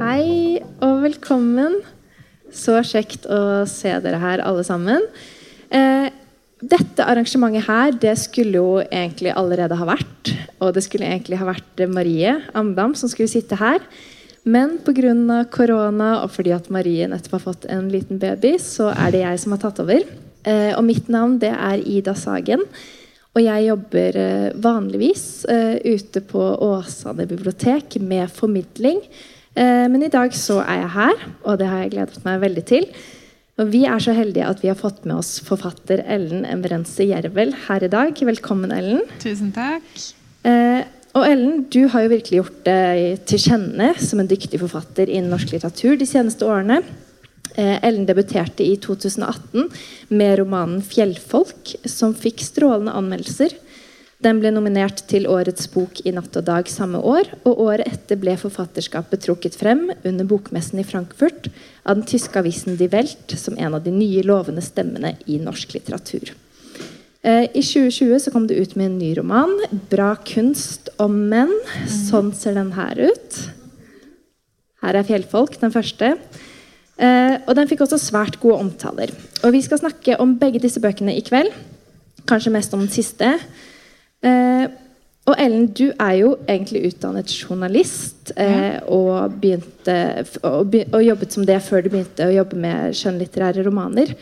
Hei 0.00 0.60
og 0.84 1.02
velkommen. 1.02 1.80
Så 2.54 2.78
kjekt 2.86 3.26
å 3.28 3.64
se 3.68 3.92
dere 4.04 4.20
her, 4.22 4.42
alle 4.46 4.64
sammen. 4.64 5.04
Eh, 5.68 6.08
dette 6.64 7.04
arrangementet 7.04 7.66
her, 7.66 7.92
det 7.92 8.14
skulle 8.22 8.56
jo 8.60 8.80
egentlig 8.84 9.34
allerede 9.34 9.76
ha 9.76 9.88
vært. 9.88 10.32
Og 10.62 10.72
det 10.76 10.84
skulle 10.86 11.08
egentlig 11.10 11.40
ha 11.40 11.48
vært 11.48 11.84
Marie 11.90 12.38
Amdam 12.56 12.94
som 12.96 13.10
skulle 13.12 13.28
sitte 13.28 13.58
her. 13.60 13.84
Men 14.44 14.78
pga. 14.84 15.44
korona 15.50 16.22
og 16.22 16.30
fordi 16.32 16.52
at 16.52 16.70
Marie 16.70 17.08
nettopp 17.08 17.38
har 17.38 17.46
fått 17.52 17.64
en 17.68 17.88
liten 17.92 18.18
baby, 18.18 18.58
så 18.58 18.92
er 18.92 19.10
det 19.12 19.24
jeg 19.24 19.40
som 19.40 19.52
har 19.52 19.64
tatt 19.64 19.80
over. 19.80 20.04
Eh, 20.44 20.72
og 20.76 20.84
mitt 20.84 21.08
navn 21.08 21.38
det 21.38 21.52
er 21.52 21.80
Ida 21.84 22.14
Sagen. 22.14 22.64
Og 23.34 23.42
jeg 23.42 23.66
jobber 23.66 24.18
eh, 24.20 24.50
vanligvis 24.62 25.24
eh, 25.50 25.80
ute 25.82 26.22
på 26.22 26.42
Åsane 26.62 27.26
bibliotek 27.26 27.96
med 27.98 28.30
formidling. 28.30 29.00
Eh, 29.58 29.86
men 29.90 30.06
i 30.06 30.12
dag 30.12 30.34
så 30.38 30.60
er 30.62 30.84
jeg 30.84 30.94
her, 30.94 31.26
og 31.42 31.58
det 31.58 31.70
har 31.70 31.82
jeg 31.82 31.94
gledet 31.96 32.24
meg 32.26 32.42
veldig 32.44 32.64
til. 32.70 32.88
Og 33.58 33.70
vi 33.70 33.84
er 33.86 34.02
så 34.02 34.14
heldige 34.14 34.46
at 34.50 34.62
vi 34.62 34.70
har 34.70 34.78
fått 34.78 35.04
med 35.06 35.20
oss 35.20 35.36
forfatter 35.46 36.02
Ellen 36.10 36.46
Emrense 36.46 37.06
Jervel 37.06 37.54
her 37.68 37.86
i 37.86 37.90
dag. 37.90 38.18
Velkommen, 38.30 38.74
Ellen. 38.74 39.02
Tusen 39.22 39.50
takk. 39.54 39.86
Eh, 40.46 40.82
og 41.14 41.26
Ellen, 41.26 41.64
du 41.70 41.84
har 41.90 42.02
jo 42.02 42.10
virkelig 42.10 42.40
gjort 42.40 42.62
deg 42.66 43.22
til 43.30 43.42
kjenne 43.44 43.92
som 44.02 44.22
en 44.22 44.30
dyktig 44.30 44.58
forfatter 44.62 45.10
innen 45.10 45.30
norsk 45.30 45.54
litteratur 45.54 45.94
de 45.98 46.08
seneste 46.10 46.46
årene. 46.46 46.80
Eh, 47.54 47.84
Ellen 47.84 48.06
debuterte 48.06 48.64
i 48.64 48.76
2018 48.76 49.68
med 50.08 50.38
romanen 50.38 50.82
'Fjellfolk', 50.82 51.76
som 51.84 52.14
fikk 52.14 52.42
strålende 52.42 52.92
anmeldelser. 52.92 53.54
Den 54.24 54.40
ble 54.40 54.50
nominert 54.54 55.02
til 55.10 55.28
Årets 55.28 55.68
bok 55.70 56.00
i 56.06 56.12
Natt 56.14 56.34
og 56.38 56.46
Dag 56.48 56.70
samme 56.70 56.98
år, 56.98 57.28
og 57.44 57.60
året 57.60 57.86
etter 57.90 58.18
ble 58.18 58.34
forfatterskapet 58.40 59.22
trukket 59.26 59.58
frem 59.60 59.90
under 60.02 60.24
bokmessen 60.24 60.80
i 60.80 60.86
Frankfurt 60.86 61.50
av 61.84 61.98
den 61.98 62.06
tyske 62.08 62.40
avisen 62.40 62.78
Die 62.80 62.88
Welt 62.88 63.34
som 63.36 63.58
en 63.58 63.76
av 63.76 63.84
de 63.84 63.92
nye 63.94 64.24
lovende 64.24 64.64
stemmene 64.64 65.14
i 65.26 65.38
norsk 65.38 65.76
litteratur. 65.76 66.32
Eh, 67.22 67.44
I 67.54 67.62
2020 67.62 68.18
så 68.18 68.32
kom 68.32 68.48
det 68.48 68.58
ut 68.58 68.74
med 68.76 68.86
en 68.86 68.98
ny 68.98 69.14
roman, 69.18 69.54
'Bra 69.90 70.16
kunst 70.16 70.88
om 70.98 71.28
menn'. 71.30 71.54
Sånn 71.86 72.34
ser 72.34 72.54
den 72.54 72.72
her 72.72 72.98
ut. 72.98 73.38
Her 74.82 74.96
er 74.96 75.04
'Fjellfolk', 75.04 75.60
den 75.60 75.70
første. 75.70 76.18
Eh, 76.94 77.36
og 77.42 77.56
den 77.58 77.70
fikk 77.70 77.82
også 77.86 77.98
svært 77.98 78.38
gode 78.42 78.60
omtaler. 78.66 79.10
Og 79.42 79.54
vi 79.54 79.62
skal 79.64 79.80
snakke 79.82 80.18
om 80.22 80.36
begge 80.38 80.62
disse 80.62 80.82
bøkene 80.82 81.16
i 81.16 81.24
kveld. 81.26 81.50
Kanskje 82.28 82.54
mest 82.54 82.74
om 82.76 82.84
den 82.84 82.92
siste. 82.92 83.34
Eh, 84.24 84.66
og 85.24 85.40
Ellen, 85.40 85.70
du 85.72 85.86
er 85.88 86.14
jo 86.18 86.34
egentlig 86.44 86.82
utdannet 86.90 87.32
journalist 87.32 88.34
eh, 88.36 88.76
og, 88.92 89.32
begynte, 89.40 89.96
og, 90.42 90.66
be, 90.68 90.82
og, 90.90 91.00
jobbet 91.00 91.32
som 91.32 91.46
det 91.48 91.62
før 91.64 91.84
du 91.84 91.88
begynte 91.94 92.26
å 92.28 92.34
jobbe 92.34 92.58
med 92.60 92.96
skjønnlitterære 92.98 93.64
romaner. 93.64 94.12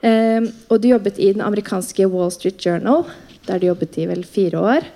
Eh, 0.00 0.48
og 0.70 0.80
du 0.80 0.88
jobbet 0.88 1.20
i 1.20 1.34
den 1.34 1.44
amerikanske 1.44 2.08
Wall 2.08 2.32
Street 2.32 2.64
Journal, 2.64 3.04
der 3.48 3.60
du 3.60 3.68
jobbet 3.68 4.00
i 4.00 4.08
vel 4.08 4.24
fire 4.24 4.64
år. 4.72 4.88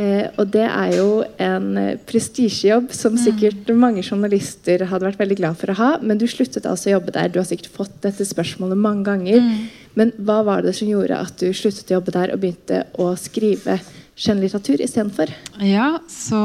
Eh, 0.00 0.24
og 0.40 0.48
det 0.54 0.64
er 0.64 0.94
jo 0.96 1.08
en 1.42 1.66
eh, 1.76 1.98
prestisjejobb 2.08 2.94
som 2.96 3.18
sikkert 3.20 3.68
mange 3.76 4.00
journalister 4.00 4.86
hadde 4.88 5.04
vært 5.10 5.20
veldig 5.20 5.36
glad 5.42 5.58
for 5.60 5.72
å 5.72 5.76
ha. 5.76 5.90
Men 6.00 6.20
du 6.20 6.24
sluttet 6.30 6.68
altså 6.68 6.88
å 6.88 6.94
jobbe 6.94 7.12
der. 7.12 7.28
Du 7.28 7.40
har 7.42 7.48
sikkert 7.48 7.74
fått 7.74 7.98
dette 8.04 8.24
spørsmålet 8.24 8.80
mange 8.80 9.04
ganger. 9.10 9.42
Mm. 9.44 9.66
Men 10.00 10.14
hva 10.24 10.38
var 10.48 10.64
det 10.64 10.72
som 10.78 10.88
gjorde 10.88 11.20
at 11.20 11.36
du 11.42 11.52
sluttet 11.52 11.92
å 11.92 11.98
jobbe 11.98 12.14
der 12.14 12.32
og 12.32 12.40
begynte 12.40 12.86
å 12.96 13.10
skrive 13.20 13.76
skjønnlitteratur 14.16 14.80
istedenfor? 14.84 15.34
Ja, 15.60 15.90
så 16.08 16.40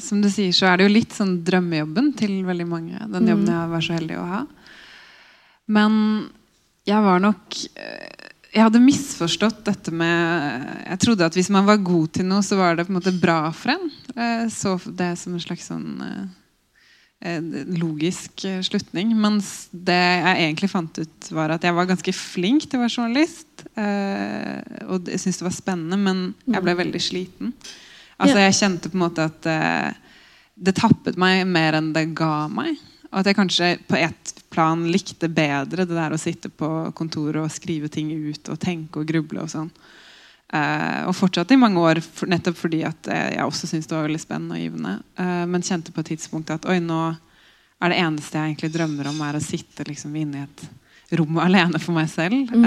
som 0.00 0.24
du 0.24 0.30
sier, 0.32 0.56
så 0.56 0.70
er 0.70 0.80
det 0.80 0.88
jo 0.88 0.96
litt 0.96 1.16
sånn 1.16 1.38
drømmejobben 1.44 2.14
til 2.16 2.38
veldig 2.48 2.68
mange. 2.70 3.00
Den 3.12 3.28
jobben 3.28 3.52
jeg 3.52 3.72
var 3.74 3.84
så 3.84 3.96
heldig 3.96 4.18
å 4.20 4.26
ha. 4.30 4.42
Men 5.76 6.00
jeg 6.86 7.02
var 7.02 7.20
nok 7.20 7.60
Jeg 8.56 8.64
hadde 8.64 8.80
misforstått 8.80 9.58
dette 9.66 9.92
med 9.92 10.64
Jeg 10.86 11.00
trodde 11.02 11.26
at 11.28 11.36
hvis 11.36 11.52
man 11.52 11.66
var 11.68 11.82
god 11.84 12.14
til 12.16 12.24
noe, 12.24 12.40
så 12.40 12.56
var 12.56 12.78
det 12.78 12.86
på 12.88 12.94
en 12.94 12.98
måte 12.98 13.12
bra 13.20 13.50
for 13.52 13.74
en. 13.74 13.90
Så 14.48 14.78
det 14.96 15.10
som 15.20 15.36
en 15.36 15.42
slags 15.44 15.68
sånn 15.68 15.90
logisk 17.80 18.44
slutning. 18.62 19.14
Mens 19.18 19.68
det 19.72 19.96
jeg 19.96 20.42
egentlig 20.44 20.70
fant 20.70 20.98
ut, 21.00 21.30
var 21.32 21.54
at 21.54 21.64
jeg 21.64 21.74
var 21.74 21.88
ganske 21.88 22.12
flink 22.12 22.66
til 22.66 22.78
å 22.78 22.84
være 22.84 22.94
journalist. 22.96 23.66
Eh, 23.74 24.60
og 24.92 25.08
jeg 25.08 25.22
syntes 25.22 25.40
det 25.40 25.48
var 25.48 25.56
spennende, 25.56 25.96
men 25.96 26.26
jeg 26.44 26.64
ble 26.64 26.76
veldig 26.76 27.02
sliten. 27.02 27.54
Altså 28.16 28.38
Jeg 28.40 28.56
kjente 28.56 28.88
på 28.88 28.96
en 28.96 29.04
måte 29.04 29.26
at 29.28 29.48
eh, 29.50 29.96
det 30.56 30.76
tappet 30.76 31.18
meg 31.20 31.44
mer 31.48 31.76
enn 31.80 31.92
det 31.96 32.08
ga 32.16 32.46
meg. 32.48 32.76
Og 33.16 33.22
at 33.22 33.30
jeg 33.30 33.38
kanskje 33.38 33.68
på 33.88 33.96
et 33.96 34.32
plan 34.52 34.82
likte 34.92 35.30
bedre 35.32 35.86
det 35.88 35.96
der 35.96 36.12
å 36.12 36.20
sitte 36.20 36.50
på 36.52 36.68
kontoret 36.96 37.40
og 37.40 37.52
skrive 37.52 37.88
ting 37.88 38.10
ut 38.12 38.50
og 38.52 38.60
tenke 38.60 39.00
og 39.00 39.08
gruble 39.08 39.40
og 39.40 39.48
sånn. 39.48 39.70
Uh, 40.52 41.08
og 41.08 41.16
fortsatte 41.16 41.56
i 41.56 41.58
mange 41.58 41.80
år 41.80 41.98
for, 42.04 42.28
nettopp 42.30 42.58
fordi 42.60 42.84
at 42.86 43.08
uh, 43.08 43.30
jeg 43.32 43.42
også 43.48 43.66
syntes 43.66 43.88
det 43.90 43.96
var 43.96 44.04
veldig 44.04 44.20
spennende 44.20 44.58
og 44.58 44.62
givende. 44.62 44.92
Uh, 45.18 45.42
men 45.48 45.64
kjente 45.64 45.94
på 45.96 46.04
et 46.04 46.12
tidspunkt 46.12 46.52
at 46.54 46.68
oi, 46.68 46.76
nå 46.84 47.00
er 47.80 47.92
det 47.92 47.98
eneste 48.04 48.36
jeg 48.36 48.52
egentlig 48.52 48.70
drømmer 48.76 49.10
om, 49.10 49.24
er 49.24 49.40
å 49.40 49.42
sitte 49.42 49.88
liksom 49.88 50.14
inne 50.20 50.44
i 50.44 50.44
et 50.44 51.16
rom 51.18 51.40
alene 51.40 51.80
for 51.80 51.96
meg 51.96 52.12
selv. 52.12 52.52
Mm. 52.52 52.64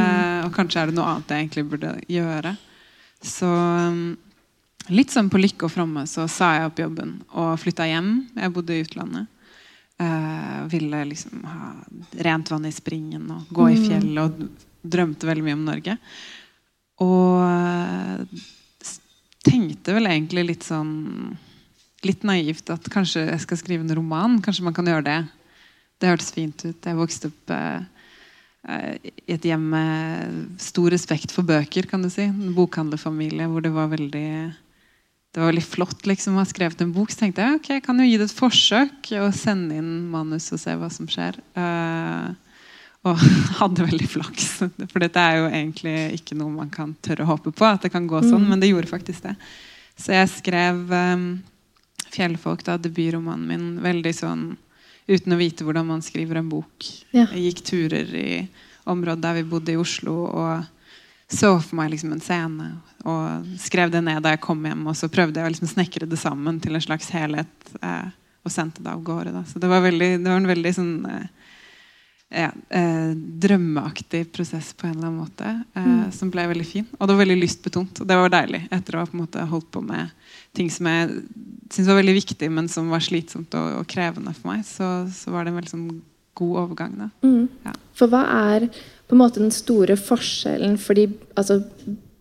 og 0.47 0.51
kanskje 0.55 0.81
er 0.81 0.89
det 0.89 0.95
noe 0.97 1.07
annet 1.13 1.31
jeg 1.31 1.45
egentlig 1.45 1.65
burde 1.71 1.93
gjøre. 2.09 2.53
Så 3.25 3.47
um, 3.47 4.03
litt 4.91 5.11
sånn 5.11 5.31
på 5.31 5.41
lykke 5.41 5.67
og 5.67 5.73
fromme 5.73 6.05
så 6.07 6.27
sa 6.31 6.53
jeg 6.55 6.69
opp 6.69 6.79
jobben 6.79 7.17
og 7.31 7.57
flytta 7.59 7.87
hjem. 7.89 8.13
Jeg 8.39 8.53
bodde 8.55 8.75
i 8.75 8.85
utlandet. 8.85 9.27
Ville 10.71 10.99
liksom 11.09 11.41
ha 11.43 11.73
rent 12.23 12.51
vann 12.51 12.67
i 12.69 12.71
springen 12.71 13.25
og 13.35 13.49
gå 13.51 13.65
mm. 13.67 13.71
i 13.73 13.79
fjellet 13.83 14.21
og 14.23 14.67
drømte 14.81 15.27
veldig 15.27 15.43
mye 15.43 15.57
om 15.57 15.65
Norge. 15.67 15.95
Og 17.03 17.43
eh, 17.43 18.43
tenkte 19.45 19.95
vel 19.95 20.09
egentlig 20.11 20.49
litt 20.53 20.67
sånn 20.67 21.37
Litt 22.07 22.21
naivt 22.23 22.69
at 22.71 22.85
kanskje 22.87 23.25
jeg 23.25 23.41
skal 23.43 23.57
skrive 23.59 23.83
en 23.83 23.91
roman. 23.97 24.37
Kanskje 24.39 24.63
man 24.63 24.71
kan 24.71 24.87
gjøre 24.87 25.03
det. 25.03 25.17
Det 25.99 26.07
hørtes 26.07 26.29
fint 26.31 26.61
ut. 26.63 26.77
Jeg 26.79 26.95
vokste 26.95 27.27
opp 27.27 27.51
eh, 27.51 27.81
i 29.27 29.33
et 29.35 29.47
hjem 29.49 29.65
med 29.73 30.37
stor 30.63 30.87
respekt 30.95 31.33
for 31.35 31.43
bøker, 31.43 31.89
kan 31.91 31.99
du 31.99 32.07
si. 32.07 32.23
En 32.23 32.53
bokhandlerfamilie 32.55 33.49
hvor 33.51 33.65
det 33.65 33.73
var 33.75 33.91
veldig 33.91 34.29
det 35.29 35.41
var 35.41 35.51
veldig 35.51 35.65
flott 35.65 36.07
liksom, 36.09 36.37
å 36.37 36.41
ha 36.41 36.49
skrevet 36.49 36.79
en 36.81 36.93
bok. 36.93 37.11
Så 37.13 37.21
tenkte 37.21 37.45
jeg 37.45 37.59
ok, 37.59 37.71
jeg 37.77 37.85
kan 37.85 37.99
jo 38.01 38.07
gi 38.07 38.17
det 38.17 38.29
et 38.29 38.37
forsøk 38.37 39.11
og 39.21 39.33
sende 39.37 39.77
inn 39.77 39.91
manus 40.09 40.49
og 40.55 40.61
se 40.61 40.73
hva 40.79 40.89
som 40.93 41.09
skjer. 41.09 41.37
Uh, 41.57 42.33
og 43.07 43.19
hadde 43.61 43.85
veldig 43.91 44.09
flaks. 44.09 44.47
For 44.89 45.03
dette 45.03 45.21
er 45.21 45.37
jo 45.37 45.51
egentlig 45.51 45.97
ikke 46.17 46.37
noe 46.39 46.51
man 46.53 46.71
kan 46.73 46.95
tørre 47.05 47.27
å 47.27 47.33
håpe 47.35 47.53
på. 47.53 47.67
at 47.67 47.85
det 47.85 47.93
kan 47.93 48.09
gå 48.09 48.23
sånn, 48.25 48.41
mm. 48.41 48.49
Men 48.49 48.63
det 48.63 48.71
gjorde 48.71 48.91
faktisk 48.91 49.29
det. 49.29 49.35
Så 49.99 50.15
jeg 50.15 50.31
skrev 50.31 50.81
um, 50.89 51.29
'Fjellfolk', 52.09 52.65
da, 52.65 52.79
debutromanen 52.81 53.45
min, 53.45 53.69
veldig 53.83 54.13
sånn 54.15 54.43
uten 55.09 55.33
å 55.33 55.39
vite 55.39 55.65
hvordan 55.65 55.87
man 55.89 56.01
skriver 56.05 56.39
en 56.39 56.49
bok. 56.49 56.85
Ja. 57.13 57.27
Jeg 57.33 57.49
gikk 57.49 57.63
turer 57.69 58.11
i 58.17 58.31
området 58.89 59.23
der 59.25 59.37
vi 59.37 59.47
bodde 59.51 59.73
i 59.73 59.79
Oslo, 59.79 60.23
og 60.29 60.65
så 61.31 61.51
for 61.61 61.77
meg 61.77 61.91
liksom 61.93 62.13
en 62.15 62.23
scene. 62.23 62.69
Og 63.07 63.57
skrev 63.61 63.91
det 63.93 64.01
ned 64.05 64.23
da 64.25 64.33
jeg 64.33 64.43
kom 64.43 64.63
hjem, 64.65 64.87
og 64.89 64.97
så 64.97 65.11
prøvde 65.11 65.39
jeg 65.39 65.47
å 65.47 65.53
liksom 65.53 65.69
snekre 65.71 66.09
det 66.09 66.19
sammen 66.19 66.57
til 66.63 66.75
en 66.75 66.83
slags 66.83 67.11
helhet. 67.13 67.73
Eh, 67.81 68.09
og 68.45 68.53
sendte 68.53 68.83
det 68.83 68.91
av 68.91 69.03
gårde. 69.03 69.33
Da. 69.35 69.43
Så 69.45 69.59
det 69.61 69.69
var, 69.69 69.83
veldig, 69.83 70.09
det 70.23 70.29
var 70.29 70.39
en 70.39 70.49
veldig 70.49 70.73
sånn 70.73 70.93
eh, 71.09 71.27
ja, 72.29 72.49
eh, 72.69 73.11
drømmeaktig 73.15 74.31
prosess 74.31 74.73
på 74.73 74.87
en 74.87 74.95
eller 74.95 75.07
annen 75.07 75.21
måte. 75.23 75.53
Eh, 75.73 75.85
mm. 75.85 76.11
Som 76.15 76.31
ble 76.33 76.47
veldig 76.51 76.67
fin. 76.67 76.87
Og 76.97 77.07
det 77.07 77.15
var 77.15 77.23
veldig 77.23 77.39
lystbetont. 77.41 78.01
Og 78.01 78.09
det 78.09 78.19
var 78.19 78.33
deilig 78.33 78.63
etter 78.71 78.95
å 78.95 79.03
ha 79.03 79.09
på 79.09 79.17
en 79.17 79.23
måte 79.23 79.47
holdt 79.53 79.71
på 79.73 79.83
med 79.85 80.13
ting 80.57 80.69
som 80.73 80.89
jeg 80.89 81.09
syntes 81.69 81.89
var 81.89 81.99
veldig 81.99 82.15
viktig, 82.17 82.49
men 82.53 82.69
som 82.71 82.89
var 82.89 83.03
slitsomt 83.05 83.53
og, 83.57 83.81
og 83.81 83.89
krevende 83.89 84.33
for 84.37 84.53
meg. 84.53 84.63
Så, 84.67 84.87
så, 85.13 85.33
var 85.33 85.45
det 85.45 85.53
en 85.53 85.59
veldig 85.59 85.73
sånn 85.73 85.89
god 86.39 86.61
overgang. 86.63 86.95
Da. 87.03 87.09
Mm. 87.25 87.43
Ja. 87.67 87.75
For 87.99 88.13
hva 88.13 88.23
er 88.49 88.69
på 89.09 89.17
en 89.17 89.23
måte 89.23 89.41
den 89.41 89.53
store 89.53 89.97
forskjellen? 89.99 90.77
Fordi 90.77 91.07
altså, 91.35 91.63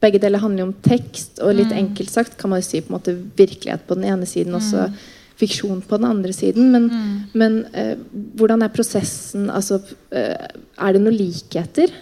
begge 0.02 0.20
deler 0.22 0.42
handler 0.42 0.64
jo 0.64 0.70
om 0.70 0.80
tekst, 0.86 1.38
og 1.44 1.56
litt 1.58 1.70
mm. 1.72 1.78
enkelt 1.84 2.10
sagt 2.12 2.38
kan 2.40 2.52
man 2.52 2.62
jo 2.62 2.68
si 2.70 2.80
på 2.82 2.92
en 2.92 2.98
måte 2.98 3.16
virkelighet 3.38 3.86
på 3.86 3.98
den 3.98 4.08
ene 4.08 4.28
siden. 4.28 4.56
også 4.56 4.88
så 4.88 5.14
fiksjon 5.38 5.80
på 5.86 5.98
den 5.98 6.08
andre 6.08 6.34
siden. 6.34 6.70
Men, 6.74 6.88
mm. 6.90 7.16
men 7.38 7.58
eh, 7.72 7.94
hvordan 8.38 8.64
er 8.64 8.74
prosessen 8.74 9.48
altså, 9.54 9.80
eh, 10.10 10.34
Er 10.78 10.94
det 10.94 11.02
noen 11.02 11.18
likheter 11.18 11.92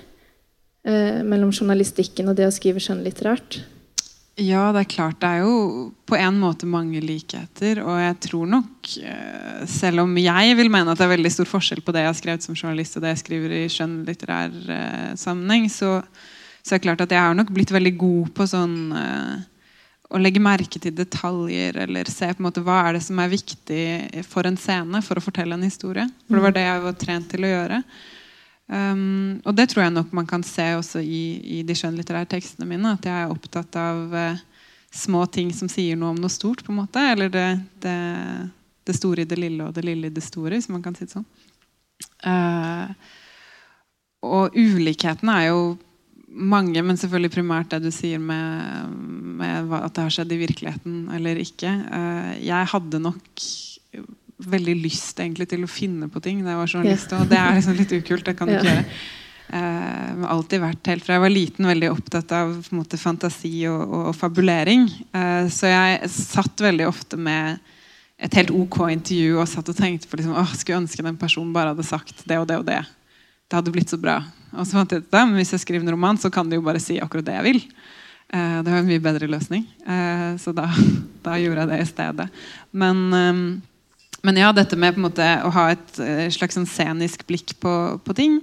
eh, 0.87 1.23
mellom 1.25 1.53
journalistikken 1.53 2.31
og 2.31 2.39
det 2.39 2.49
å 2.49 2.55
skrive 2.55 2.83
skjønnlitterært? 2.83 3.61
Ja, 4.37 4.69
det 4.77 4.83
er 4.83 4.89
klart. 4.93 5.17
Det 5.23 5.29
er 5.29 5.45
jo 5.47 5.93
på 6.05 6.17
en 6.21 6.37
måte 6.37 6.69
mange 6.69 7.01
likheter. 7.01 7.81
Og 7.81 7.97
jeg 8.03 8.17
tror 8.27 8.51
nok, 8.53 8.91
eh, 9.01 9.63
selv 9.65 10.03
om 10.05 10.13
jeg 10.21 10.57
vil 10.59 10.69
mene 10.69 10.93
at 10.93 11.01
det 11.01 11.07
er 11.07 11.15
veldig 11.15 11.33
stor 11.33 11.49
forskjell 11.49 11.81
på 11.81 11.95
det 11.97 12.03
jeg 12.05 12.11
har 12.11 12.19
skrevet 12.19 12.45
som 12.45 12.59
journalist 12.59 12.99
og 12.99 13.07
det 13.07 13.15
jeg 13.15 13.23
skriver 13.23 13.55
i 13.57 13.63
skjønnlitterær 13.73 14.59
eh, 14.77 15.15
sammenheng, 15.17 15.71
så, 15.73 16.03
så, 16.61 16.75
er 16.75 16.77
det 16.77 16.85
klart 16.85 17.07
at 17.07 17.17
jeg 17.17 17.25
har 17.25 17.39
nok 17.39 17.55
blitt 17.57 17.73
veldig 17.73 17.95
god 17.97 18.35
på 18.37 18.49
sånn 18.53 18.77
eh, 18.93 19.47
å 20.13 20.21
legge 20.21 20.45
merke 20.45 20.79
til 20.85 20.95
detaljer 20.95 21.81
eller 21.87 22.13
se 22.13 22.29
på 22.29 22.43
en 22.43 22.51
måte 22.51 22.63
hva 22.67 22.83
er 22.85 22.99
det 22.99 23.07
som 23.09 23.19
er 23.19 23.33
viktig 23.33 24.23
for 24.29 24.47
en 24.47 24.61
scene 24.61 25.01
for 25.03 25.17
å 25.17 25.25
fortelle 25.25 25.57
en 25.57 25.65
historie. 25.65 26.05
For 26.29 26.37
det 26.37 26.45
var 26.45 26.55
det 26.55 26.69
jeg 26.69 26.85
var 26.85 27.01
trent 27.01 27.33
til 27.33 27.49
å 27.49 27.55
gjøre. 27.55 27.81
Um, 28.67 29.39
og 29.47 29.55
det 29.55 29.69
tror 29.71 29.85
jeg 29.85 29.95
nok 29.95 30.11
man 30.17 30.27
kan 30.27 30.43
se 30.43 30.65
også 30.75 30.99
i, 30.99 31.39
i 31.39 31.63
de 31.67 31.75
skjønnlitterære 31.79 32.27
tekstene 32.35 32.67
mine. 32.69 32.97
At 32.97 33.07
jeg 33.07 33.15
er 33.15 33.33
opptatt 33.33 33.79
av 33.79 34.15
uh, 34.15 34.45
små 34.91 35.25
ting 35.31 35.53
som 35.55 35.71
sier 35.71 35.99
noe 35.99 36.15
om 36.15 36.21
noe 36.21 36.33
stort. 36.33 36.65
på 36.67 36.75
en 36.75 36.81
måte, 36.83 37.03
Eller 37.13 37.31
det, 37.31 37.47
det, 37.85 37.99
det, 38.87 38.97
store 38.97 39.23
i 39.23 39.31
det 39.31 39.39
lille 39.39 39.69
og 39.69 39.75
det 39.77 39.87
lille 39.87 40.11
i 40.11 40.15
det 40.15 40.25
store, 40.25 40.57
hvis 40.57 40.71
man 40.73 40.83
kan 40.83 40.99
si 40.99 41.07
det 41.07 41.15
sånn. 41.15 41.29
Uh, 42.27 42.91
og 44.27 44.57
ulikhetene 44.57 45.37
er 45.41 45.51
jo 45.53 45.77
mange, 46.27 46.83
men 46.83 46.99
selvfølgelig 46.99 47.33
primært 47.37 47.71
det 47.73 47.87
du 47.87 47.93
sier 47.95 48.21
med, 48.21 48.91
med 49.39 49.73
at 49.79 49.95
det 49.95 50.05
har 50.05 50.13
skjedd 50.13 50.35
i 50.35 50.43
virkeligheten 50.43 50.97
eller 51.15 51.39
ikke. 51.41 51.71
Uh, 51.87 52.35
jeg 52.43 52.73
hadde 52.75 53.01
nok 53.01 53.47
veldig 54.37 54.75
lyst 54.83 55.21
egentlig 55.23 55.49
til 55.51 55.65
å 55.65 55.71
finne 55.71 56.09
på 56.13 56.21
ting 56.25 56.43
da 56.45 56.53
jeg 56.53 56.61
var 56.61 56.73
journalist. 56.73 57.15
Og 57.17 57.31
det 57.31 57.39
er 57.41 57.55
liksom 57.57 57.79
litt 57.79 57.95
ukult. 57.97 58.27
Det 58.27 58.37
kan 58.37 58.51
du 58.51 58.57
ikke 58.57 58.75
gjøre. 58.75 58.85
Uh, 59.47 60.25
alltid 60.27 60.59
vært 60.59 60.89
helt 60.91 61.05
Fra 61.07 61.15
jeg 61.15 61.23
var 61.23 61.31
liten 61.31 61.69
veldig 61.71 61.89
opptatt 61.93 62.33
av 62.35 62.65
måte, 62.75 62.99
fantasi 62.99 63.61
og, 63.71 63.79
og, 63.85 64.01
og 64.11 64.17
fabulering. 64.19 64.89
Uh, 65.15 65.47
så 65.53 65.71
jeg 65.71 66.11
satt 66.11 66.65
veldig 66.67 66.89
ofte 66.89 67.19
med 67.21 67.61
et 68.17 68.35
helt 68.41 68.51
ok 68.51 68.81
intervju 68.91 69.37
og 69.39 69.47
satt 69.51 69.71
og 69.71 69.77
tenkte 69.79 70.09
på 70.11 70.19
liksom, 70.19 70.35
åh, 70.41 70.55
skulle 70.57 70.81
ønske 70.81 71.05
den 71.05 71.21
personen 71.21 71.53
bare 71.55 71.75
hadde 71.75 71.87
sagt 71.87 72.25
det 72.27 72.41
og 72.41 72.49
det 72.51 72.59
og 72.59 72.67
det. 72.67 72.81
Det 73.47 73.61
hadde 73.61 73.75
blitt 73.75 73.93
så 73.93 74.01
bra. 74.03 74.19
Og 74.57 74.67
så 74.67 74.81
fant 74.81 74.97
jeg 74.97 75.05
ut 75.05 75.17
men 75.21 75.37
Hvis 75.39 75.55
jeg 75.55 75.63
skriver 75.63 75.87
en 75.87 75.95
roman, 75.95 76.19
så 76.19 76.33
kan 76.33 76.51
de 76.51 76.59
jo 76.59 76.67
bare 76.67 76.83
si 76.83 76.99
akkurat 76.99 77.29
det 77.29 77.39
jeg 77.39 77.47
vil. 77.47 77.63
Uh, 78.35 78.59
det 78.67 78.73
var 78.73 78.81
en 78.81 78.91
mye 78.91 79.05
bedre 79.05 79.31
løsning. 79.31 79.63
så 80.43 80.51
da, 80.57 80.67
da, 81.27 81.39
gjorde 81.39 81.63
jeg 81.63 81.71
det 81.71 81.81
i 81.85 81.91
stedet. 81.93 82.29
Men 82.75 83.05
um, 83.15 83.43
men 84.27 84.41
ja, 84.41 84.51
dette 84.55 84.75
med 84.79 84.99
måte, 84.99 85.25
å 85.47 85.53
ha 85.55 85.69
et 85.71 85.99
eh, 86.03 86.27
slags 86.35 86.57
sånn 86.59 86.67
scenisk 86.67 87.23
blikk 87.29 87.55
på, 87.63 87.73
på, 88.03 88.17
ting 88.19 88.41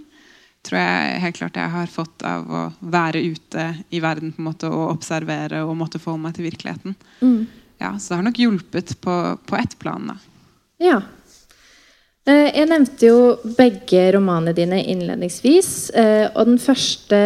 tror 0.63 0.79
jeg 0.79 1.17
helt 1.25 1.35
klart 1.35 1.57
jeg 1.59 1.71
har 1.73 1.89
fått 1.91 2.23
av 2.23 2.47
å 2.47 2.61
være 2.79 3.19
ute 3.19 3.65
i 3.91 3.99
verden 3.99 4.31
på 4.31 4.39
en 4.39 4.47
måte 4.47 4.69
og 4.71 4.93
observere 4.93 5.59
og 5.67 5.75
måtte 5.75 5.99
forholde 5.99 6.23
meg 6.23 6.37
til 6.37 6.47
virkeligheten. 6.47 6.95
Mm. 7.19 7.41
Ja, 7.83 7.97
Så 7.99 8.13
det 8.13 8.19
har 8.21 8.27
nok 8.29 8.39
hjulpet 8.39 8.93
på, 9.03 9.17
på 9.43 9.59
ett 9.59 9.75
plan. 9.81 10.13
da. 10.13 10.15
Ja. 10.79 11.01
Eh, 12.23 12.47
jeg 12.47 12.69
nevnte 12.71 13.09
jo 13.09 13.17
begge 13.57 14.05
romanene 14.15 14.55
dine 14.55 14.79
innledningsvis. 14.87 15.89
Eh, 15.89 16.29
og 16.31 16.53
den 16.53 16.61
første 16.63 17.19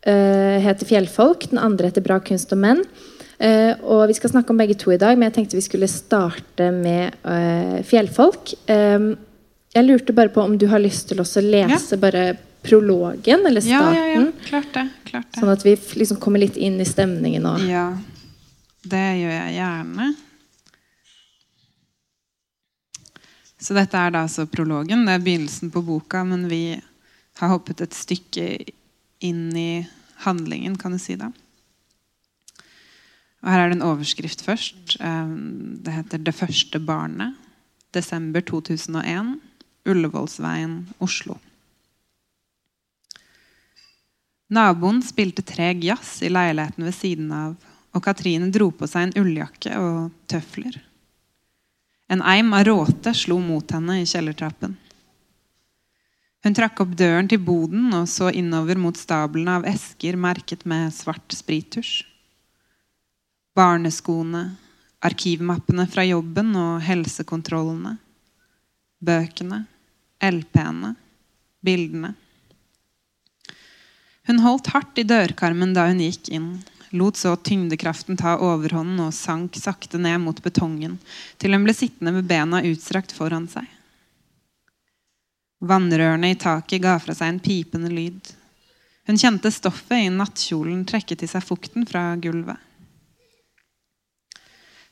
heter 0.00 0.86
'Fjellfolk', 0.88 1.50
den 1.50 1.58
andre 1.60 1.90
heter 1.90 2.00
'Bra 2.00 2.16
kunst 2.24 2.54
og 2.54 2.62
menn'. 2.62 2.86
Uh, 3.40 3.72
og 3.88 4.08
Vi 4.10 4.18
skal 4.18 4.34
snakke 4.34 4.52
om 4.52 4.60
begge 4.60 4.76
to 4.76 4.92
i 4.92 5.00
dag, 5.00 5.16
men 5.16 5.30
jeg 5.30 5.38
tenkte 5.38 5.56
vi 5.56 5.64
skulle 5.64 5.88
starte 5.88 6.70
med 6.74 7.16
uh, 7.24 7.80
fjellfolk. 7.88 8.52
Um, 8.68 9.14
jeg 9.72 9.86
lurte 9.86 10.12
bare 10.16 10.32
på 10.34 10.42
om 10.42 10.58
du 10.58 10.66
har 10.68 10.82
lyst 10.82 11.08
til 11.08 11.22
å 11.22 11.26
lese 11.44 11.96
ja. 11.96 12.00
bare 12.02 12.24
prologen, 12.62 13.46
eller 13.46 13.64
starten? 13.64 13.94
Ja, 13.96 14.06
ja, 14.06 14.20
ja. 14.20 14.32
Klart 14.44 14.72
det, 14.74 14.88
klart 15.04 15.28
det. 15.30 15.40
Sånn 15.40 15.52
at 15.52 15.64
vi 15.64 15.76
liksom 16.02 16.18
kommer 16.20 16.42
litt 16.42 16.58
inn 16.60 16.80
i 16.82 16.88
stemningen 16.88 17.46
nå. 17.46 17.54
Ja, 17.70 17.86
det 18.84 19.06
gjør 19.20 19.32
jeg 19.36 19.54
gjerne. 19.56 20.10
Så 23.60 23.76
dette 23.76 24.00
er 24.00 24.12
da 24.12 24.24
altså 24.24 24.46
prologen. 24.48 25.04
Det 25.06 25.16
er 25.16 25.24
begynnelsen 25.24 25.72
på 25.72 25.82
boka, 25.84 26.24
men 26.24 26.46
vi 26.48 26.80
har 27.40 27.52
hoppet 27.52 27.82
et 27.84 27.96
stykke 27.96 28.46
inn 29.24 29.48
i 29.56 29.86
handlingen, 30.24 30.76
kan 30.80 30.92
du 30.96 31.00
si 31.00 31.16
det. 31.20 31.28
Og 33.40 33.48
her 33.48 33.62
er 33.62 33.70
det 33.70 33.78
en 33.78 33.86
overskrift 33.88 34.42
først. 34.44 34.96
Ehm, 35.00 35.80
det 35.84 35.92
heter 35.92 36.18
'Det 36.18 36.34
første 36.34 36.78
barnet'. 36.78 37.36
Desember 37.94 38.40
2001. 38.40 39.40
Ullevålsveien, 39.86 40.88
Oslo. 41.00 41.38
Naboen 44.50 45.02
spilte 45.02 45.42
treg 45.42 45.84
jazz 45.84 46.22
i 46.22 46.28
leiligheten 46.28 46.84
ved 46.84 46.92
siden 46.94 47.32
av, 47.32 47.56
og 47.94 48.02
Katrine 48.02 48.50
dro 48.50 48.70
på 48.70 48.86
seg 48.86 49.02
en 49.02 49.24
ulljakke 49.24 49.78
og 49.78 50.10
tøfler. 50.28 50.80
En 52.10 52.22
eim 52.22 52.52
av 52.52 52.64
råte 52.66 53.14
slo 53.14 53.38
mot 53.38 53.70
henne 53.70 54.02
i 54.02 54.04
kjellertrappen. 54.04 54.76
Hun 56.42 56.54
trakk 56.54 56.80
opp 56.80 56.96
døren 56.96 57.28
til 57.28 57.38
boden 57.38 57.94
og 57.94 58.08
så 58.08 58.32
innover 58.34 58.76
mot 58.76 58.96
stablene 58.96 59.50
av 59.50 59.64
esker 59.64 60.16
merket 60.16 60.66
med 60.66 60.92
svart 60.92 61.30
sprittusj 61.32 62.09
barneskoene, 63.60 64.56
arkivmappene 65.04 65.84
fra 65.90 66.04
jobben 66.06 66.54
og 66.56 66.80
helsekontrollene, 66.86 67.96
bøkene, 69.04 69.64
LP-ene, 70.24 70.94
bildene. 71.64 72.14
Hun 74.28 74.40
holdt 74.44 74.70
hardt 74.72 75.00
i 75.00 75.04
dørkarmen 75.04 75.74
da 75.76 75.88
hun 75.90 76.00
gikk 76.00 76.30
inn, 76.32 76.48
lot 76.96 77.20
så 77.20 77.34
tyngdekraften 77.36 78.16
ta 78.20 78.38
overhånden 78.40 79.02
og 79.04 79.12
sank 79.16 79.60
sakte 79.60 80.00
ned 80.00 80.22
mot 80.24 80.40
betongen 80.44 80.96
til 81.42 81.52
hun 81.54 81.66
ble 81.66 81.76
sittende 81.76 82.14
med 82.16 82.30
bena 82.30 82.62
utstrakt 82.64 83.12
foran 83.16 83.48
seg. 83.50 83.68
Vannrørene 85.60 86.32
i 86.32 86.40
taket 86.40 86.80
ga 86.80 86.96
fra 87.02 87.12
seg 87.16 87.34
en 87.34 87.44
pipende 87.44 87.92
lyd. 87.92 88.32
Hun 89.04 89.20
kjente 89.20 89.52
stoffet 89.52 90.06
i 90.06 90.10
nattkjolen 90.16 90.86
trekke 90.88 91.20
til 91.20 91.28
seg 91.28 91.44
fukten 91.44 91.84
fra 91.88 92.14
gulvet. 92.16 92.69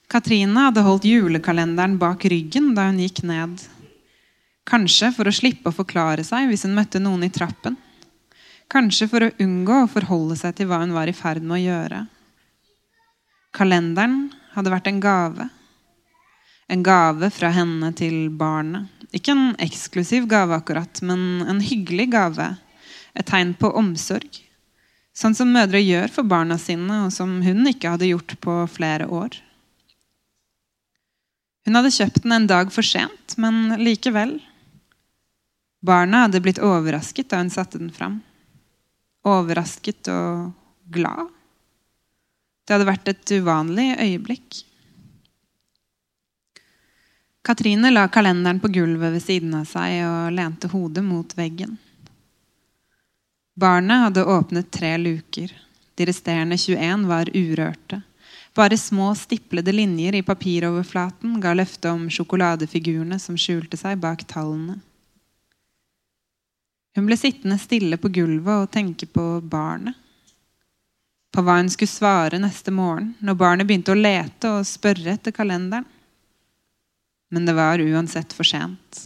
Katrine 0.08 0.62
hadde 0.64 0.80
holdt 0.86 1.04
julekalenderen 1.04 1.98
bak 2.00 2.24
ryggen 2.32 2.70
da 2.76 2.86
hun 2.88 3.00
gikk 3.02 3.20
ned. 3.28 3.60
Kanskje 4.68 5.10
for 5.12 5.28
å 5.28 5.34
slippe 5.36 5.68
å 5.68 5.76
forklare 5.76 6.24
seg 6.24 6.48
hvis 6.48 6.64
hun 6.64 6.76
møtte 6.76 7.00
noen 7.00 7.26
i 7.26 7.32
trappen. 7.32 7.76
Kanskje 8.72 9.08
for 9.08 9.24
å 9.24 9.34
unngå 9.44 9.82
å 9.82 9.90
forholde 9.92 10.36
seg 10.40 10.56
til 10.56 10.68
hva 10.68 10.80
hun 10.80 10.94
var 10.96 11.08
i 11.08 11.16
ferd 11.16 11.44
med 11.44 11.58
å 11.58 11.60
gjøre. 11.60 12.00
Kalenderen 13.56 14.30
hadde 14.54 14.72
vært 14.72 14.88
en 14.88 15.00
gave. 15.04 15.48
En 16.68 16.84
gave 16.84 17.30
fra 17.32 17.50
henne 17.52 17.90
til 17.96 18.28
barnet. 18.28 18.88
Ikke 19.12 19.32
en 19.32 19.54
eksklusiv 19.60 20.24
gave, 20.28 20.56
akkurat, 20.56 21.00
men 21.04 21.44
en 21.48 21.60
hyggelig 21.64 22.10
gave. 22.12 22.50
Et 23.16 23.28
tegn 23.28 23.54
på 23.56 23.72
omsorg. 23.76 24.40
Sånn 25.16 25.36
som 25.36 25.52
mødre 25.52 25.80
gjør 25.80 26.12
for 26.12 26.28
barna 26.28 26.56
sine, 26.60 27.06
og 27.06 27.12
som 27.12 27.38
hun 27.44 27.64
ikke 27.72 27.96
hadde 27.96 28.10
gjort 28.12 28.36
på 28.44 28.60
flere 28.72 29.08
år. 29.08 29.36
Hun 31.68 31.76
hadde 31.76 31.90
kjøpt 31.92 32.22
den 32.24 32.32
en 32.32 32.46
dag 32.48 32.70
for 32.72 32.80
sent, 32.80 33.34
men 33.36 33.74
likevel. 33.76 34.38
Barna 35.84 36.22
hadde 36.22 36.40
blitt 36.40 36.62
overrasket 36.64 37.28
da 37.28 37.42
hun 37.42 37.50
satte 37.52 37.76
den 37.76 37.90
fram. 37.92 38.22
Overrasket 39.28 40.08
og 40.08 40.54
glad. 40.88 41.28
Det 42.64 42.72
hadde 42.72 42.88
vært 42.88 43.12
et 43.12 43.34
uvanlig 43.36 43.84
øyeblikk. 44.00 44.62
Katrine 47.44 47.92
la 47.92 48.06
kalenderen 48.08 48.64
på 48.64 48.72
gulvet 48.72 49.18
ved 49.18 49.26
siden 49.28 49.52
av 49.60 49.68
seg 49.68 50.00
og 50.08 50.32
lente 50.40 50.72
hodet 50.72 51.04
mot 51.04 51.36
veggen. 51.36 51.76
Barnet 53.60 54.06
hadde 54.06 54.24
åpnet 54.24 54.72
tre 54.72 54.96
luker. 55.04 55.52
De 56.00 56.08
resterende 56.08 56.56
21 56.56 57.10
var 57.12 57.28
urørte. 57.36 58.06
Bare 58.54 58.78
små, 58.78 59.14
stiplede 59.14 59.72
linjer 59.72 60.14
i 60.14 60.22
papiroverflaten 60.22 61.40
ga 61.40 61.54
løfte 61.54 61.90
om 61.90 62.08
sjokoladefigurene 62.10 63.18
som 63.22 63.36
skjulte 63.38 63.78
seg 63.78 64.00
bak 64.02 64.24
tallene. 64.30 64.80
Hun 66.96 67.06
ble 67.06 67.16
sittende 67.16 67.58
stille 67.62 67.96
på 68.00 68.10
gulvet 68.10 68.64
og 68.64 68.72
tenke 68.74 69.06
på 69.06 69.26
barnet. 69.40 69.94
På 71.30 71.44
hva 71.44 71.58
hun 71.60 71.68
skulle 71.70 71.92
svare 71.92 72.40
neste 72.42 72.72
morgen 72.74 73.12
når 73.22 73.36
barnet 73.38 73.68
begynte 73.68 73.92
å 73.94 74.00
lete 74.00 74.50
og 74.56 74.66
spørre 74.66 75.12
etter 75.14 75.34
kalenderen. 75.36 75.86
Men 77.30 77.44
det 77.46 77.54
var 77.54 77.78
uansett 77.78 78.32
for 78.32 78.48
sent. 78.48 79.04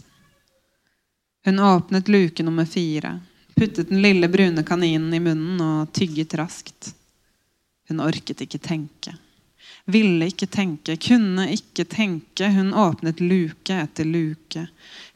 Hun 1.43 1.59
åpnet 1.59 2.07
luke 2.07 2.43
nummer 2.43 2.65
fire, 2.65 3.17
puttet 3.53 3.89
den 3.89 4.01
lille 4.01 4.29
brune 4.31 4.63
kaninen 4.63 5.13
i 5.13 5.19
munnen 5.19 5.59
og 5.61 5.91
tygget 5.93 6.33
raskt. 6.39 6.93
Hun 7.91 7.99
orket 7.99 8.41
ikke 8.45 8.63
tenke. 8.63 9.13
Ville 9.85 10.29
ikke 10.31 10.47
tenke, 10.47 10.95
kunne 10.95 11.49
ikke 11.51 11.83
tenke. 11.89 12.47
Hun 12.55 12.71
åpnet 12.73 13.19
luke 13.23 13.75
etter 13.83 14.07
luke. 14.07 14.67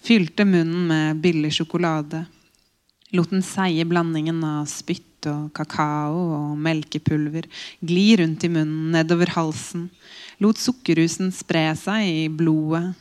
Fylte 0.04 0.46
munnen 0.48 0.88
med 0.90 1.22
billig 1.24 1.54
sjokolade. 1.58 2.26
Lot 3.16 3.32
den 3.32 3.46
seige 3.46 3.86
blandingen 3.88 4.44
av 4.44 4.68
spytt 4.68 5.30
og 5.32 5.50
kakao 5.56 6.20
og 6.36 6.58
melkepulver 6.60 7.48
gli 7.80 8.08
rundt 8.20 8.44
i 8.44 8.52
munnen, 8.52 8.92
nedover 8.92 9.32
halsen. 9.38 9.88
Lot 10.44 10.60
sukkerrusen 10.60 11.32
spre 11.36 11.70
seg 11.80 12.04
i 12.08 12.28
blodet. 12.28 12.92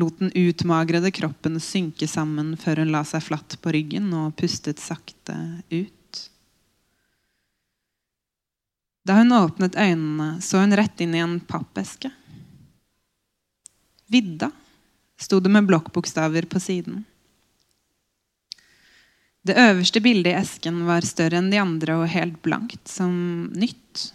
Lot 0.00 0.18
den 0.18 0.32
utmagrede 0.34 1.12
kroppen 1.14 1.58
synke 1.60 2.08
sammen 2.08 2.54
før 2.58 2.82
hun 2.82 2.94
la 2.94 3.04
seg 3.06 3.22
flatt 3.26 3.58
på 3.62 3.74
ryggen 3.76 4.08
og 4.16 4.34
pustet 4.40 4.80
sakte 4.82 5.36
ut. 5.70 5.92
Da 9.02 9.18
hun 9.18 9.32
åpnet 9.34 9.76
øynene, 9.76 10.40
så 10.42 10.62
hun 10.62 10.76
rett 10.78 11.00
inn 11.02 11.14
i 11.14 11.22
en 11.22 11.40
pappeske. 11.40 12.10
Vidda 14.12 14.50
sto 15.18 15.40
det 15.40 15.50
med 15.50 15.66
blokkbokstaver 15.66 16.46
på 16.46 16.60
siden. 16.60 17.04
Det 19.42 19.58
øverste 19.58 20.00
bildet 20.00 20.30
i 20.30 20.38
esken 20.38 20.84
var 20.86 21.02
større 21.06 21.40
enn 21.40 21.50
de 21.50 21.58
andre 21.58 21.96
og 21.98 22.10
helt 22.12 22.38
blankt, 22.46 22.86
som 22.86 23.50
nytt. 23.58 24.12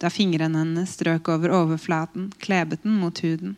Da 0.00 0.10
fingrene 0.12 0.62
hennes 0.62 0.94
strøk 0.94 1.28
over 1.34 1.50
overflaten, 1.50 2.30
klebet 2.38 2.86
den 2.86 3.00
mot 3.02 3.18
huden. 3.24 3.56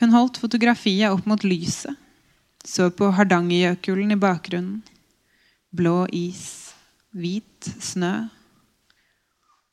Hun 0.00 0.12
holdt 0.12 0.40
fotografiet 0.40 1.12
opp 1.12 1.26
mot 1.28 1.44
lyset, 1.44 1.96
så 2.64 2.90
på 2.92 3.08
Hardangerjøkulen 3.16 4.12
i 4.12 4.20
bakgrunnen. 4.20 4.82
Blå 5.72 6.04
is, 6.12 6.59
hvit 7.16 7.70
snø. 7.82 8.28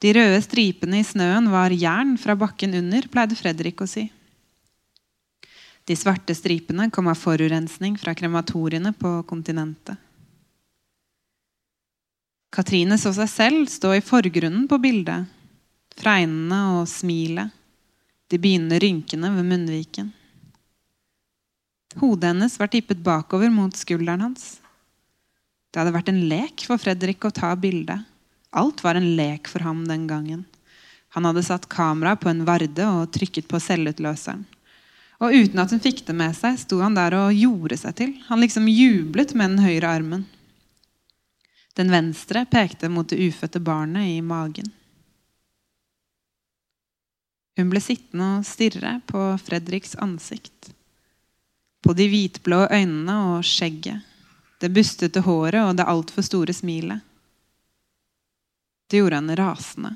De 0.01 0.13
røde 0.13 0.41
stripene 0.45 1.01
i 1.01 1.05
snøen 1.05 1.49
var 1.49 1.73
jern 1.73 2.15
fra 2.21 2.35
bakken 2.37 2.75
under, 2.77 3.07
pleide 3.09 3.37
Fredrik 3.37 3.81
å 3.81 3.89
si. 3.89 4.07
De 5.87 5.95
svarte 5.95 6.35
stripene 6.35 6.89
kom 6.91 7.07
av 7.07 7.17
forurensning 7.17 7.95
fra 7.97 8.13
krematoriene 8.17 8.91
på 8.97 9.13
kontinentet. 9.29 9.95
Katrine 12.53 12.97
så 12.99 13.13
seg 13.15 13.29
selv 13.31 13.71
stå 13.71 13.93
i 13.95 14.03
forgrunnen 14.03 14.67
på 14.69 14.79
bildet, 14.81 15.27
fregnene 15.97 16.59
og 16.77 16.87
smilet, 16.89 17.53
de 18.27 18.39
begynnende 18.41 18.79
rynkene 18.83 19.31
ved 19.35 19.47
munnviken. 19.47 20.11
Hodet 21.97 22.33
hennes 22.33 22.55
var 22.59 22.69
tippet 22.71 22.99
bakover 23.03 23.51
mot 23.53 23.75
skulderen 23.77 24.25
hans. 24.27 24.57
Det 25.77 25.83
hadde 25.83 25.93
vært 25.93 26.07
en 26.09 26.23
lek 26.25 26.63
for 26.65 26.81
Fredrik 26.81 27.25
å 27.27 27.29
ta 27.29 27.51
bildet. 27.53 28.01
Alt 28.57 28.79
var 28.81 28.97
en 28.97 29.11
lek 29.13 29.45
for 29.45 29.61
ham 29.61 29.83
den 29.85 30.07
gangen. 30.09 30.39
Han 31.13 31.27
hadde 31.29 31.43
satt 31.45 31.67
kamera 31.69 32.15
på 32.17 32.31
en 32.31 32.41
varde 32.47 32.87
og 32.89 33.11
trykket 33.13 33.45
på 33.45 33.59
selvutløseren. 33.61 34.41
Og 35.21 35.35
uten 35.37 35.61
at 35.61 35.75
hun 35.75 35.83
fikk 35.83 36.01
det 36.07 36.15
med 36.17 36.33
seg, 36.33 36.57
sto 36.57 36.79
han 36.81 36.97
der 36.97 37.13
og 37.19 37.37
gjorde 37.37 37.77
seg 37.77 37.93
til. 38.01 38.15
Han 38.25 38.41
liksom 38.41 38.65
jublet 38.73 39.35
med 39.37 39.53
den 39.53 39.67
høyre 39.67 39.93
armen. 39.99 40.25
Den 41.77 41.93
venstre 41.93 42.47
pekte 42.49 42.89
mot 42.89 43.13
det 43.13 43.21
ufødte 43.21 43.61
barnet 43.61 44.09
i 44.15 44.17
magen. 44.25 44.73
Hun 47.61 47.69
ble 47.69 47.85
sittende 47.85 48.39
og 48.39 48.49
stirre 48.49 48.97
på 49.05 49.29
Fredriks 49.45 49.93
ansikt. 50.01 50.73
På 51.85 51.93
de 51.93 52.09
hvitblå 52.09 52.65
øynene 52.65 53.21
og 53.35 53.45
skjegget, 53.45 54.01
det 54.61 54.71
bustete 54.73 55.21
håret 55.25 55.61
og 55.63 55.75
det 55.77 55.87
altfor 55.87 56.25
store 56.25 56.53
smilet. 56.55 57.03
Det 58.87 59.01
gjorde 59.01 59.19
henne 59.19 59.35
rasende. 59.35 59.95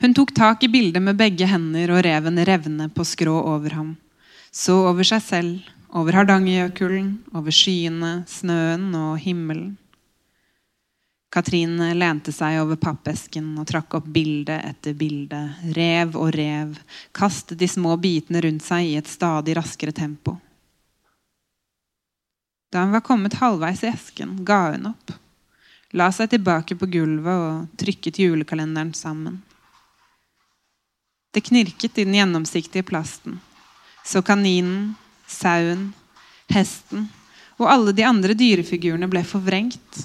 Hun 0.00 0.14
tok 0.14 0.34
tak 0.34 0.64
i 0.64 0.68
bildet 0.68 1.02
med 1.02 1.16
begge 1.16 1.46
hender 1.48 1.94
og 1.94 2.02
rev 2.04 2.28
en 2.28 2.44
revne 2.44 2.88
på 2.92 3.04
skrå 3.06 3.36
over 3.54 3.78
ham. 3.78 3.94
Så 4.52 4.74
over 4.90 5.06
seg 5.06 5.22
selv, 5.24 5.72
over 5.96 6.18
Hardangerjøkulen, 6.18 7.10
over 7.36 7.54
skyene, 7.54 8.22
snøen 8.28 8.90
og 8.96 9.16
himmelen. 9.22 9.76
Katrine 11.32 11.90
lente 11.96 12.32
seg 12.32 12.60
over 12.62 12.78
pappesken 12.80 13.48
og 13.60 13.66
trakk 13.68 13.98
opp 13.98 14.06
bilde 14.12 14.56
etter 14.64 14.94
bilde. 14.96 15.40
Rev 15.76 16.16
og 16.16 16.30
rev, 16.36 16.76
kastet 17.16 17.60
de 17.60 17.68
små 17.68 17.96
bitene 18.00 18.40
rundt 18.44 18.64
seg 18.64 18.88
i 18.88 18.96
et 19.00 19.10
stadig 19.10 19.56
raskere 19.58 19.92
tempo. 19.96 20.36
Da 22.72 22.82
hun 22.82 22.94
var 22.96 23.04
kommet 23.06 23.38
halvveis 23.40 23.84
i 23.84 23.92
esken, 23.92 24.40
ga 24.44 24.72
hun 24.72 24.90
opp 24.94 25.14
la 25.96 26.08
seg 26.12 26.30
tilbake 26.32 26.76
på 26.78 26.88
gulvet 26.90 27.32
og 27.32 27.78
trykket 27.80 28.20
julekalenderen 28.20 28.92
sammen. 28.96 29.40
Det 31.32 31.44
knirket 31.46 31.98
i 32.00 32.06
den 32.06 32.16
gjennomsiktige 32.16 32.86
plasten. 32.86 33.38
Så 34.04 34.22
kaninen, 34.24 34.94
sauen, 35.28 35.90
hesten 36.52 37.08
og 37.56 37.70
alle 37.72 37.94
de 37.96 38.04
andre 38.04 38.36
dyrefigurene 38.36 39.08
ble 39.08 39.22
forvrengt 39.26 40.02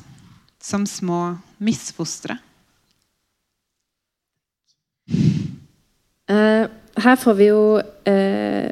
som 0.61 0.85
små 0.87 1.35
misfostre. 1.59 2.37
Uh, 6.31 6.63
her 7.01 7.17
får 7.19 7.35
vi 7.35 7.49
jo 7.49 7.63
uh, 7.81 8.71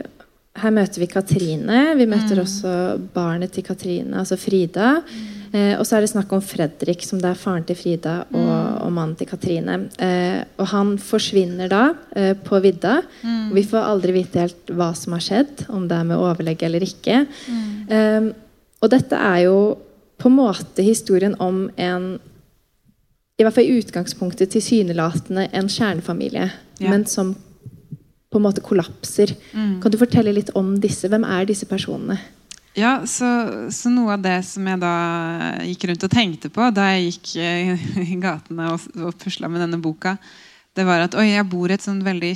Her 0.59 0.73
møter 0.75 1.01
vi 1.01 1.09
Katrine. 1.09 1.81
Vi 1.99 2.07
møter 2.09 2.39
mm. 2.39 2.43
også 2.43 2.71
barnet 3.13 3.53
til 3.55 3.65
Katrine, 3.67 4.19
altså 4.21 4.37
Frida. 4.39 4.99
Mm. 5.01 5.27
Eh, 5.49 5.73
og 5.79 5.85
så 5.87 5.97
er 5.97 6.05
det 6.05 6.11
snakk 6.11 6.33
om 6.35 6.43
Fredrik, 6.45 7.03
som 7.07 7.21
det 7.21 7.31
er 7.31 7.39
faren 7.39 7.65
til 7.65 7.77
Frida 7.79 8.19
og, 8.27 8.37
mm. 8.37 8.77
og 8.85 8.93
mannen 8.93 9.15
til 9.17 9.29
Katrine. 9.29 9.79
Eh, 9.97 10.41
og 10.61 10.69
han 10.73 10.93
forsvinner 11.01 11.71
da 11.71 11.83
eh, 12.13 12.35
på 12.37 12.61
vidda. 12.63 12.99
Mm. 13.23 13.51
Vi 13.57 13.65
får 13.71 13.89
aldri 13.93 14.15
vite 14.19 14.45
helt 14.45 14.73
hva 14.77 14.91
som 14.97 15.17
har 15.17 15.25
skjedd, 15.25 15.65
om 15.73 15.87
det 15.89 15.97
er 15.97 16.09
med 16.11 16.21
overlegg 16.21 16.65
eller 16.67 16.85
ikke. 16.85 17.23
Mm. 17.49 17.67
Eh, 17.89 18.31
og 18.79 18.93
dette 18.93 19.17
er 19.17 19.45
jo 19.47 19.59
på 20.19 20.29
en 20.29 20.37
måte 20.37 20.83
historien 20.83 21.35
om 21.39 21.67
en 21.79 22.17
i 23.39 23.45
hvert 23.45 23.55
fall 23.55 23.69
i 23.69 23.77
utgangspunktet 23.79 24.51
tilsynelatende 24.51 25.45
en 25.55 25.69
kjernefamilie, 25.71 26.49
ja. 26.51 26.89
men 26.91 27.05
som 27.07 27.31
på 28.29 28.37
en 28.37 28.45
måte 28.45 28.63
kollapser. 28.65 29.33
Mm. 29.53 29.79
Kan 29.81 29.93
du 29.93 29.97
fortelle 30.01 30.33
litt 30.35 30.51
om 30.57 30.75
disse? 30.81 31.09
Hvem 31.09 31.25
er 31.25 31.47
disse 31.49 31.67
personene? 31.69 32.19
Ja, 32.77 32.99
så, 33.09 33.25
så, 33.73 33.89
noe 33.91 34.13
av 34.13 34.21
det 34.23 34.37
som 34.47 34.67
jeg 34.69 34.79
da 34.79 34.93
gikk 35.65 35.87
rundt 35.89 36.05
og 36.05 36.13
tenkte 36.13 36.51
på 36.53 36.69
da 36.71 36.85
jeg 36.93 37.09
gikk 37.09 37.33
eh, 37.41 37.89
i 38.13 38.19
gatene 38.21 38.69
og, 38.75 38.85
og 39.01 39.17
pusla 39.19 39.49
med 39.51 39.63
denne 39.65 39.81
boka, 39.81 40.15
det 40.77 40.85
var 40.87 41.07
at 41.07 41.17
oi, 41.17 41.31
jeg 41.31 41.49
bor 41.49 41.67
i 41.67 41.75
et 41.75 41.83
sånn 41.83 42.03
veldig 42.05 42.35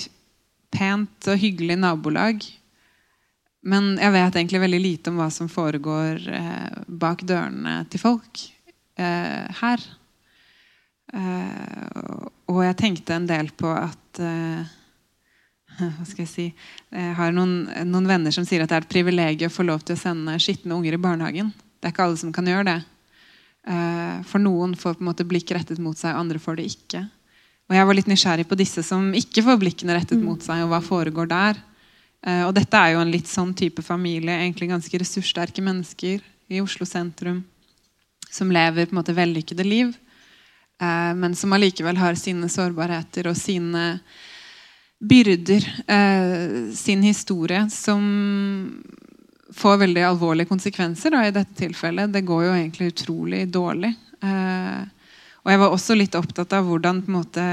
pent 0.73 1.29
og 1.29 1.39
hyggelig 1.39 1.77
nabolag. 1.79 2.43
Men 3.63 3.93
jeg 4.01 4.11
vet 4.11 4.35
egentlig 4.35 4.63
veldig 4.65 4.81
lite 4.83 5.11
om 5.13 5.21
hva 5.21 5.29
som 5.31 5.51
foregår 5.51 6.25
eh, 6.27 6.79
bak 6.87 7.23
dørene 7.29 7.83
til 7.93 8.01
folk 8.01 8.41
eh, 8.99 9.45
her. 9.61 9.85
Eh, 11.13 12.23
og 12.51 12.63
jeg 12.65 12.79
tenkte 12.81 13.15
en 13.15 13.29
del 13.29 13.53
på 13.55 13.69
at 13.71 14.19
eh, 14.19 14.73
hva 15.97 16.05
skal 16.05 16.23
jeg 16.23 16.31
si 16.31 16.45
Jeg 16.93 17.15
har 17.17 17.33
noen, 17.35 17.67
noen, 17.89 18.07
venner 18.09 18.33
som 18.35 18.45
sier 18.47 18.63
at 18.63 18.71
det 18.71 18.77
er 18.77 18.85
et 18.85 18.93
privilegium 18.93 19.51
å 19.51 19.53
få 19.53 19.65
lov 19.67 19.83
til 19.85 19.97
å 19.97 20.01
sende 20.01 20.37
skitne 20.41 20.75
unger 20.77 20.97
i 20.97 21.01
barnehagen. 21.01 21.51
Det 21.79 21.89
er 21.89 21.95
ikke 21.95 22.05
alle 22.07 22.19
som 22.21 22.33
kan 22.35 22.47
gjøre 22.47 22.67
det. 22.69 22.79
Eh, 23.67 24.17
for 24.29 24.43
noen 24.43 24.75
får 24.75 24.97
på 24.97 25.03
en 25.03 25.09
måte 25.09 25.27
blikk 25.27 25.53
rettet 25.55 25.81
mot 25.81 25.97
seg, 25.97 26.15
andre 26.15 26.41
får 26.41 26.59
det 26.59 26.69
ikke. 26.71 27.03
Og 27.71 27.77
Jeg 27.77 27.87
var 27.87 27.97
litt 27.97 28.09
nysgjerrig 28.11 28.47
på 28.49 28.59
disse 28.59 28.83
som 28.85 29.13
ikke 29.15 29.45
får 29.45 29.61
blikkene 29.61 29.95
rettet 29.95 30.19
mm. 30.19 30.25
mot 30.27 30.43
seg, 30.43 30.65
og 30.65 30.73
hva 30.73 30.81
foregår 30.83 31.31
der. 31.31 31.61
Eh, 32.25 32.43
og 32.47 32.53
Dette 32.57 32.79
er 32.79 32.95
jo 32.95 33.01
en 33.03 33.13
litt 33.13 33.31
sånn 33.31 33.53
type 33.57 33.83
familie. 33.85 34.35
egentlig 34.43 34.69
Ganske 34.71 35.01
ressurssterke 35.01 35.63
mennesker 35.63 36.21
i 36.51 36.61
Oslo 36.61 36.85
sentrum 36.85 37.43
som 38.33 38.51
lever 38.51 38.87
på 38.87 38.95
en 38.95 38.97
måte 38.97 39.13
vellykkede 39.13 39.63
liv, 39.63 39.93
eh, 40.81 41.13
men 41.13 41.35
som 41.35 41.53
allikevel 41.53 41.99
har 42.01 42.17
sine 42.17 42.49
sårbarheter 42.49 43.29
og 43.29 43.37
sine 43.37 43.99
byrder 45.03 45.65
eh, 45.87 46.71
sin 46.75 47.03
historie 47.03 47.65
som 47.69 48.03
får 49.53 49.77
veldig 49.83 50.03
alvorlige 50.07 50.49
konsekvenser 50.49 51.13
da, 51.13 51.25
i 51.27 51.35
dette 51.35 51.55
tilfellet. 51.59 52.11
Det 52.13 52.23
går 52.25 52.45
jo 52.47 52.55
egentlig 52.55 52.91
utrolig 52.93 53.43
dårlig. 53.51 53.93
Eh, 54.23 54.81
og 55.43 55.51
jeg 55.51 55.59
var 55.59 55.75
også 55.75 55.97
litt 55.97 56.15
opptatt 56.15 56.55
av 56.55 56.67
hvordan 56.67 57.03
på 57.03 57.11
en 57.11 57.17
måte 57.19 57.47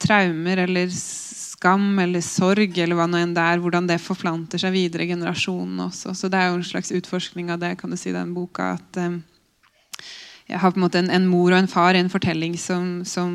traumer 0.00 0.62
eller 0.64 0.90
skam 1.58 1.98
eller 1.98 2.22
sorg 2.24 2.78
eller 2.78 2.96
hva 2.96 3.08
nå 3.10 3.20
enn 3.20 3.34
det 3.36 3.44
er, 3.44 3.60
hvordan 3.60 3.88
det 3.90 3.98
forplanter 4.00 4.62
seg 4.62 4.72
videre 4.72 5.04
i 5.04 5.10
generasjonene 5.10 5.88
også. 5.90 6.14
Så 6.16 6.30
det 6.32 6.40
er 6.40 6.52
jo 6.52 6.60
en 6.60 6.70
slags 6.70 6.94
utforskning 6.94 7.50
av 7.52 7.60
det, 7.62 7.74
kan 7.80 7.92
du 7.92 7.98
si, 7.98 8.14
den 8.14 8.32
boka. 8.34 8.76
at 8.78 9.02
eh, 9.02 9.18
jeg 10.48 10.62
har 10.62 10.72
på 10.72 10.80
en 10.80 10.86
måte 10.86 11.02
en, 11.02 11.10
en, 11.12 11.28
mor 11.28 11.52
og 11.52 11.58
en 11.58 11.68
far 11.68 11.94
i 11.94 12.00
en 12.00 12.08
fortelling 12.08 12.56
som, 12.56 13.02
som 13.04 13.34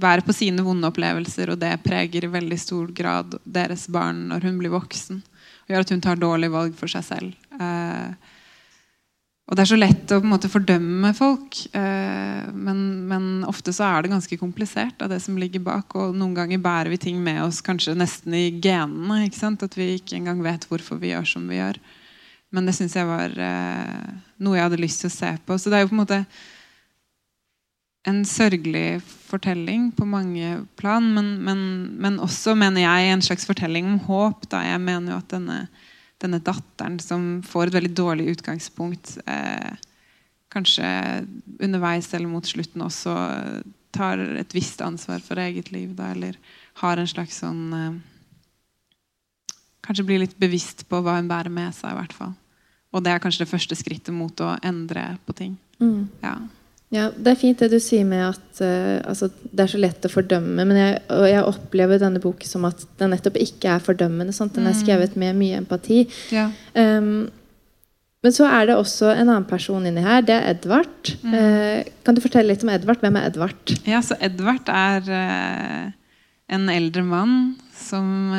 være 0.00 0.24
på 0.26 0.34
sine 0.36 0.64
vonde 0.64 0.88
opplevelser, 0.88 1.52
og 1.52 1.60
det 1.62 1.74
preger 1.84 2.26
i 2.26 2.32
veldig 2.32 2.58
stor 2.60 2.90
grad 2.94 3.38
deres 3.44 3.86
barn 3.92 4.26
når 4.32 4.48
hun 4.48 4.58
blir 4.60 4.74
voksen. 4.74 5.22
Og 5.66 5.74
gjør 5.74 5.84
at 5.84 5.94
hun 5.94 6.02
tar 6.04 6.20
dårlige 6.20 6.54
valg 6.54 6.76
for 6.78 6.90
seg 6.90 7.06
selv. 7.06 7.48
Eh, 7.58 8.34
og 9.48 9.56
det 9.56 9.62
er 9.64 9.70
så 9.70 9.78
lett 9.78 10.12
å 10.12 10.18
på 10.20 10.26
en 10.26 10.32
måte 10.34 10.50
fordømme 10.52 11.10
folk, 11.16 11.56
eh, 11.72 12.48
men, 12.52 12.82
men, 13.08 13.28
ofte 13.48 13.72
så 13.72 13.86
er 13.86 14.04
det 14.04 14.12
ganske 14.12 14.36
komplisert 14.40 15.00
av 15.00 15.08
det 15.12 15.22
som 15.24 15.38
ligger 15.40 15.64
bak. 15.64 15.96
Og 15.96 16.16
noen 16.16 16.34
ganger 16.36 16.60
bærer 16.60 16.92
vi 16.92 17.00
ting 17.00 17.22
med 17.24 17.40
oss 17.46 17.62
kanskje 17.64 17.96
nesten 17.96 18.36
i 18.36 18.50
genene. 18.60 19.22
ikke 19.24 19.40
sant? 19.40 19.64
At 19.64 19.78
vi 19.78 19.94
ikke 19.96 20.18
engang 20.20 20.44
vet 20.44 20.68
hvorfor 20.68 21.00
vi 21.00 21.14
gjør 21.14 21.32
som 21.32 21.48
vi 21.48 21.62
gjør. 21.62 21.80
Men 22.52 22.68
det 22.68 22.76
syns 22.76 22.96
jeg 22.96 23.08
var 23.08 23.32
eh, 23.32 24.12
noe 24.44 24.56
jeg 24.56 24.68
hadde 24.68 24.84
lyst 24.84 25.04
til 25.04 25.12
å 25.12 25.16
se 25.16 25.32
på. 25.48 25.56
Så 25.56 25.72
det 25.72 25.78
er 25.78 25.86
jo 25.86 25.90
på 25.94 25.96
en 25.96 26.04
måte 26.04 26.22
en 28.08 28.24
sørgelig 28.26 29.02
fortelling 29.28 29.90
på 29.92 30.06
mange 30.08 30.62
plan, 30.80 31.04
men, 31.14 31.34
men, 31.44 31.60
men, 32.00 32.18
også, 32.24 32.56
mener 32.56 32.86
jeg, 32.86 33.12
en 33.12 33.24
slags 33.24 33.44
fortelling 33.48 33.86
om 33.92 34.00
håp. 34.08 34.48
Da. 34.48 34.64
Jeg 34.64 34.80
mener 34.82 35.14
jo 35.14 35.20
at 35.20 35.36
denne 35.36 35.60
denne 36.22 36.40
datteren 36.42 36.98
som 37.02 37.38
får 37.46 37.68
et 37.68 37.78
veldig 37.78 37.94
dårlig 37.96 38.32
utgangspunkt. 38.34 39.16
Eh, 39.26 39.72
kanskje 40.52 40.88
underveis 41.60 42.10
eller 42.14 42.30
mot 42.30 42.46
slutten 42.46 42.82
også 42.82 43.14
tar 43.94 44.20
et 44.40 44.54
visst 44.54 44.82
ansvar 44.84 45.22
for 45.24 45.40
eget 45.40 45.70
liv. 45.72 45.94
Da, 45.98 46.12
eller 46.14 46.38
har 46.82 46.98
en 46.98 47.10
slags 47.10 47.42
sånn 47.44 47.66
eh, 47.72 47.90
Kanskje 49.88 50.04
blir 50.04 50.18
litt 50.20 50.34
bevisst 50.36 50.82
på 50.84 50.98
hva 51.00 51.14
hun 51.16 51.30
bærer 51.30 51.48
med 51.48 51.72
seg. 51.72 51.94
i 51.94 51.96
hvert 51.96 52.12
fall. 52.12 52.34
Og 52.92 53.00
det 53.00 53.08
er 53.08 53.22
kanskje 53.24 53.46
det 53.46 53.48
første 53.48 53.76
skrittet 53.78 54.12
mot 54.12 54.42
å 54.44 54.50
endre 54.60 55.14
på 55.24 55.32
ting. 55.38 55.54
Mm. 55.80 56.10
Ja. 56.20 56.34
Ja, 56.94 57.10
Det 57.12 57.34
er 57.34 57.36
fint 57.40 57.60
det 57.60 57.68
du 57.72 57.76
sier 57.84 58.06
med 58.08 58.22
at 58.30 58.60
uh, 58.64 59.00
altså, 59.10 59.28
det 59.52 59.60
er 59.60 59.70
så 59.74 59.80
lett 59.80 60.06
å 60.08 60.10
fordømme. 60.12 60.64
Men 60.64 60.76
jeg, 60.78 61.00
og 61.12 61.26
jeg 61.28 61.42
opplever 61.44 62.00
denne 62.00 62.22
boken 62.22 62.48
som 62.48 62.64
at 62.64 62.84
den 63.00 63.12
nettopp 63.12 63.36
ikke 63.42 63.74
er 63.74 63.84
fordømmende. 63.84 64.32
Sant? 64.32 64.54
Den 64.56 64.66
er 64.70 64.72
Mm. 64.76 64.80
skrevet 64.80 65.16
med 65.20 65.36
mye 65.36 65.58
empati. 65.60 66.06
Ja. 66.32 66.46
Um, 66.74 67.28
men 68.24 68.32
så 68.34 68.48
er 68.50 68.66
det 68.66 68.74
også 68.80 69.12
en 69.12 69.28
annen 69.28 69.44
person 69.46 69.84
inni 69.86 70.00
her. 70.02 70.22
Det 70.26 70.34
er 70.34 70.48
Edvard. 70.54 71.12
Mm. 71.22 71.34
Uh, 71.36 71.84
kan 72.04 72.16
du 72.16 72.22
fortelle 72.24 72.48
litt 72.54 72.64
om 72.64 72.72
Edvard? 72.72 72.98
Hvem 73.04 73.20
er 73.20 73.28
Edvard? 73.28 73.76
Ja, 73.86 74.00
så 74.00 74.16
Edvard 74.24 74.72
er 74.72 75.12
uh, 75.12 75.92
en 76.48 76.68
eldre 76.72 77.04
mann 77.04 77.56
som 77.78 78.32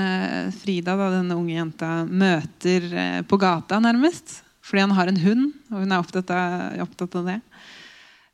Frida, 0.59 0.93
da, 0.97 1.07
denne 1.13 1.33
unge 1.37 1.55
jenta, 1.55 1.87
møter 2.05 3.23
på 3.29 3.37
gata, 3.39 3.79
nærmest. 3.81 4.41
Fordi 4.61 4.83
han 4.83 4.91
har 4.97 5.07
en 5.09 5.21
hund, 5.23 5.45
og 5.71 5.79
hun 5.85 5.93
er 5.95 6.01
opptatt 6.03 6.29
av, 6.33 6.75
opptatt 6.83 7.15
av 7.17 7.29
det. 7.31 7.37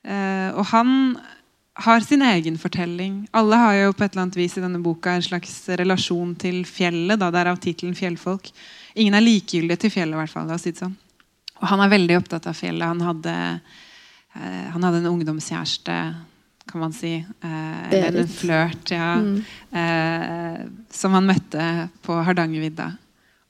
Eh, 0.06 0.50
og 0.54 0.66
han 0.70 0.92
har 1.76 2.00
sin 2.00 2.22
egen 2.22 2.58
fortelling. 2.58 3.26
Alle 3.36 3.58
har 3.60 3.74
jo 3.76 3.94
på 3.94 4.06
et 4.06 4.14
eller 4.14 4.28
annet 4.28 4.38
vis 4.40 4.58
i 4.58 4.64
denne 4.64 4.80
boka 4.84 5.16
en 5.16 5.26
slags 5.26 5.58
relasjon 5.82 6.36
til 6.40 6.62
fjellet. 6.68 7.20
Da, 7.20 7.32
Derav 7.34 7.60
tittelen 7.60 7.96
'Fjellfolk'. 7.98 8.54
Ingen 8.96 9.18
er 9.18 9.26
likegyldige 9.26 9.84
til 9.84 9.92
fjellet, 9.92 10.16
i 10.16 10.22
hvert 10.22 10.32
fall. 10.32 10.54
Si 10.60 10.72
sånn. 10.72 10.96
Og 11.60 11.68
han 11.68 11.84
er 11.84 11.92
veldig 11.92 12.20
opptatt 12.20 12.48
av 12.48 12.56
fjellet. 12.56 12.88
Han 12.88 13.02
hadde, 13.02 13.36
eh, 14.36 14.66
han 14.72 14.84
hadde 14.84 15.02
en 15.04 15.12
ungdomskjæreste, 15.12 15.98
kan 16.66 16.82
man 16.82 16.94
si. 16.94 17.16
Eh, 17.16 17.90
eller 17.92 18.22
en 18.22 18.28
flørt, 18.28 18.92
ja. 18.92 19.16
Mm. 19.16 19.44
Eh, 19.72 20.66
som 20.92 21.12
han 21.12 21.28
møtte 21.28 21.90
på 22.02 22.24
Hardangervidda. 22.24 22.98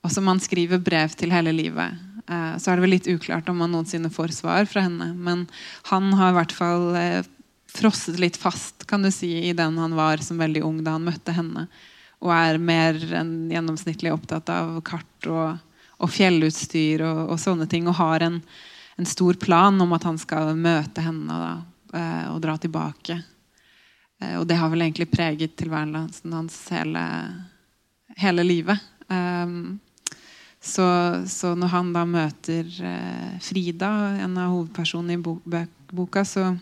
Og 0.03 0.12
som 0.12 0.27
han 0.27 0.39
skriver 0.39 0.81
brev 0.81 1.13
til 1.17 1.31
hele 1.31 1.53
livet. 1.53 1.93
Eh, 2.27 2.58
så 2.58 2.72
er 2.72 2.77
det 2.77 2.86
vel 2.86 2.96
litt 2.96 3.10
uklart 3.10 3.50
om 3.50 3.62
han 3.62 3.74
noensinne 3.75 4.10
får 4.13 4.34
svar 4.36 4.65
fra 4.70 4.86
henne. 4.88 5.12
Men 5.13 5.46
han 5.91 6.13
har 6.17 6.34
i 6.34 6.38
hvert 6.39 6.55
fall 6.55 6.96
eh, 6.98 7.27
frosset 7.75 8.20
litt 8.22 8.39
fast 8.39 8.88
kan 8.89 9.05
du 9.05 9.12
si, 9.12 9.32
i 9.50 9.53
den 9.53 9.77
han 9.82 9.98
var 9.98 10.24
som 10.24 10.39
veldig 10.41 10.63
ung 10.65 10.82
da 10.84 10.96
han 10.98 11.05
møtte 11.05 11.36
henne. 11.36 11.67
Og 12.24 12.32
er 12.34 12.62
mer 12.62 12.98
enn 13.13 13.51
gjennomsnittlig 13.53 14.13
opptatt 14.13 14.50
av 14.50 14.79
kart 14.88 15.29
og, 15.29 15.60
og 16.01 16.12
fjellutstyr 16.12 17.03
og, 17.05 17.22
og 17.36 17.41
sånne 17.41 17.70
ting. 17.70 17.89
Og 17.91 18.00
har 18.00 18.25
en, 18.25 18.41
en 18.98 19.10
stor 19.10 19.38
plan 19.41 19.77
om 19.82 19.96
at 19.98 20.08
han 20.08 20.20
skal 20.22 20.55
møte 20.58 21.05
henne 21.05 21.41
da, 21.46 21.53
eh, 21.94 22.27
og 22.34 22.41
dra 22.46 22.58
tilbake. 22.58 23.22
Og 24.39 24.46
det 24.48 24.55
har 24.55 24.70
vel 24.72 24.86
egentlig 24.86 25.10
preget 25.12 25.58
tilværelsen 25.60 26.34
hans 26.34 26.55
hele, 26.72 27.01
hele 28.15 28.46
livet. 28.48 28.79
Um, 29.12 29.75
så, 30.65 30.86
så 31.29 31.53
når 31.55 31.67
han 31.67 31.91
da 31.93 32.05
møter 32.10 32.69
eh, 32.81 33.34
Frida, 33.45 33.91
en 34.24 34.38
av 34.41 34.53
hovedpersonene 34.55 35.13
i 35.13 35.22
bo 35.22 35.38
boka, 35.95 36.24
så 36.25 36.55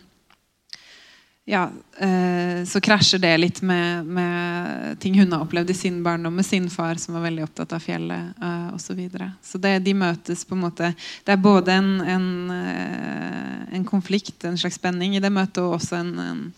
ja, 1.44 1.70
eh, 1.98 2.64
så 2.64 2.80
krasjer 2.80 3.20
det 3.20 3.32
litt 3.38 3.62
med, 3.62 4.06
med 4.06 5.00
ting 5.00 5.18
hun 5.20 5.32
har 5.32 5.44
opplevd 5.44 5.70
i 5.70 5.76
sin 5.76 6.02
barndom 6.04 6.36
med 6.36 6.46
sin 6.46 6.70
far, 6.70 6.94
som 7.00 7.14
var 7.16 7.24
veldig 7.26 7.44
opptatt 7.44 7.72
av 7.76 7.84
fjellet 7.84 8.42
eh, 8.42 8.74
osv. 8.74 9.00
Så, 9.12 9.28
så 9.42 9.60
det, 9.60 9.74
de 9.84 9.94
møtes 9.96 10.44
på 10.44 10.56
en 10.56 10.62
måte 10.64 10.92
Det 11.24 11.34
er 11.34 11.40
både 11.44 11.76
en, 11.76 11.90
en, 12.00 12.28
eh, 12.50 13.76
en 13.76 13.84
konflikt, 13.84 14.44
en 14.44 14.58
slags 14.58 14.80
spenning 14.80 15.16
i 15.16 15.20
det 15.24 15.32
møtet, 15.32 15.60
og 15.64 15.76
også 15.76 16.00
en, 16.00 16.52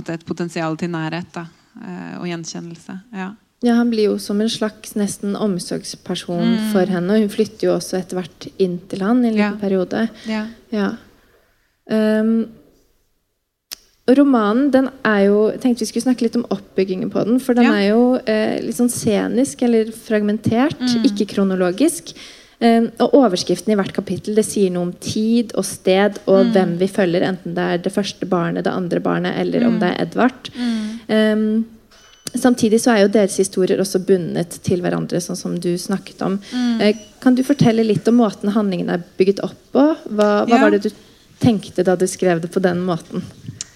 et 0.00 0.26
potensial 0.26 0.78
til 0.78 0.90
nærhet 0.94 1.30
da, 1.34 1.46
eh, 1.82 2.18
og 2.20 2.26
gjenkjennelse. 2.30 2.98
Ja. 3.14 3.32
Ja, 3.62 3.74
Han 3.74 3.90
blir 3.90 4.04
jo 4.08 4.18
som 4.18 4.40
en 4.40 4.48
slags 4.48 4.94
nesten 4.96 5.34
omsorgsperson 5.36 6.40
Mm. 6.56 6.72
for 6.72 6.86
henne. 6.86 7.10
Og 7.12 7.20
hun 7.20 7.28
flytter 7.28 7.60
jo 7.68 7.74
også 7.76 7.98
etter 7.98 8.16
hvert 8.16 8.48
inn 8.58 8.78
til 8.88 9.00
han 9.00 9.22
i 9.24 9.28
en 9.28 9.36
Ja. 9.36 9.50
liten 9.50 9.60
periode. 9.60 10.08
Ja. 10.26 10.46
Ja. 10.72 10.96
Um, 11.90 12.48
romanen 14.08 14.70
den 14.72 14.88
er 15.04 15.26
jo 15.26 15.50
Jeg 15.50 15.60
tenkte 15.60 15.80
vi 15.84 15.86
skulle 15.86 16.06
snakke 16.08 16.22
litt 16.22 16.36
om 16.36 16.46
oppbyggingen 16.50 17.10
på 17.12 17.24
den. 17.26 17.38
For 17.38 17.54
den 17.54 17.64
Ja. 17.64 17.72
er 17.74 17.88
jo 17.90 18.14
eh, 18.26 18.60
litt 18.62 18.76
sånn 18.76 18.90
scenisk 18.90 19.62
eller 19.62 19.84
fragmentert, 19.92 20.78
Mm. 20.80 21.04
ikke 21.04 21.28
kronologisk. 21.34 22.14
Um, 22.62 22.90
og 23.00 23.12
overskriften 23.14 23.72
i 23.72 23.74
hvert 23.74 23.92
kapittel 23.94 24.34
det 24.34 24.44
sier 24.44 24.70
noe 24.70 24.82
om 24.82 24.92
tid 24.92 25.52
og 25.54 25.64
sted 25.64 26.18
og 26.26 26.46
Mm. 26.46 26.52
hvem 26.52 26.78
vi 26.78 26.86
følger. 26.88 27.22
Enten 27.22 27.54
det 27.54 27.58
er 27.58 27.78
det 27.78 27.92
første 27.92 28.26
barnet, 28.28 28.64
det 28.64 28.72
andre 28.72 29.00
barnet 29.00 29.34
eller 29.38 29.66
om 29.66 29.74
Mm. 29.78 29.80
det 29.80 29.88
er 29.98 30.02
Edvard. 30.02 30.50
Mm. 30.58 31.00
Um, 31.08 31.66
samtidig 32.34 32.80
så 32.80 32.92
er 32.94 33.02
jo 33.02 33.08
deres 33.08 33.36
historier 33.40 33.78
også 33.82 33.98
bundet 34.06 34.58
til 34.62 34.80
hverandre, 34.80 35.20
sånn 35.20 35.36
som 35.36 35.58
du 35.60 35.74
snakket 35.78 36.22
om. 36.22 36.38
Mm. 36.52 36.80
Eh, 36.80 36.96
Kan 37.20 37.34
du 37.34 37.42
fortelle 37.44 37.84
litt 37.84 38.06
om 38.08 38.16
måten 38.16 38.48
handlingen 38.54 38.88
er 38.88 39.02
bygget 39.18 39.40
opp 39.44 39.56
på? 39.72 39.96
Hva, 40.08 40.46
hva 40.46 40.48
Ja. 40.48 40.60
var 40.62 40.70
det 40.70 40.82
du 40.82 40.90
tenkte 41.40 41.84
da 41.84 41.96
du 41.96 42.06
skrev 42.06 42.40
det 42.40 42.50
på 42.52 42.60
den 42.62 42.80
måten? 42.86 43.22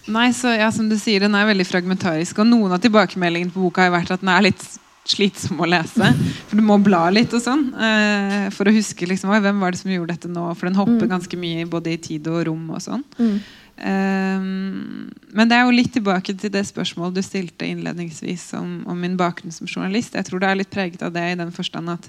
Nei, 0.07 0.31
så 0.33 0.57
ja, 0.59 0.71
som 0.71 0.88
du 0.88 0.97
sier, 0.97 1.21
Den 1.21 1.35
er 1.35 1.47
veldig 1.47 1.67
fragmentarisk. 1.67 2.38
Og 2.38 2.47
noen 2.47 2.73
av 2.73 2.81
tilbakemeldingene 2.81 3.53
på 3.53 3.62
boka 3.62 3.83
har 3.83 3.90
vært 3.90 4.11
at 4.12 4.21
den 4.21 4.29
er 4.29 4.43
litt 4.43 4.64
slitsom 5.07 5.61
å 5.61 5.69
lese. 5.69 6.09
For 6.49 6.57
du 6.57 6.62
må 6.62 6.79
bla 6.83 7.11
litt 7.11 7.33
og 7.35 7.40
sånn. 7.45 7.67
Eh, 7.77 8.49
for 8.51 8.64
å 8.64 8.73
huske 8.73 9.07
liksom, 9.09 9.29
hvem 9.31 9.61
var 9.61 9.73
det 9.73 9.81
som 9.81 9.90
gjorde 9.93 10.14
dette 10.17 10.29
nå. 10.33 10.55
For 10.57 10.67
den 10.69 10.77
hopper 10.77 11.05
Mm. 11.05 11.11
ganske 11.19 11.37
mye 11.37 11.67
både 11.69 11.93
i 11.93 11.97
tid 11.99 12.27
og 12.29 12.47
rom 12.47 12.71
og 12.71 12.81
sånn. 12.81 13.05
Mm. 13.19 13.40
Um, 13.74 15.10
men 15.34 15.50
det 15.50 15.56
er 15.56 15.66
jo 15.66 15.74
litt 15.74 15.90
tilbake 15.96 16.37
til 16.38 16.52
det 16.54 16.62
spørsmålet 16.68 17.18
du 17.18 17.24
stilte 17.26 17.66
innledningsvis 17.66 18.52
om, 18.60 18.84
om 18.87 19.00
min 19.00 19.16
bakgrunn 19.18 19.54
som 19.54 19.66
journalist. 19.66 20.14
Jeg 20.14 20.28
tror 20.28 20.42
det 20.42 20.50
er 20.50 20.60
litt 20.60 20.72
preget 20.72 21.02
av 21.02 21.12
det 21.14 21.24
i 21.32 21.38
den 21.40 21.50
forstand 21.54 21.90
at 21.96 22.08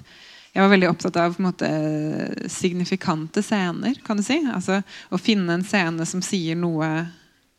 jeg 0.56 0.64
var 0.64 0.70
veldig 0.72 0.88
opptatt 0.88 1.16
av 1.20 1.34
måte, 1.42 1.68
signifikante 2.48 3.42
scener. 3.44 3.98
kan 4.06 4.16
du 4.16 4.24
si. 4.24 4.38
Altså 4.48 4.80
Å 5.12 5.18
finne 5.20 5.58
en 5.58 5.66
scene 5.66 6.06
som 6.08 6.22
sier 6.24 6.56
noe 6.56 6.88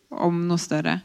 om 0.10 0.40
noe 0.48 0.58
større. 0.58 0.96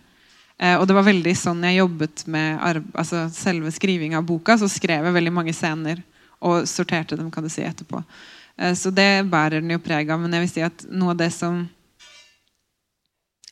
Eh, 0.56 0.78
og 0.78 0.86
det 0.88 0.96
var 0.96 1.04
veldig 1.04 1.34
sånn 1.36 1.60
jeg 1.66 1.82
jobbet 1.82 2.24
med 2.32 2.62
altså 2.94 3.26
selve 3.34 3.74
skrivinga 3.74 4.22
av 4.22 4.28
boka. 4.30 4.56
Så 4.56 4.70
skrev 4.72 5.04
jeg 5.04 5.18
veldig 5.18 5.34
mange 5.34 5.52
scener 5.56 6.00
og 6.42 6.64
sorterte 6.70 7.18
dem 7.18 7.28
kan 7.34 7.44
du 7.44 7.50
si 7.52 7.66
etterpå. 7.66 8.00
Eh, 8.56 8.72
så 8.78 8.88
det 8.94 9.26
bærer 9.28 9.60
den 9.60 9.74
jo 9.74 9.82
preg 9.82 10.08
av. 10.08 10.22
Men 10.22 10.32
jeg 10.38 10.46
vil 10.46 10.52
si 10.54 10.64
at 10.64 10.86
noe 10.88 11.12
av 11.12 11.20
det 11.20 11.32
som 11.34 11.66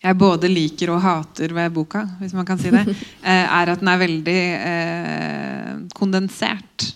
jeg 0.03 0.17
både 0.19 0.49
liker 0.49 0.91
og 0.95 1.03
hater 1.05 1.53
ved 1.53 1.73
boka, 1.77 2.05
hvis 2.21 2.33
man 2.33 2.47
kan 2.49 2.59
si 2.59 2.71
det, 2.73 2.87
eh, 3.23 3.45
er 3.45 3.73
at 3.75 3.81
den 3.83 3.89
er 3.93 3.99
veldig 4.01 4.39
eh, 4.71 5.75
kondensert. 5.95 6.87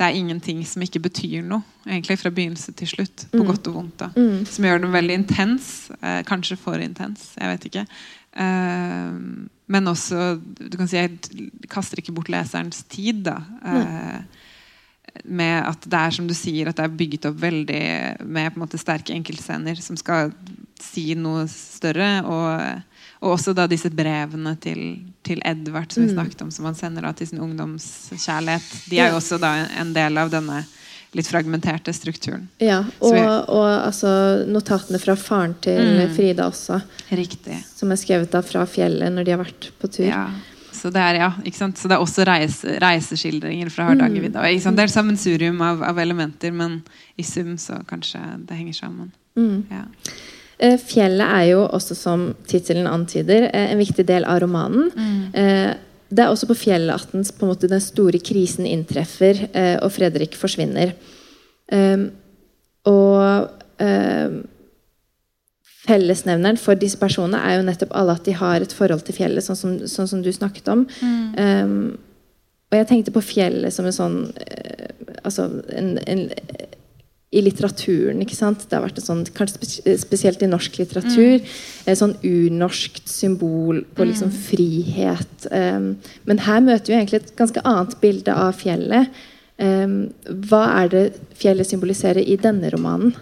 Det 0.00 0.06
er 0.06 0.16
ingenting 0.16 0.62
som 0.64 0.80
ikke 0.80 1.02
betyr 1.04 1.42
noe, 1.44 1.60
egentlig 1.84 2.16
fra 2.22 2.30
begynnelse 2.32 2.72
til 2.78 2.88
slutt. 2.88 3.26
På 3.34 3.42
Mm. 3.42 3.46
godt 3.50 3.66
og 3.68 3.74
vondt. 3.74 3.98
da. 4.00 4.08
Mm. 4.16 4.46
Som 4.48 4.64
gjør 4.64 4.80
den 4.80 4.92
veldig 4.94 5.14
intens. 5.18 5.90
Eh, 6.00 6.22
kanskje 6.24 6.56
for 6.56 6.80
intens. 6.80 7.34
Jeg 7.36 7.50
vet 7.52 7.66
ikke. 7.68 7.82
Eh, 8.32 9.10
men 9.70 9.84
også 9.92 10.40
du 10.40 10.76
kan 10.78 10.88
si, 10.88 10.96
Jeg 10.96 11.18
kaster 11.68 11.98
ikke 12.00 12.14
bort 12.16 12.28
leserens 12.32 12.82
tid. 12.88 13.24
da. 13.24 13.36
Eh, 13.64 14.22
med 15.24 15.64
at 15.66 15.82
det 15.90 15.98
er 15.98 16.10
som 16.14 16.26
du 16.28 16.34
sier, 16.34 16.68
at 16.70 16.76
det 16.78 16.84
er 16.86 16.96
bygget 16.96 17.24
opp 17.30 17.36
veldig 17.42 17.80
med 18.26 18.52
på 18.52 18.60
en 18.60 18.62
måte 18.66 18.78
sterke 18.78 19.12
enkeltscener 19.16 19.76
som 19.82 19.96
skal 19.98 20.30
si 20.80 21.14
noe 21.18 21.46
større. 21.50 22.22
Og, 22.24 22.82
og 23.20 23.34
også 23.36 23.52
da 23.56 23.66
disse 23.68 23.90
brevene 23.92 24.54
til, 24.62 25.00
til 25.26 25.42
Edvard 25.44 25.90
som 25.92 26.04
vi 26.04 26.12
Mm. 26.12 26.14
snakket 26.14 26.42
om, 26.42 26.50
som 26.50 26.64
han 26.70 26.74
sender 26.78 27.02
da 27.02 27.12
til 27.12 27.26
sin 27.26 27.40
ungdomskjærlighet. 27.42 28.68
De 28.90 28.98
er 29.02 29.10
jo 29.10 29.16
også 29.18 29.38
da 29.42 29.66
en 29.80 29.92
del 29.96 30.16
av 30.18 30.30
denne 30.32 30.62
litt 31.12 31.26
fragmenterte 31.26 31.90
strukturen. 31.92 32.44
Ja, 32.62 32.84
og, 33.00 33.12
vi- 33.12 33.24
og 33.26 33.66
altså, 33.66 34.46
notatene 34.46 35.00
fra 35.02 35.16
faren 35.18 35.56
til 35.60 35.80
Mm. 36.06 36.14
Frida 36.14 36.46
også, 36.46 36.80
Riktig. 37.10 37.64
som 37.74 37.90
er 37.90 37.96
skrevet 37.96 38.30
da 38.30 38.40
fra 38.42 38.62
fjellet 38.64 39.10
når 39.12 39.24
de 39.26 39.30
har 39.34 39.42
vært 39.44 39.70
på 39.80 39.90
tur. 39.90 40.06
Ja. 40.06 40.28
Så 40.72 40.90
det 40.94 41.02
er, 41.02 41.20
ja, 41.20 41.30
ikke 41.44 41.58
sant? 41.58 41.78
Så 41.78 41.90
det 41.90 41.96
er 41.96 42.02
også 42.04 42.24
reise, 42.28 42.76
reiseskildringer 42.82 43.70
fra 43.74 43.90
Hardangervidda. 43.90 44.42
Mm. 44.42 44.76
Det 44.76 44.84
er 44.84 44.90
et 44.90 44.94
sammensurium 44.94 45.62
av, 45.66 45.82
av 45.90 45.98
elementer, 46.02 46.54
men 46.54 46.80
i 47.20 47.26
sum 47.26 47.56
så 47.60 47.80
kanskje 47.88 48.20
det 48.48 48.58
henger 48.58 48.78
sammen. 48.78 49.10
Mm. 49.38 49.64
Ja. 49.70 49.84
Eh, 50.60 50.76
Fjellet 50.80 51.24
er 51.26 51.44
jo 51.50 51.62
også, 51.64 51.96
som 51.96 52.26
tittelen 52.48 52.88
antyder, 52.90 53.48
eh, 53.48 53.70
en 53.72 53.80
viktig 53.80 54.04
del 54.08 54.26
av 54.28 54.42
romanen. 54.44 54.90
Mm. 54.92 55.78
Det 56.10 56.24
er 56.24 56.32
også 56.32 56.48
på 56.50 56.58
fjellet 56.58 56.90
at 56.94 57.12
den, 57.14 57.24
måte, 57.46 57.70
den 57.70 57.82
store 57.82 58.18
krisen 58.18 58.66
inntreffer, 58.66 59.44
eh, 59.54 59.76
og 59.78 59.92
Fredrik 59.94 60.34
forsvinner. 60.38 60.96
Og 62.90 63.50
fellesnevneren 65.86 66.58
for 66.60 66.78
disse 66.78 66.98
personene 67.00 67.40
er 67.40 67.58
jo 67.58 67.66
nettopp 67.66 67.94
alle 67.96 68.16
at 68.18 68.26
de 68.28 68.36
har 68.36 68.60
et 68.60 68.74
forhold 68.76 69.04
til 69.06 69.16
fjellet, 69.16 69.44
sånn 69.44 69.58
som, 69.58 69.76
sånn 69.88 70.10
som 70.10 70.24
du 70.24 70.30
snakket 70.34 70.68
om. 70.72 70.84
Um, 71.00 71.96
og 72.70 72.78
jeg 72.78 72.88
tenkte 72.90 73.14
på 73.14 73.24
fjellet 73.24 73.74
som 73.74 73.88
en 73.88 73.96
sånn 73.96 74.18
uh, 74.30 74.90
altså 75.26 75.48
en, 75.74 75.96
en, 76.06 76.26
i 77.30 77.42
litteraturen. 77.44 78.20
ikke 78.24 78.36
sant? 78.36 78.66
Det 78.66 78.76
har 78.76 78.84
vært 78.84 78.98
en 78.98 79.06
sånn, 79.06 79.24
Kanskje 79.36 79.96
spesielt 80.02 80.42
i 80.42 80.50
norsk 80.50 80.80
litteratur. 80.80 81.38
Mm. 81.38 81.50
Et 81.86 82.00
sånn 82.00 82.16
urnorskt 82.26 83.10
symbol 83.10 83.84
på 83.96 84.06
liksom 84.08 84.32
mm. 84.32 84.38
frihet. 84.48 85.48
Um, 85.54 85.92
men 86.26 86.42
her 86.46 86.62
møter 86.66 86.92
vi 86.92 86.98
egentlig 86.98 87.22
et 87.22 87.34
ganske 87.38 87.62
annet 87.62 87.96
bilde 88.02 88.34
av 88.34 88.58
fjellet. 88.58 89.22
Um, 89.60 90.10
hva 90.50 90.64
er 90.82 90.92
det 90.92 91.04
fjellet 91.38 91.68
symboliserer 91.68 92.24
i 92.24 92.38
denne 92.40 92.72
romanen? 92.74 93.14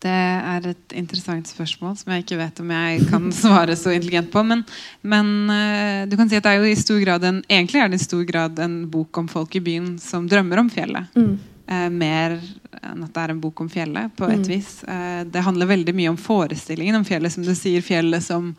Det 0.00 0.08
er 0.12 0.64
et 0.70 0.94
interessant 0.96 1.44
spørsmål 1.44 1.92
som 2.00 2.12
jeg 2.14 2.22
ikke 2.22 2.38
vet 2.40 2.60
om 2.62 2.70
jeg 2.72 3.02
kan 3.10 3.26
svare 3.36 3.74
så 3.76 3.92
intelligent 3.92 4.30
på. 4.32 4.42
Men, 4.48 4.62
men 5.04 5.32
uh, 5.52 6.08
du 6.08 6.16
kan 6.16 6.30
si 6.30 6.38
at 6.38 6.46
det 6.46 6.54
er 6.54 6.62
jo 6.62 6.70
i 6.70 6.78
stor 6.78 7.02
grad 7.04 7.26
en, 7.28 7.42
egentlig 7.44 7.82
er 7.82 7.92
det 7.92 8.00
i 8.00 8.06
stor 8.06 8.22
grad 8.28 8.62
en 8.64 8.78
bok 8.90 9.20
om 9.20 9.28
folk 9.28 9.58
i 9.58 9.62
byen 9.64 9.92
som 10.00 10.28
drømmer 10.30 10.62
om 10.62 10.70
fjellet. 10.72 11.12
Mm. 11.12 11.34
Eh, 11.70 11.90
mer 11.92 12.38
enn 12.80 13.04
at 13.04 13.12
det 13.12 13.22
er 13.22 13.32
en 13.34 13.42
bok 13.42 13.60
om 13.62 13.68
fjellet, 13.70 14.08
på 14.16 14.24
et 14.26 14.40
mm. 14.40 14.48
vis. 14.48 14.70
Eh, 14.88 15.20
det 15.28 15.44
handler 15.44 15.68
veldig 15.70 15.94
mye 15.94 16.14
om 16.14 16.18
forestillingen 16.18 16.96
om 16.98 17.04
fjellet, 17.06 17.36
som 17.36 17.44
du 17.44 17.52
sier. 17.54 17.84
Fjellet 17.84 18.24
som 18.24 18.54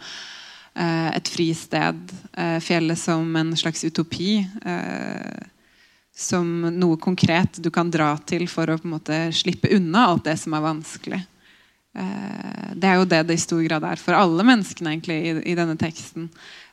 et 0.71 1.27
fristed. 1.27 2.13
fjellet 2.63 2.95
som 2.95 3.35
en 3.35 3.49
slags 3.59 3.83
utopi. 3.83 4.47
som 6.15 6.47
noe 6.79 6.95
konkret 6.95 7.59
du 7.59 7.67
kan 7.69 7.91
dra 7.91 8.13
til 8.23 8.47
for 8.47 8.71
å 8.71 8.77
på 8.79 8.87
en 8.87 8.93
måte 8.93 9.17
slippe 9.35 9.67
unna 9.75 10.05
alt 10.13 10.29
det 10.29 10.37
som 10.39 10.55
er 10.55 10.63
vanskelig. 10.63 11.19
Eh, 11.91 12.71
det 12.79 12.87
er 12.87 12.99
jo 12.99 13.07
det 13.09 13.25
det 13.27 13.35
i 13.35 13.43
stor 13.43 13.61
grad 13.65 13.83
er 13.83 13.99
for 13.99 14.15
alle 14.15 14.45
menneskene 14.47 14.93
egentlig 14.93 15.17
i, 15.19 15.31
i, 15.51 15.55
denne 15.59 15.77
teksten. 15.79 16.29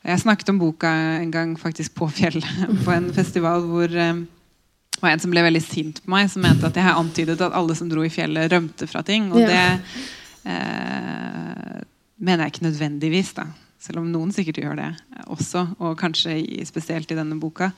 Jeg 0.07 0.23
snakket 0.23 0.53
om 0.53 0.61
boka 0.61 0.91
en 1.19 1.33
gang 1.35 1.57
faktisk 1.59 1.97
på 1.99 2.11
fjellet 2.15 2.67
på 2.85 2.95
en 2.95 3.11
festival 3.15 3.67
hvor 3.67 3.91
det 3.91 4.09
var 5.03 5.13
en 5.13 5.23
som 5.23 5.31
ble 5.31 5.45
veldig 5.47 5.63
sint 5.63 6.01
på 6.03 6.11
meg, 6.11 6.27
som 6.31 6.43
mente 6.43 6.67
at 6.67 6.79
jeg 6.79 6.91
antydet 6.91 7.39
at 7.43 7.55
alle 7.55 7.77
som 7.79 7.91
dro 7.91 8.03
i 8.03 8.11
fjellet, 8.11 8.51
rømte 8.51 8.89
fra 8.91 9.05
ting. 9.07 9.31
Og 9.31 9.39
det 9.47 9.65
eh, 10.49 11.81
mener 12.19 12.45
jeg 12.45 12.55
ikke 12.55 12.67
nødvendigvis, 12.67 13.33
da. 13.39 13.47
Selv 13.79 14.03
om 14.03 14.09
noen 14.11 14.33
sikkert 14.35 14.59
gjør 14.59 14.75
det 14.81 14.89
også, 15.31 15.69
og 15.79 15.95
kanskje 16.01 16.35
i, 16.41 16.65
spesielt 16.67 17.13
i 17.15 17.19
denne 17.19 17.39
boka. 17.39 17.71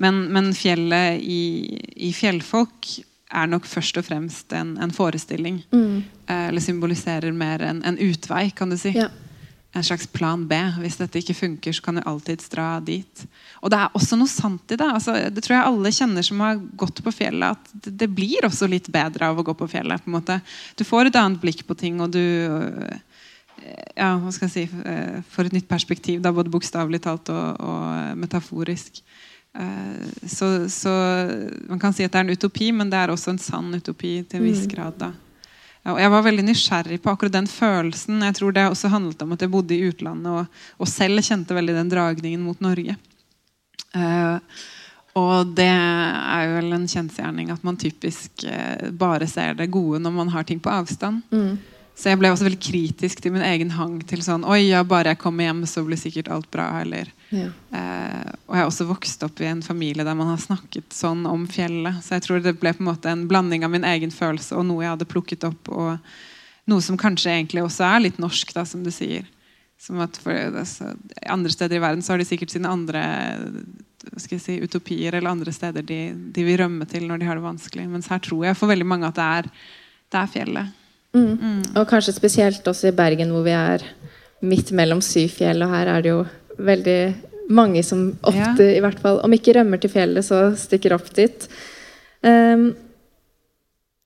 Men, 0.00 0.28
men 0.30 0.52
fjellet 0.54 1.18
i, 1.26 1.40
i 2.06 2.12
fjellfolk 2.14 2.92
er 3.30 3.50
nok 3.50 3.66
først 3.68 3.98
og 4.00 4.06
fremst 4.06 4.52
en, 4.56 4.76
en 4.82 4.92
forestilling. 4.94 5.62
Mm. 5.72 6.02
Eh, 6.26 6.46
eller 6.50 6.64
symboliserer 6.64 7.32
mer 7.32 7.62
en, 7.66 7.82
en 7.86 7.98
utvei, 7.98 8.48
kan 8.56 8.72
du 8.72 8.78
si. 8.80 8.94
Ja. 8.96 9.08
En 9.72 9.84
slags 9.86 10.08
plan 10.10 10.48
B. 10.50 10.56
Hvis 10.82 10.98
dette 10.98 11.20
ikke 11.20 11.36
funker, 11.38 11.74
så 11.76 11.84
kan 11.84 12.00
du 12.00 12.02
alltids 12.02 12.50
dra 12.50 12.72
dit. 12.82 13.26
Og 13.62 13.70
det 13.70 13.78
er 13.78 13.94
også 13.94 14.18
noe 14.18 14.30
sant 14.30 14.74
i 14.74 14.78
det. 14.80 14.88
Altså, 14.88 15.14
det 15.30 15.44
tror 15.46 15.56
jeg 15.56 15.68
alle 15.68 15.92
kjenner 15.94 16.26
som 16.26 16.42
har 16.42 16.58
gått 16.80 17.04
på 17.06 17.12
fjellet. 17.14 17.54
At 17.54 17.76
det, 17.86 17.94
det, 18.02 18.10
blir 18.10 18.48
også 18.48 18.66
litt 18.70 18.90
bedre 18.90 19.30
av 19.30 19.38
å 19.38 19.46
gå 19.46 19.54
på 19.54 19.70
fjellet. 19.70 20.02
på 20.02 20.10
en 20.10 20.18
måte. 20.18 20.40
Du 20.74 20.82
får 20.88 21.10
et 21.10 21.20
annet 21.20 21.42
blikk 21.42 21.62
på 21.68 21.78
ting, 21.78 22.02
og 22.02 22.10
du 22.16 22.20
eh, 22.20 22.98
ja, 23.94 24.14
hva 24.18 24.32
skal 24.34 24.48
jeg 24.48 24.56
si, 24.56 24.82
eh, 24.90 25.20
får 25.30 25.50
et 25.50 25.58
nytt 25.60 25.70
perspektiv, 25.70 26.18
da, 26.24 26.32
både 26.34 26.50
bokstavelig 26.50 27.02
talt 27.06 27.30
og, 27.30 27.62
og 27.62 28.18
metaforisk. 28.18 29.02
Eh, 29.58 30.28
så, 30.28 30.68
så, 30.70 30.90
man 31.68 31.80
kan 31.80 31.94
si 31.94 32.04
at 32.04 32.12
det 32.12 32.20
er 32.20 32.28
en 32.28 32.36
utopi, 32.36 32.70
men 32.72 32.90
det 32.90 33.00
er 33.00 33.12
også 33.12 33.34
en 33.34 33.42
sann 33.42 33.72
utopi 33.74 34.20
til 34.22 34.40
en 34.40 34.46
viss 34.46 34.66
mm. 34.66 34.72
grad. 34.74 34.98
da. 35.00 35.12
Ja, 35.82 35.94
jeg 35.96 36.12
var 36.12 36.26
veldig 36.26 36.44
nysgjerrig 36.44 36.98
på 37.00 37.12
akkurat 37.12 37.38
den 37.38 37.48
følelsen. 37.48 38.20
Jeg 38.26 38.36
tror 38.36 38.52
det 38.52 38.66
også 38.68 38.90
handlet 38.92 39.22
om 39.24 39.32
at 39.32 39.40
jeg 39.40 39.52
bodde 39.52 39.76
i 39.76 39.86
utlandet 39.88 40.42
og, 40.42 40.60
og 40.76 40.90
selv 40.90 41.24
kjente 41.24 41.56
veldig 41.56 41.78
den 41.78 41.92
dragningen 41.92 42.42
mot 42.44 42.60
Norge. 42.60 42.98
Uh, 43.96 44.36
og 45.18 45.56
det 45.56 45.66
er 45.66 46.44
jo 46.46 46.52
vel 46.58 46.76
en 46.76 46.84
kjensgjerning 46.86 47.48
at 47.50 47.64
man 47.66 47.80
typisk 47.80 48.44
uh, 48.44 48.90
bare 48.94 49.26
ser 49.26 49.56
det 49.58 49.72
gode 49.72 49.98
når 50.04 50.14
man 50.14 50.30
har 50.36 50.44
ting 50.46 50.60
på 50.62 50.70
avstand. 50.70 51.24
Mm. 51.32 51.56
Så 52.00 52.08
jeg 52.08 52.16
ble 52.16 52.30
også 52.32 52.46
veldig 52.46 52.62
kritisk 52.64 53.20
til 53.20 53.34
min 53.34 53.44
egen 53.44 53.74
hang 53.76 53.98
til 54.08 54.22
sånn 54.24 54.46
Oi, 54.48 54.70
ja, 54.70 54.80
bare 54.88 55.12
jeg 55.12 55.20
kommer 55.20 55.44
hjem, 55.44 55.66
så 55.68 55.82
blir 55.84 56.00
sikkert 56.00 56.30
alt 56.32 56.48
bra. 56.52 56.70
Eller, 56.80 57.10
ja. 57.28 57.50
eh, 57.76 58.30
og 58.46 58.56
jeg 58.56 58.62
har 58.62 58.70
også 58.70 58.86
vokst 58.88 59.26
opp 59.26 59.42
i 59.44 59.50
en 59.50 59.60
familie 59.64 60.06
der 60.06 60.16
man 60.16 60.30
har 60.32 60.40
snakket 60.40 60.96
sånn 60.96 61.26
om 61.28 61.44
fjellet. 61.50 62.00
Så 62.00 62.16
jeg 62.16 62.24
tror 62.24 62.40
det 62.40 62.56
ble 62.62 62.72
på 62.72 62.80
en 62.80 62.88
måte 62.88 63.12
en 63.12 63.26
blanding 63.28 63.68
av 63.68 63.74
min 63.74 63.84
egen 63.84 64.14
følelse 64.14 64.56
og 64.56 64.64
noe 64.70 64.86
jeg 64.86 64.94
hadde 64.94 65.10
plukket 65.12 65.44
opp. 65.50 65.68
Og 65.68 66.72
noe 66.72 66.86
som 66.86 66.96
kanskje 67.00 67.34
egentlig 67.36 67.66
også 67.66 67.84
er 67.90 68.06
litt 68.06 68.22
norsk, 68.22 68.56
da, 68.56 68.64
som 68.64 68.86
du 68.86 68.88
sier. 68.94 69.28
Som 69.80 70.00
at 70.00 70.16
for, 70.24 70.32
altså, 70.32 70.94
Andre 71.28 71.52
steder 71.52 71.76
i 71.76 71.84
verden 71.84 72.04
så 72.04 72.14
har 72.14 72.24
de 72.24 72.28
sikkert 72.28 72.56
sine 72.56 72.72
andre 72.72 73.04
skal 74.16 74.38
jeg 74.38 74.44
si, 74.46 74.56
utopier 74.64 75.12
eller 75.12 75.34
andre 75.34 75.52
steder 75.52 75.84
de, 75.84 76.02
de 76.32 76.44
vil 76.46 76.56
rømme 76.62 76.86
til 76.88 77.04
når 77.04 77.20
de 77.20 77.28
har 77.28 77.36
det 77.36 77.44
vanskelig. 77.44 77.84
Mens 77.92 78.08
her 78.08 78.24
tror 78.24 78.46
jeg 78.48 78.56
for 78.56 78.72
veldig 78.72 78.88
mange 78.88 79.08
at 79.12 79.20
det 79.20 79.32
er, 79.40 79.50
det 80.08 80.22
er 80.22 80.30
fjellet. 80.38 80.76
Mm. 81.16 81.32
Mm. 81.34 81.62
Og 81.74 81.88
kanskje 81.90 82.14
spesielt 82.16 82.66
også 82.66 82.90
i 82.90 82.96
Bergen, 82.96 83.32
hvor 83.34 83.46
vi 83.46 83.54
er 83.56 83.84
midt 84.46 84.70
mellom 84.76 85.02
syv 85.04 85.32
fjell. 85.40 85.64
Og 85.64 85.72
her 85.72 85.90
er 85.90 86.04
det 86.04 86.12
jo 86.12 86.20
veldig 86.60 87.00
mange 87.50 87.82
som 87.86 88.12
ofte, 88.22 88.62
ja. 88.62 88.76
i 88.76 88.82
hvert 88.84 89.00
fall, 89.02 89.18
om 89.24 89.34
ikke 89.34 89.56
rømmer 89.58 89.80
til 89.82 89.92
fjellet, 89.92 90.26
så 90.26 90.50
stikker 90.58 90.94
opp 90.94 91.10
dit. 91.16 91.48
Um, 92.22 92.70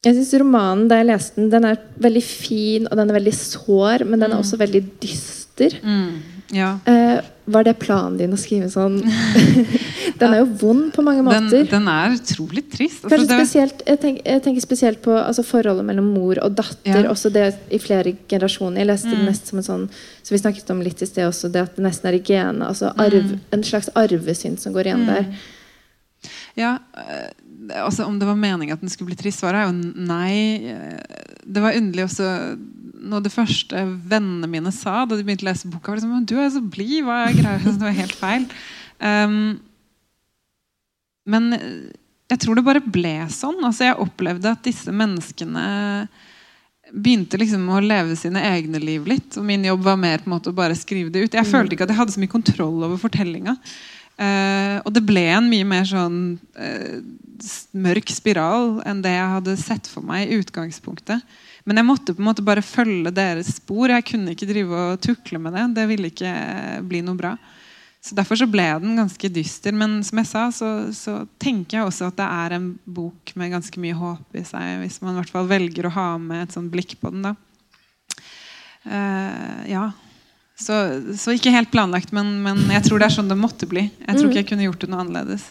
jeg 0.05 0.19
syns 0.19 0.35
romanen 0.41 0.87
da 0.89 1.01
jeg 1.01 1.09
leste 1.09 1.41
den, 1.41 1.51
den 1.53 1.67
er 1.69 1.81
veldig 2.05 2.23
fin 2.25 2.89
og 2.91 2.99
den 3.01 3.11
er 3.11 3.17
veldig 3.17 3.35
sår, 3.37 4.05
men 4.05 4.21
den 4.21 4.31
er 4.31 4.37
mm. 4.37 4.43
også 4.45 4.61
veldig 4.61 4.83
dyster. 5.03 5.77
Mm. 5.85 6.17
Ja. 6.55 6.75
Uh, 6.89 7.21
var 7.53 7.67
det 7.67 7.79
planen 7.81 8.19
din 8.21 8.37
å 8.37 8.41
skrive 8.41 8.71
sånn? 8.73 9.01
den 10.25 10.35
er 10.37 10.41
jo 10.41 10.49
vond 10.61 10.89
på 10.95 11.05
mange 11.07 11.23
måter. 11.27 11.51
Den, 11.53 11.69
den 11.71 11.89
er 11.93 12.17
utrolig 12.17 12.65
trist. 12.73 13.05
Altså, 13.07 13.27
spesielt, 13.29 13.85
jeg, 13.87 14.01
tenker, 14.03 14.25
jeg, 14.27 14.43
tenker, 14.47 14.65
spesielt 14.65 15.03
på 15.05 15.15
altså, 15.17 15.45
forholdet 15.47 15.87
mellom 15.87 16.11
mor 16.17 16.41
og 16.43 16.57
datter. 16.59 17.05
Ja. 17.05 17.11
Også 17.13 17.33
det 17.35 17.47
i 17.75 17.81
flere 17.83 18.17
generasjoner. 18.31 18.83
Jeg 18.83 18.91
leste 18.91 19.13
mm. 19.13 19.17
det 19.17 19.29
nesten 19.29 19.53
som 19.53 19.63
en 19.63 19.69
sånn 19.69 19.89
som 20.25 20.35
vi 20.35 20.41
snakket 20.41 20.71
om 20.73 20.85
litt 20.85 21.03
i 21.05 21.09
sted 21.09 21.29
også, 21.29 21.51
det 21.53 21.67
at 21.67 21.77
det 21.77 21.85
nesten 21.85 22.11
er 22.11 22.19
i 22.19 22.23
genet. 22.25 22.65
Altså 22.67 22.95
arv, 22.97 23.33
mm. 23.35 23.43
En 23.55 23.67
slags 23.67 23.93
arvesyn 23.99 24.57
som 24.61 24.77
går 24.77 24.91
igjen 24.91 25.05
mm. 25.05 25.11
der. 25.13 25.51
Ja, 26.57 26.77
eh, 26.97 27.83
altså 27.85 28.07
Om 28.09 28.17
det 28.19 28.29
var 28.29 28.39
meningen 28.41 28.73
at 28.73 28.81
den 28.81 28.93
skulle 28.93 29.13
bli 29.13 29.19
trist, 29.21 29.43
svaret 29.43 29.63
er 29.63 29.69
jo 29.69 30.07
nei. 30.09 30.75
Det 31.45 31.63
var 31.63 31.77
underlig 31.77 32.09
også 32.09 32.31
noe 33.05 33.21
av 33.21 33.27
det 33.27 33.35
første 33.35 33.85
vennene 34.09 34.49
mine 34.51 34.73
sa 34.75 35.03
da 35.05 35.17
de 35.17 35.25
begynte 35.27 35.45
å 35.47 35.51
lese 35.51 35.71
boka, 35.71 35.93
var 35.93 36.01
liksom, 36.01 36.27
du 36.29 36.37
er 36.41 36.51
så 36.55 36.63
blid. 36.65 37.05
Hva 37.07 37.25
er 37.27 37.39
greia? 37.39 37.61
Det 37.67 37.85
var 37.85 37.97
helt 37.99 38.19
feil. 38.19 38.49
Um, 39.01 39.39
men 41.25 41.53
jeg 42.31 42.41
tror 42.41 42.59
det 42.59 42.67
bare 42.67 42.83
ble 42.85 43.17
sånn. 43.33 43.61
Altså, 43.65 43.89
jeg 43.89 44.01
opplevde 44.01 44.53
at 44.55 44.65
disse 44.65 44.93
menneskene 44.93 45.65
begynte 46.95 47.39
liksom 47.41 47.67
å 47.73 47.81
leve 47.83 48.17
sine 48.19 48.43
egne 48.55 48.81
liv 48.83 49.07
litt. 49.09 49.37
Og 49.39 49.47
min 49.47 49.65
jobb 49.67 49.85
var 49.87 49.99
mer 50.01 50.23
på 50.23 50.31
en 50.31 50.37
måte 50.37 50.53
å 50.53 50.57
bare 50.57 50.77
skrive 50.79 51.13
det 51.13 51.27
ut. 51.27 51.37
Jeg 51.37 51.49
følte 51.49 51.77
ikke 51.77 51.89
at 51.89 51.95
jeg 51.95 52.01
hadde 52.01 52.15
så 52.15 52.23
mye 52.23 52.33
kontroll 52.33 52.87
over 52.87 53.01
fortellinga. 53.01 53.57
Uh, 54.15 54.79
og 54.85 54.93
det 54.95 55.03
ble 55.03 55.25
en 55.35 55.49
mye 55.51 55.67
mer 55.67 55.87
sånn 55.91 56.19
uh, 56.55 56.99
mørk 57.75 58.13
spiral 58.15 58.77
enn 58.87 59.01
det 59.03 59.11
jeg 59.11 59.33
hadde 59.33 59.57
sett 59.59 59.89
for 59.91 60.07
meg 60.07 60.29
i 60.29 60.39
utgangspunktet. 60.39 61.25
Men 61.67 61.81
jeg 61.81 61.89
måtte 61.89 62.15
på 62.15 62.23
en 62.23 62.29
måte 62.29 62.45
bare 62.47 62.63
følge 62.63 63.11
deres 63.17 63.57
spor. 63.57 63.91
Jeg 63.91 64.07
kunne 64.13 64.37
ikke 64.37 64.49
drive 64.49 64.85
og 64.93 65.03
tukle 65.03 65.41
med 65.43 65.57
det. 65.57 65.67
Det 65.81 65.89
ville 65.91 66.13
ikke 66.13 66.35
bli 66.87 67.03
noe 67.03 67.19
bra. 67.19 67.35
Så 68.05 68.13
Derfor 68.19 68.37
så 68.37 68.47
ble 68.51 68.67
den 68.83 68.99
ganske 68.99 69.29
dyster. 69.33 69.73
Men 69.73 70.03
som 70.05 70.21
jeg 70.21 70.29
sa, 70.29 70.45
så, 70.53 70.71
så, 70.93 71.23
tenker 71.41 71.79
jeg 71.79 71.89
også 71.89 72.11
at 72.11 72.19
det 72.19 72.27
er 72.29 72.57
en 72.59 72.69
bok 72.85 73.33
med 73.41 73.55
ganske 73.55 73.81
mye 73.81 73.97
håp 73.97 74.37
i 74.37 74.45
seg. 74.45 74.83
Hvis 74.83 75.01
man 75.01 75.15
i 75.15 75.23
hvert 75.23 75.33
fall 75.33 75.49
velger 75.49 75.89
å 75.89 75.95
ha 75.95 76.09
med 76.21 76.45
et 76.45 76.57
sånt 76.57 76.73
blikk 76.73 76.99
på 77.01 77.13
den. 77.15 77.25
da. 77.25 77.35
Uh, 78.85 79.63
ja. 79.71 79.87
Så, 80.61 80.77
så, 81.17 81.33
ikke 81.35 81.55
helt 81.55 81.73
planlagt, 81.73 82.13
men, 82.15 82.37
men, 82.45 82.61
jeg 82.77 82.85
tror 82.85 83.01
det 83.01 83.09
er 83.09 83.15
sånn 83.17 83.33
det 83.33 83.41
måtte 83.41 83.67
bli. 83.71 83.89
Jeg 83.89 84.19
tror 84.19 84.29
ikke 84.29 84.43
jeg 84.43 84.51
kunne 84.53 84.69
gjort 84.69 84.85
det 84.85 84.91
noe 84.93 85.01
annerledes. 85.07 85.49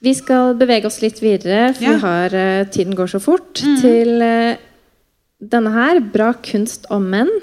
Vi 0.00 0.14
skal 0.16 0.54
bevege 0.56 0.88
oss 0.88 1.02
litt 1.02 1.18
videre, 1.20 1.74
for 1.76 1.90
ja. 1.90 1.98
har, 2.06 2.36
uh, 2.38 2.68
tiden 2.72 2.94
går 2.96 3.10
så 3.16 3.20
fort. 3.20 3.60
Mm. 3.66 3.74
Til 3.82 4.22
uh, 4.22 4.62
denne 5.42 5.74
her, 5.74 6.00
'Bra 6.06 6.30
kunst 6.46 6.86
om 6.94 7.10
menn'. 7.10 7.34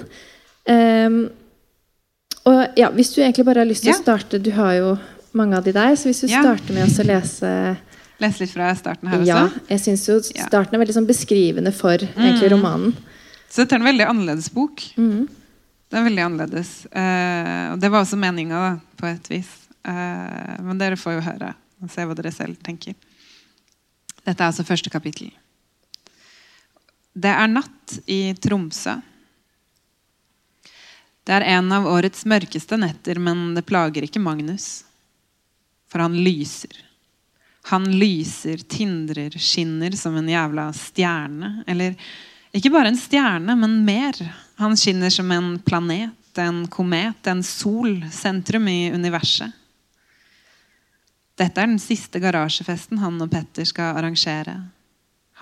Um, 0.68 1.20
og 2.48 2.78
ja, 2.78 2.90
Hvis 2.94 3.12
du 3.14 3.20
egentlig 3.22 3.44
bare 3.48 3.62
har 3.64 3.68
lyst 3.68 3.84
til 3.84 3.92
ja. 3.92 3.98
å 3.98 4.02
starte 4.02 4.40
Du 4.42 4.50
har 4.56 4.74
jo 4.78 4.96
mange 5.36 5.58
av 5.58 5.66
de 5.66 5.74
der. 5.76 5.92
Så 5.98 6.08
hvis 6.08 6.22
du 6.24 6.30
ja. 6.32 6.40
starter 6.42 6.74
med 6.74 6.88
å 6.88 7.06
lese 7.06 7.50
Lese 8.18 8.42
litt 8.42 8.50
fra 8.50 8.70
starten 8.74 9.10
her 9.12 9.22
ja, 9.26 9.42
også? 9.44 9.60
Jeg 9.68 9.82
syns 9.84 10.06
jo 10.08 10.16
starten 10.26 10.74
er 10.74 10.82
veldig 10.82 10.96
sånn 10.96 11.06
beskrivende 11.06 11.70
for 11.76 11.94
egentlig, 11.94 12.48
mm. 12.48 12.54
romanen. 12.56 12.96
Så 13.46 13.62
dette 13.62 13.76
er 13.76 13.78
en 13.78 13.86
veldig 13.86 14.08
annerledes 14.08 14.48
bok. 14.50 14.82
Mm. 14.98 15.28
Det 15.88 16.00
er 16.00 16.04
veldig 16.08 16.24
annerledes. 16.24 16.72
Uh, 16.90 17.76
og 17.76 17.78
det 17.78 17.92
var 17.94 18.02
også 18.02 18.18
meninga, 18.18 18.72
på 18.98 19.06
et 19.06 19.30
vis. 19.30 19.52
Uh, 19.86 20.58
men 20.66 20.80
dere 20.80 20.98
får 20.98 21.14
jo 21.14 21.22
høre 21.28 21.52
og 21.78 21.92
se 21.94 22.08
hva 22.08 22.16
dere 22.18 22.34
selv 22.34 22.58
tenker. 22.66 22.96
Dette 24.24 24.34
er 24.34 24.48
altså 24.50 24.66
første 24.66 24.90
kapittel. 24.90 25.30
Det 27.14 27.30
er 27.30 27.48
natt 27.50 28.00
i 28.10 28.34
Tromsø. 28.42 28.98
Det 31.28 31.36
er 31.36 31.44
en 31.58 31.66
av 31.76 31.84
årets 31.84 32.24
mørkeste 32.24 32.78
netter, 32.80 33.18
men 33.20 33.50
det 33.52 33.66
plager 33.68 34.06
ikke 34.06 34.22
Magnus. 34.24 34.86
For 35.92 36.00
han 36.00 36.16
lyser. 36.16 36.72
Han 37.68 37.84
lyser, 38.00 38.62
tindrer, 38.64 39.36
skinner 39.36 39.92
som 39.92 40.16
en 40.16 40.30
jævla 40.32 40.70
stjerne. 40.72 41.50
Eller 41.68 42.00
ikke 42.56 42.72
bare 42.72 42.94
en 42.94 42.96
stjerne, 42.96 43.58
men 43.60 43.82
mer. 43.84 44.16
Han 44.56 44.76
skinner 44.80 45.12
som 45.12 45.28
en 45.36 45.58
planet, 45.60 46.16
en 46.40 46.64
komet, 46.72 47.20
en 47.28 47.44
sol, 47.44 47.98
sentrum 48.14 48.64
i 48.72 48.88
universet. 48.94 49.52
Dette 51.36 51.60
er 51.60 51.68
den 51.68 51.82
siste 51.82 52.24
garasjefesten 52.24 53.04
han 53.04 53.20
og 53.20 53.28
Petter 53.36 53.68
skal 53.68 54.00
arrangere. 54.00 54.56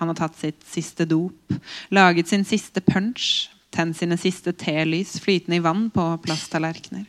Han 0.01 0.11
har 0.11 0.19
tatt 0.19 0.35
sitt 0.37 0.67
siste 0.67 1.07
dop, 1.07 1.55
laget 1.95 2.27
sin 2.27 2.43
siste 2.45 2.83
punch, 2.83 3.47
tent 3.73 3.97
sine 3.97 4.17
siste 4.17 4.53
telys 4.53 5.17
flytende 5.23 5.59
i 5.59 5.63
vann 5.63 5.89
på 5.93 6.05
plasttallerkener. 6.23 7.05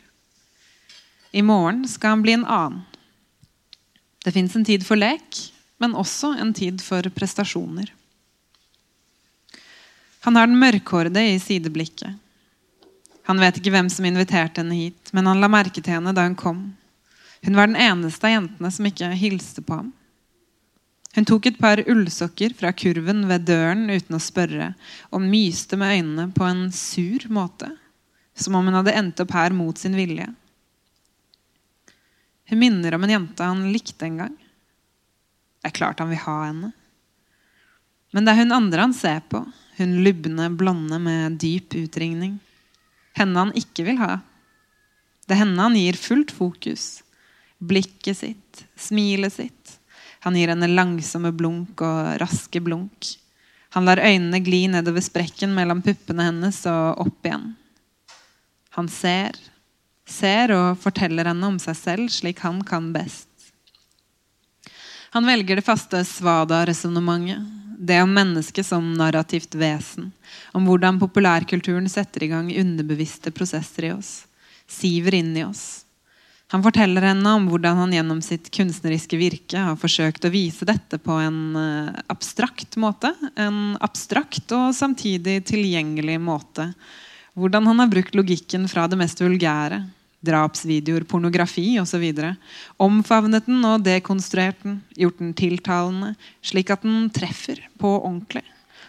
I 1.31 1.43
morgen 1.43 1.85
skal 1.89 2.17
han 2.17 2.23
bli 2.25 2.33
en 2.39 2.45
annen. 2.45 2.83
Det 4.25 4.33
fins 4.33 4.57
en 4.57 4.65
tid 4.65 4.83
for 4.87 4.99
lek, 4.99 5.39
men 5.79 5.95
også 5.95 6.35
en 6.41 6.51
tid 6.55 6.83
for 6.83 7.07
prestasjoner. 7.15 7.93
Han 10.27 10.37
har 10.37 10.49
den 10.49 10.59
mørkhårede 10.59 11.23
i 11.31 11.39
sideblikket. 11.41 12.17
Han 13.29 13.41
vet 13.41 13.61
ikke 13.61 13.73
hvem 13.73 13.89
som 13.93 14.09
inviterte 14.09 14.63
henne 14.63 14.75
hit, 14.75 15.13
men 15.13 15.29
han 15.29 15.41
la 15.41 15.51
merke 15.53 15.81
til 15.81 15.95
henne 15.95 16.15
da 16.17 16.25
hun 16.27 16.37
kom. 16.37 16.63
Hun 17.45 17.57
var 17.57 17.69
den 17.69 17.79
eneste 17.79 18.27
av 18.27 18.35
jentene 18.35 18.71
som 18.75 18.89
ikke 18.89 19.13
hilste 19.21 19.63
på 19.63 19.79
ham. 19.79 19.93
Hun 21.19 21.25
tok 21.27 21.49
et 21.51 21.57
par 21.59 21.81
ullsokker 21.83 22.53
fra 22.55 22.71
kurven 22.71 23.25
ved 23.27 23.49
døren 23.49 23.89
uten 23.91 24.15
å 24.15 24.21
spørre, 24.23 24.69
og 25.11 25.25
myste 25.27 25.75
med 25.75 25.97
øynene 25.97 26.27
på 26.31 26.45
en 26.47 26.69
sur 26.71 27.25
måte, 27.35 27.73
som 28.39 28.55
om 28.55 28.69
hun 28.71 28.79
hadde 28.79 28.95
endt 28.95 29.23
opp 29.25 29.35
her 29.35 29.51
mot 29.51 29.75
sin 29.83 29.99
vilje. 29.99 30.29
Hun 32.47 32.63
minner 32.63 32.95
om 32.95 33.09
en 33.09 33.15
jente 33.17 33.49
han 33.51 33.67
likte 33.75 34.07
en 34.07 34.21
gang. 34.23 34.39
Det 35.59 35.73
er 35.73 35.75
klart 35.81 35.99
han 35.99 36.13
vil 36.15 36.23
ha 36.23 36.37
henne. 36.45 36.71
Men 38.15 38.23
det 38.23 38.37
er 38.37 38.43
hun 38.45 38.59
andre 38.61 38.87
han 38.87 38.95
ser 38.95 39.19
på, 39.27 39.43
hun 39.81 39.99
lubne, 40.07 40.47
blonde 40.55 41.03
med 41.03 41.43
dyp 41.43 41.75
utringning. 41.83 42.39
Henne 43.19 43.43
han 43.43 43.57
ikke 43.59 43.91
vil 43.91 43.99
ha. 44.05 44.21
Det 45.27 45.35
er 45.35 45.43
henne 45.43 45.67
han 45.67 45.83
gir 45.83 45.99
fullt 45.99 46.31
fokus. 46.31 47.01
Blikket 47.59 48.23
sitt, 48.23 48.67
smilet 48.79 49.35
sitt. 49.35 49.58
Han 50.27 50.37
gir 50.37 50.51
henne 50.53 50.71
langsomme 50.71 51.33
blunk 51.35 51.83
og 51.85 52.19
raske 52.23 52.63
blunk. 52.65 53.15
Han 53.77 53.85
lar 53.85 54.01
øynene 54.01 54.41
gli 54.41 54.65
nedover 54.71 55.05
sprekken 55.05 55.53
mellom 55.55 55.83
puppene 55.85 56.31
hennes 56.31 56.63
og 56.71 57.05
opp 57.05 57.29
igjen. 57.29 57.53
Han 58.79 58.89
ser, 58.89 59.37
ser 60.09 60.55
og 60.55 60.79
forteller 60.81 61.29
henne 61.29 61.53
om 61.53 61.59
seg 61.63 61.77
selv 61.77 62.13
slik 62.13 62.41
han 62.47 62.63
kan 62.67 62.93
best. 62.95 63.27
Han 65.11 65.27
velger 65.27 65.59
det 65.59 65.67
faste 65.67 66.05
svada-resonnementet. 66.05 67.45
Det 67.79 68.01
om 68.03 68.11
mennesket 68.11 68.67
som 68.67 68.87
narrativt 68.99 69.55
vesen. 69.55 70.11
Om 70.53 70.67
hvordan 70.67 70.99
populærkulturen 70.99 71.87
setter 71.89 72.27
i 72.27 72.31
gang 72.33 72.49
underbevisste 72.51 73.31
prosesser 73.31 73.87
i 73.87 73.93
oss. 73.95 74.27
Siver 74.67 75.15
inn 75.15 75.31
i 75.37 75.45
oss. 75.47 75.85
Han 76.49 76.65
forteller 76.65 77.05
henne 77.05 77.33
om 77.37 77.45
hvordan 77.51 77.77
han 77.83 77.93
gjennom 77.93 78.23
sitt 78.25 78.49
kunstneriske 78.55 79.19
virke 79.21 79.61
har 79.67 79.77
forsøkt 79.77 80.25
å 80.25 80.33
vise 80.33 80.65
dette 80.69 80.97
på 81.03 81.19
en 81.21 81.43
eh, 81.61 82.01
abstrakt 82.09 82.79
måte. 82.81 83.13
En 83.37 83.77
abstrakt 83.85 84.55
og 84.57 84.73
samtidig 84.77 85.43
tilgjengelig 85.51 86.17
måte. 86.25 86.71
Hvordan 87.37 87.69
han 87.69 87.85
har 87.85 87.93
brukt 87.93 88.17
logikken 88.17 88.65
fra 88.71 88.87
det 88.89 88.97
mest 88.97 89.21
vulgære 89.21 89.83
drapsvideoer, 90.25 91.05
pornografi 91.07 91.79
osv. 91.81 92.05
Omfavnet 92.83 93.47
den 93.47 93.65
og 93.69 93.85
dekonstruert 93.87 94.63
den, 94.65 94.81
gjort 94.99 95.21
den 95.21 95.35
tiltalende, 95.39 96.15
slik 96.43 96.73
at 96.75 96.87
den 96.87 97.11
treffer 97.15 97.61
på 97.79 97.93
ordentlig. 98.01 98.43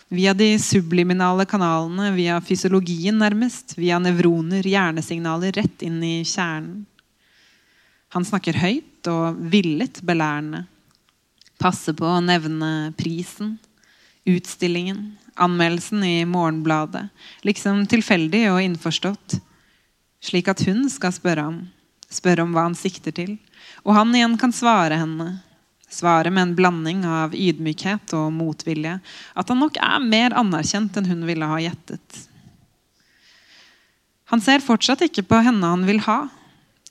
Via 0.10 0.34
de 0.34 0.56
subliminale 0.58 1.45
kanalene, 1.45 2.10
via 2.15 2.39
fysiologien 2.41 3.19
nærmest, 3.22 3.76
via 3.78 4.00
nevroner, 4.02 4.65
hjernesignaler 4.65 5.54
rett 5.60 5.86
inn 5.86 6.00
i 6.02 6.15
kjernen. 6.26 6.88
Han 8.15 8.26
snakker 8.26 8.58
høyt 8.58 9.10
og 9.12 9.38
villet 9.52 10.02
belærende. 10.06 10.63
Passer 11.60 11.93
på 11.93 12.08
å 12.08 12.22
nevne 12.24 12.93
prisen, 12.98 13.58
utstillingen, 14.30 15.17
anmeldelsen 15.36 16.04
i 16.08 16.15
Morgenbladet. 16.30 17.10
Liksom 17.45 17.86
tilfeldig 17.91 18.48
og 18.54 18.63
innforstått 18.63 19.39
slik 20.24 20.50
at 20.52 20.63
hun 20.67 20.88
skal 20.91 21.13
spørre 21.15 21.45
ham, 21.48 21.60
spørre 22.12 22.43
om 22.43 22.56
hva 22.56 22.67
han 22.67 22.78
sikter 22.78 23.15
til. 23.15 23.38
Og 23.86 23.95
han 23.95 24.12
igjen 24.15 24.36
kan 24.39 24.54
svare 24.56 25.00
henne, 25.00 25.30
svare 25.89 26.32
med 26.34 26.43
en 26.43 26.56
blanding 26.58 27.06
av 27.08 27.36
ydmykhet 27.36 28.13
og 28.17 28.32
motvilje, 28.36 28.98
at 29.34 29.52
han 29.52 29.63
nok 29.63 29.80
er 29.82 30.04
mer 30.04 30.36
anerkjent 30.38 31.00
enn 31.00 31.10
hun 31.10 31.24
ville 31.30 31.48
ha 31.50 31.62
gjettet. 31.63 32.26
Han 34.30 34.43
ser 34.45 34.62
fortsatt 34.62 35.02
ikke 35.08 35.26
på 35.26 35.39
henne 35.41 35.72
han 35.72 35.88
vil 35.88 36.04
ha. 36.06 36.28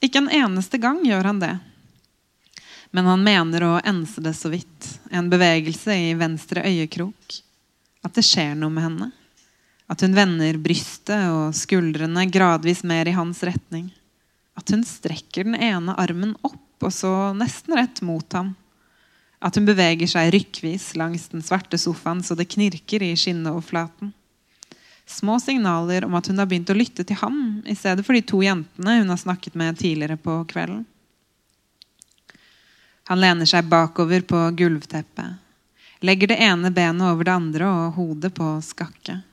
Ikke 0.04 0.22
en 0.22 0.30
eneste 0.30 0.78
gang 0.78 1.00
gjør 1.06 1.30
han 1.32 1.40
det. 1.42 1.54
Men 2.90 3.08
han 3.10 3.24
mener 3.24 3.64
å 3.66 3.72
ense 3.84 4.22
det 4.24 4.34
så 4.38 4.50
vidt. 4.52 4.88
En 5.10 5.28
bevegelse 5.30 5.94
i 5.94 6.12
venstre 6.18 6.64
øyekrok. 6.64 7.40
At 8.06 8.14
det 8.16 8.24
skjer 8.24 8.54
noe 8.56 8.72
med 8.72 8.86
henne. 8.86 9.10
At 9.88 10.04
hun 10.04 10.14
vender 10.16 10.60
brystet 10.60 11.28
og 11.32 11.56
skuldrene 11.56 12.26
gradvis 12.30 12.84
mer 12.86 13.08
i 13.08 13.16
hans 13.16 13.42
retning. 13.44 13.88
At 14.58 14.70
hun 14.72 14.84
strekker 14.86 15.48
den 15.48 15.56
ene 15.58 15.96
armen 15.98 16.34
opp 16.46 16.84
og 16.84 16.94
så 16.94 17.32
nesten 17.34 17.76
rett 17.78 18.02
mot 18.06 18.32
ham. 18.36 18.54
At 19.42 19.56
hun 19.58 19.66
beveger 19.68 20.10
seg 20.10 20.32
rykkvis 20.34 20.92
langs 20.98 21.28
den 21.32 21.44
svarte 21.46 21.78
sofaen 21.78 22.22
så 22.26 22.36
det 22.38 22.48
knirker 22.52 23.02
i 23.06 23.12
skinneoverflaten. 23.18 24.12
Små 25.08 25.40
signaler 25.40 26.04
om 26.04 26.14
at 26.14 26.26
hun 26.28 26.38
har 26.38 26.46
begynt 26.46 26.68
å 26.68 26.76
lytte 26.76 27.04
til 27.04 27.16
ham 27.16 27.62
i 27.64 27.74
stedet 27.74 28.04
for 28.04 28.12
de 28.12 28.20
to 28.28 28.42
jentene 28.44 28.98
hun 29.00 29.08
har 29.08 29.20
snakket 29.20 29.54
med 29.56 29.78
tidligere 29.80 30.18
på 30.20 30.42
kvelden. 30.50 30.82
Han 33.08 33.22
lener 33.22 33.48
seg 33.48 33.70
bakover 33.72 34.20
på 34.28 34.42
gulvteppet, 34.58 35.38
legger 36.04 36.28
det 36.28 36.36
ene 36.44 36.68
benet 36.70 37.08
over 37.08 37.24
det 37.24 37.36
andre 37.40 37.70
og 37.72 37.96
hodet 37.96 38.34
på 38.36 38.50
skakket. 38.60 39.24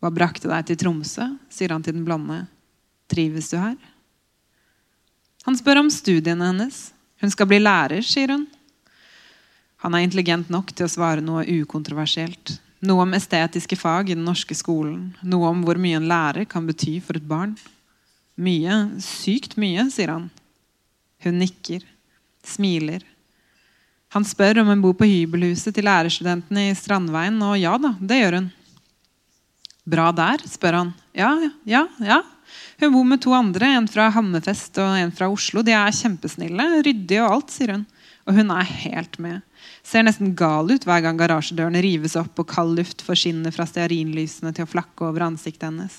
Hva 0.00 0.08
brakte 0.08 0.48
deg 0.48 0.70
til 0.70 0.80
Tromsø? 0.80 1.26
sier 1.52 1.74
han 1.74 1.84
til 1.84 1.98
den 1.98 2.06
blonde. 2.08 2.46
Trives 3.12 3.52
du 3.52 3.58
her? 3.60 3.76
Han 5.44 5.58
spør 5.60 5.82
om 5.82 5.92
studiene 5.92 6.48
hennes. 6.48 6.80
Hun 7.20 7.32
skal 7.32 7.50
bli 7.50 7.60
lærer, 7.60 8.00
sier 8.00 8.32
hun. 8.32 8.48
Han 9.84 9.94
er 9.96 10.06
intelligent 10.06 10.48
nok 10.48 10.72
til 10.72 10.88
å 10.88 10.92
svare 10.92 11.20
noe 11.24 11.44
ukontroversielt. 11.44 12.56
Noe 12.80 13.04
om 13.04 13.12
estetiske 13.12 13.76
fag 13.76 14.08
i 14.08 14.16
den 14.16 14.24
norske 14.24 14.56
skolen. 14.56 15.10
Noe 15.20 15.50
om 15.52 15.64
hvor 15.66 15.76
mye 15.80 15.98
en 16.00 16.08
lærer 16.08 16.46
kan 16.48 16.64
bety 16.68 16.96
for 17.04 17.18
et 17.18 17.26
barn. 17.28 17.52
Mye, 18.40 18.76
sykt 19.04 19.58
mye, 19.60 19.84
sier 19.92 20.14
han. 20.14 20.30
Hun 21.20 21.36
nikker, 21.42 21.84
smiler. 22.46 23.04
Han 24.16 24.24
spør 24.24 24.62
om 24.62 24.72
hun 24.72 24.80
bor 24.82 24.96
på 24.96 25.06
hybelhuset 25.06 25.76
til 25.76 25.86
lærerstudentene 25.86 26.70
i 26.70 26.78
Strandveien, 26.78 27.36
og 27.44 27.58
ja 27.60 27.76
da, 27.78 27.92
det 28.00 28.22
gjør 28.22 28.38
hun. 28.40 28.48
Bra 29.90 30.08
der? 30.16 30.42
spør 30.48 30.78
han. 30.80 30.94
Ja, 31.16 31.30
ja, 31.68 31.84
ja. 32.00 32.22
Hun 32.80 32.94
bor 32.96 33.06
med 33.06 33.20
to 33.22 33.36
andre, 33.36 33.74
en 33.76 33.86
fra 33.92 34.08
Hammerfest 34.14 34.80
og 34.80 34.96
en 34.98 35.12
fra 35.14 35.28
Oslo. 35.30 35.62
De 35.62 35.76
er 35.76 35.94
kjempesnille, 35.94 36.66
ryddige 36.80 37.22
og 37.26 37.36
alt, 37.36 37.52
sier 37.52 37.76
hun. 37.76 37.84
Og 38.30 38.36
hun 38.38 38.52
er 38.54 38.68
helt 38.84 39.18
med. 39.18 39.40
Ser 39.82 40.04
nesten 40.06 40.36
gal 40.38 40.70
ut 40.70 40.84
hver 40.86 41.02
gang 41.02 41.18
garasjedørene 41.18 41.82
rives 41.82 42.14
opp 42.20 42.38
og 42.38 42.46
kald 42.52 42.76
luft 42.78 43.02
forsvinner 43.02 43.50
fra 43.50 43.66
stearinlysene 43.66 44.54
til 44.54 44.68
å 44.68 44.70
flakke 44.70 45.08
over 45.08 45.26
ansiktet 45.26 45.66
hennes. 45.66 45.96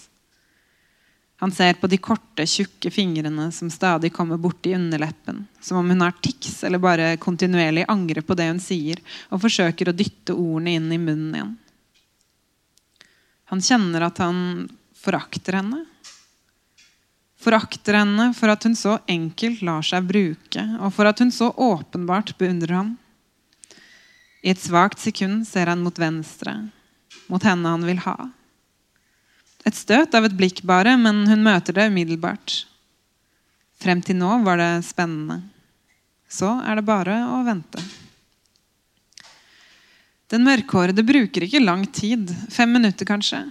Han 1.41 1.52
ser 1.52 1.74
på 1.82 1.89
de 1.89 1.98
korte, 1.98 2.46
tjukke 2.46 2.91
fingrene 2.94 3.48
som 3.52 3.72
stadig 3.74 4.13
kommer 4.13 4.38
borti 4.39 4.76
underleppen, 4.78 5.48
som 5.60 5.80
om 5.82 5.89
hun 5.89 6.06
har 6.06 6.13
tics 6.22 6.62
eller 6.63 6.80
bare 6.80 7.15
kontinuerlig 7.17 7.88
angrer 7.89 8.22
på 8.24 8.38
det 8.38 8.46
hun 8.46 8.62
sier, 8.62 9.02
og 9.34 9.41
forsøker 9.41 9.89
å 9.89 9.96
dytte 9.98 10.38
ordene 10.38 10.78
inn 10.78 10.91
i 10.94 11.00
munnen 11.02 11.36
igjen. 11.36 11.56
Han 13.52 13.65
kjenner 13.65 14.06
at 14.06 14.22
han 14.22 14.38
forakter 15.02 15.58
henne. 15.60 15.82
Forakter 17.42 17.98
henne 17.98 18.28
for 18.38 18.54
at 18.54 18.66
hun 18.68 18.76
så 18.78 19.00
enkelt 19.10 19.64
lar 19.66 19.86
seg 19.86 20.06
bruke, 20.06 20.66
og 20.78 20.94
for 20.94 21.10
at 21.10 21.22
hun 21.24 21.32
så 21.34 21.50
åpenbart 21.50 22.36
beundrer 22.38 22.76
ham. 22.78 22.92
I 24.46 24.54
et 24.54 24.62
svakt 24.62 25.02
sekund 25.02 25.48
ser 25.50 25.70
han 25.70 25.82
mot 25.82 25.98
venstre, 25.98 26.54
mot 27.30 27.42
henne 27.46 27.74
han 27.74 27.86
vil 27.86 28.02
ha. 28.06 28.18
Et 29.66 29.78
støt 29.78 30.14
av 30.18 30.26
et 30.26 30.38
blikk 30.38 30.64
bare, 30.66 30.96
men 30.98 31.24
hun 31.30 31.44
møter 31.46 31.78
det 31.78 31.90
umiddelbart. 31.90 32.64
Frem 33.82 34.02
til 34.06 34.18
nå 34.18 34.38
var 34.46 34.62
det 34.62 34.72
spennende. 34.86 35.42
Så 36.30 36.50
er 36.66 36.78
det 36.78 36.86
bare 36.88 37.18
å 37.30 37.42
vente. 37.46 37.82
Den 40.32 40.46
mørkhårede 40.48 41.04
bruker 41.04 41.44
ikke 41.44 41.64
lang 41.64 41.84
tid. 41.92 42.30
Fem 42.54 42.72
minutter, 42.72 43.06
kanskje. 43.10 43.44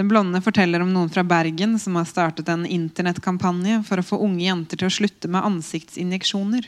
Den 0.00 0.08
blonde 0.08 0.40
forteller 0.40 0.80
om 0.80 0.94
noen 0.94 1.10
fra 1.12 1.20
Bergen 1.28 1.74
som 1.78 1.98
har 1.98 2.06
startet 2.08 2.48
en 2.48 2.62
internettkampanje 2.64 3.82
for 3.84 4.00
å 4.00 4.04
få 4.06 4.16
unge 4.24 4.46
jenter 4.46 4.78
til 4.80 4.88
å 4.88 4.94
slutte 4.96 5.28
med 5.28 5.44
ansiktsinjeksjoner. 5.44 6.64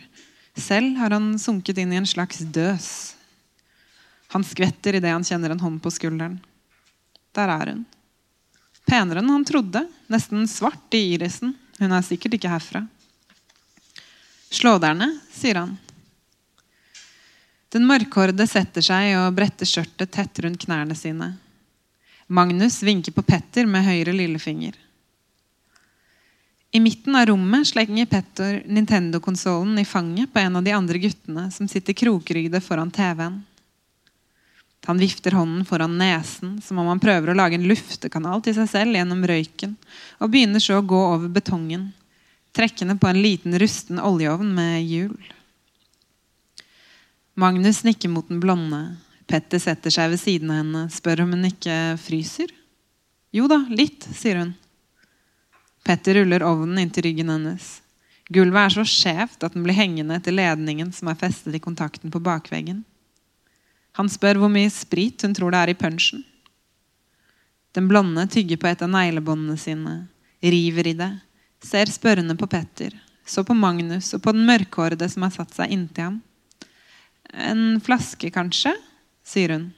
Selv 0.52 0.98
har 1.00 1.14
han 1.16 1.30
sunket 1.40 1.78
inn 1.80 1.94
i 1.94 1.96
en 1.96 2.08
slags 2.10 2.42
døs. 2.52 2.90
Han 4.34 4.44
skvetter 4.44 4.98
idet 4.98 5.14
han 5.14 5.24
kjenner 5.24 5.54
en 5.54 5.62
hånd 5.64 5.80
på 5.80 5.94
skulderen. 5.96 6.34
Der 7.32 7.48
er 7.54 7.70
hun. 7.72 7.86
Penere 8.84 9.22
enn 9.22 9.32
han 9.32 9.46
trodde. 9.48 9.80
Nesten 10.12 10.44
svart 10.44 10.92
i 10.92 11.00
irisen. 11.14 11.54
Hun 11.80 11.94
er 11.96 12.04
sikkert 12.04 12.36
ikke 12.36 12.52
herfra. 12.52 12.82
Slå 14.52 14.74
deg 14.76 14.98
ned, 14.98 15.14
sier 15.32 15.62
han. 15.62 15.72
Den 17.72 17.88
mørkhårede 17.88 18.44
setter 18.44 18.84
seg 18.84 19.14
og 19.22 19.32
bretter 19.40 19.72
skjørtet 19.72 20.12
tett 20.18 20.42
rundt 20.44 20.66
knærne 20.66 20.98
sine. 21.00 21.30
Magnus 22.32 22.82
vinker 22.82 23.12
på 23.12 23.22
Petter 23.22 23.66
med 23.68 23.84
høyre 23.84 24.12
lillefinger. 24.16 24.72
I 26.72 26.80
midten 26.80 27.12
av 27.18 27.26
rommet 27.28 27.68
slenger 27.68 28.08
Petter 28.08 28.62
Nintendo-konsollen 28.64 29.76
i 29.76 29.84
fanget 29.84 30.32
på 30.32 30.40
en 30.40 30.56
av 30.56 30.64
de 30.64 30.72
andre 30.72 31.02
guttene 31.02 31.50
som 31.52 31.68
sitter 31.68 31.92
krokrygde 31.92 32.62
foran 32.64 32.90
TV-en. 32.90 33.42
Han 34.88 35.02
vifter 35.04 35.36
hånden 35.36 35.68
foran 35.68 35.98
nesen 36.00 36.56
som 36.64 36.80
om 36.80 36.88
han 36.88 37.04
prøver 37.04 37.34
å 37.34 37.36
lage 37.36 37.60
en 37.60 37.68
luftekanal 37.68 38.40
til 38.40 38.56
seg 38.56 38.72
selv 38.72 38.96
gjennom 38.96 39.28
røyken, 39.28 39.76
og 40.16 40.32
begynner 40.32 40.64
så 40.64 40.80
å 40.80 40.88
gå 40.88 41.04
over 41.12 41.28
betongen, 41.36 41.90
trekkende 42.56 42.96
på 42.96 43.12
en 43.12 43.20
liten 43.20 43.60
rusten 43.60 44.00
oljeovn 44.00 44.56
med 44.56 44.80
hjul. 44.88 45.20
Magnus 47.36 47.84
nikker 47.84 48.08
mot 48.08 48.32
den 48.32 48.40
blonde. 48.40 48.86
Petter 49.32 49.62
setter 49.62 49.94
seg 49.94 50.10
ved 50.12 50.20
siden 50.20 50.50
av 50.52 50.58
henne, 50.60 50.80
spør 50.92 51.22
om 51.24 51.30
hun 51.32 51.46
ikke 51.48 51.76
fryser. 52.02 52.50
Jo 53.32 53.46
da, 53.48 53.62
litt, 53.72 54.04
sier 54.12 54.42
hun. 54.42 54.50
Petter 55.86 56.18
ruller 56.18 56.44
ovnen 56.44 56.82
inntil 56.82 57.06
ryggen 57.06 57.32
hennes. 57.32 57.78
Gulvet 58.28 58.66
er 58.66 58.74
så 58.74 58.84
skjevt 58.84 59.46
at 59.46 59.56
den 59.56 59.64
blir 59.64 59.76
hengende 59.78 60.18
etter 60.18 60.36
ledningen 60.36 60.92
som 60.92 61.08
er 61.08 61.16
festet 61.20 61.56
i 61.56 61.62
kontakten 61.64 62.12
på 62.12 62.20
bakveggen. 62.20 62.82
Han 63.96 64.12
spør 64.12 64.42
hvor 64.42 64.52
mye 64.52 64.68
sprit 64.72 65.24
hun 65.24 65.32
tror 65.36 65.56
det 65.56 65.62
er 65.62 65.72
i 65.72 65.78
punsjen. 65.80 66.26
Den 67.72 67.88
blonde 67.88 68.28
tygger 68.28 68.60
på 68.60 68.68
et 68.68 68.84
av 68.84 68.92
neglebåndene 68.92 69.56
sine, 69.56 69.96
river 70.44 70.92
i 70.92 70.96
det, 70.98 71.12
ser 71.64 71.88
spørrende 71.88 72.36
på 72.36 72.50
Petter, 72.52 72.92
så 73.24 73.44
på 73.48 73.56
Magnus 73.56 74.12
og 74.12 74.26
på 74.26 74.36
den 74.36 74.44
mørkhårede 74.44 75.08
som 75.08 75.24
har 75.24 75.32
satt 75.32 75.56
seg 75.56 75.72
inntil 75.72 76.10
ham. 76.10 76.22
En 77.32 77.78
flaske, 77.80 78.28
kanskje? 78.34 78.76
Sier 79.26 79.54
hun. 79.54 79.70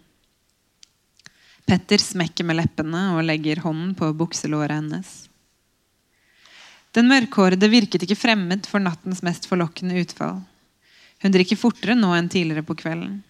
Petter 1.65 2.01
smekker 2.01 2.45
med 2.45 2.59
leppene 2.61 3.07
og 3.17 3.25
legger 3.25 3.63
hånden 3.65 3.95
på 3.97 4.11
bukselåret 4.17 4.77
hennes. 4.77 5.13
Den 6.95 7.09
mørkhårede 7.11 7.71
virket 7.73 8.05
ikke 8.07 8.19
fremmed 8.19 8.69
for 8.71 8.83
nattens 8.83 9.25
mest 9.27 9.49
forlokkende 9.51 9.97
utfall. 10.03 10.43
Hun 11.25 11.33
drikker 11.35 11.59
fortere 11.59 11.97
nå 11.99 12.13
enn 12.15 12.29
tidligere 12.31 12.67
på 12.67 12.77
kvelden. 12.79 13.23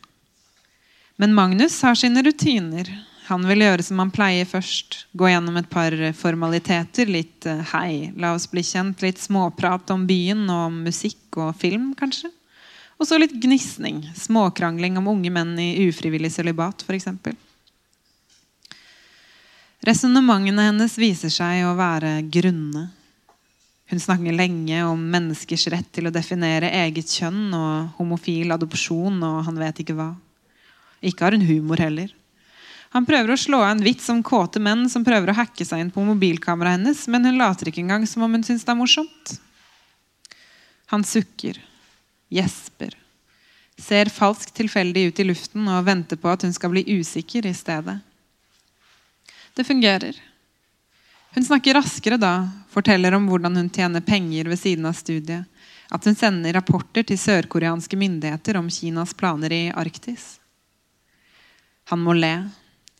Men 1.17 1.35
Magnus 1.37 1.79
har 1.87 1.95
sine 1.97 2.25
rutiner. 2.27 2.91
Han 3.31 3.47
vil 3.49 3.63
gjøre 3.65 3.85
som 3.87 4.03
han 4.03 4.11
pleier 4.13 4.49
først. 4.49 5.05
Gå 5.17 5.31
gjennom 5.31 5.57
et 5.57 5.71
par 5.71 5.95
formaliteter. 6.19 7.09
Litt 7.09 7.47
eh, 7.49 7.63
hei, 7.73 8.11
la 8.21 8.35
oss 8.37 8.49
bli 8.51 8.65
kjent. 8.67 9.01
Litt 9.05 9.23
småprat 9.23 9.95
om 9.95 10.05
byen 10.11 10.43
og 10.51 10.67
om 10.67 10.81
musikk 10.91 11.39
og 11.39 11.55
film, 11.57 11.93
kanskje. 11.97 12.33
Og 12.99 13.09
så 13.09 13.19
litt 13.19 13.35
gnisning. 13.43 14.03
Småkrangling 14.17 14.99
om 15.01 15.11
unge 15.11 15.33
menn 15.35 15.57
i 15.59 15.89
ufrivillig 15.89 16.31
sølibat, 16.33 16.85
f.eks. 16.87 17.09
Resonnementene 19.85 20.71
hennes 20.71 20.95
viser 20.97 21.33
seg 21.33 21.67
å 21.67 21.75
være 21.77 22.23
grunne. 22.33 22.87
Hun 23.91 24.01
snakker 24.01 24.33
lenge 24.33 24.79
om 24.89 25.01
menneskers 25.13 25.67
rett 25.75 25.91
til 25.93 26.09
å 26.09 26.13
definere 26.15 26.73
eget 26.73 27.11
kjønn 27.13 27.53
og 27.53 27.99
homofil 27.99 28.55
adopsjon 28.55 29.19
og 29.27 29.43
han 29.45 29.61
vet 29.61 29.83
ikke 29.85 29.97
hva. 29.99 30.15
Ikke 31.05 31.27
har 31.27 31.37
hun 31.37 31.45
humor 31.45 31.83
heller. 31.85 32.09
Han 32.95 33.05
prøver 33.05 33.35
å 33.35 33.37
slå 33.37 33.59
av 33.61 33.75
en 33.75 33.85
vits 33.85 34.07
om 34.13 34.23
kåte 34.25 34.63
menn 34.63 34.87
som 34.89 35.05
prøver 35.05 35.33
å 35.33 35.37
hacke 35.37 35.67
seg 35.67 35.83
inn 35.83 35.93
på 35.93 36.03
mobilkameraet 36.07 36.79
hennes, 36.79 37.05
men 37.11 37.27
hun 37.27 37.41
later 37.41 37.69
ikke 37.69 37.83
engang 37.83 38.07
som 38.09 38.25
om 38.25 38.39
hun 38.39 38.47
syns 38.47 38.65
det 38.65 38.71
er 38.73 38.79
morsomt. 38.79 39.33
Han 40.95 41.05
sukker, 41.05 41.59
gjesper, 42.33 42.95
ser 43.79 44.11
falskt 44.13 44.55
tilfeldig 44.55 45.09
ut 45.09 45.21
i 45.21 45.27
luften 45.27 45.69
og 45.69 45.87
venter 45.87 46.21
på 46.21 46.31
at 46.31 46.45
hun 46.47 46.55
skal 46.55 46.73
bli 46.75 46.85
usikker 46.99 47.47
i 47.47 47.55
stedet. 47.55 47.99
Det 49.55 49.67
fungerer. 49.67 50.17
Hun 51.35 51.45
snakker 51.45 51.75
raskere 51.75 52.17
da, 52.19 52.49
forteller 52.71 53.15
om 53.15 53.27
hvordan 53.31 53.57
hun 53.59 53.71
tjener 53.71 54.03
penger 54.07 54.51
ved 54.51 54.59
siden 54.59 54.87
av 54.87 54.95
studiet, 54.99 55.47
at 55.91 56.07
hun 56.07 56.15
sender 56.19 56.55
rapporter 56.55 57.07
til 57.07 57.19
sørkoreanske 57.19 57.99
myndigheter 57.99 58.59
om 58.59 58.71
Kinas 58.71 59.15
planer 59.15 59.53
i 59.53 59.63
Arktis. 59.75 60.39
Han 61.91 62.03
må 62.07 62.15
le. 62.17 62.35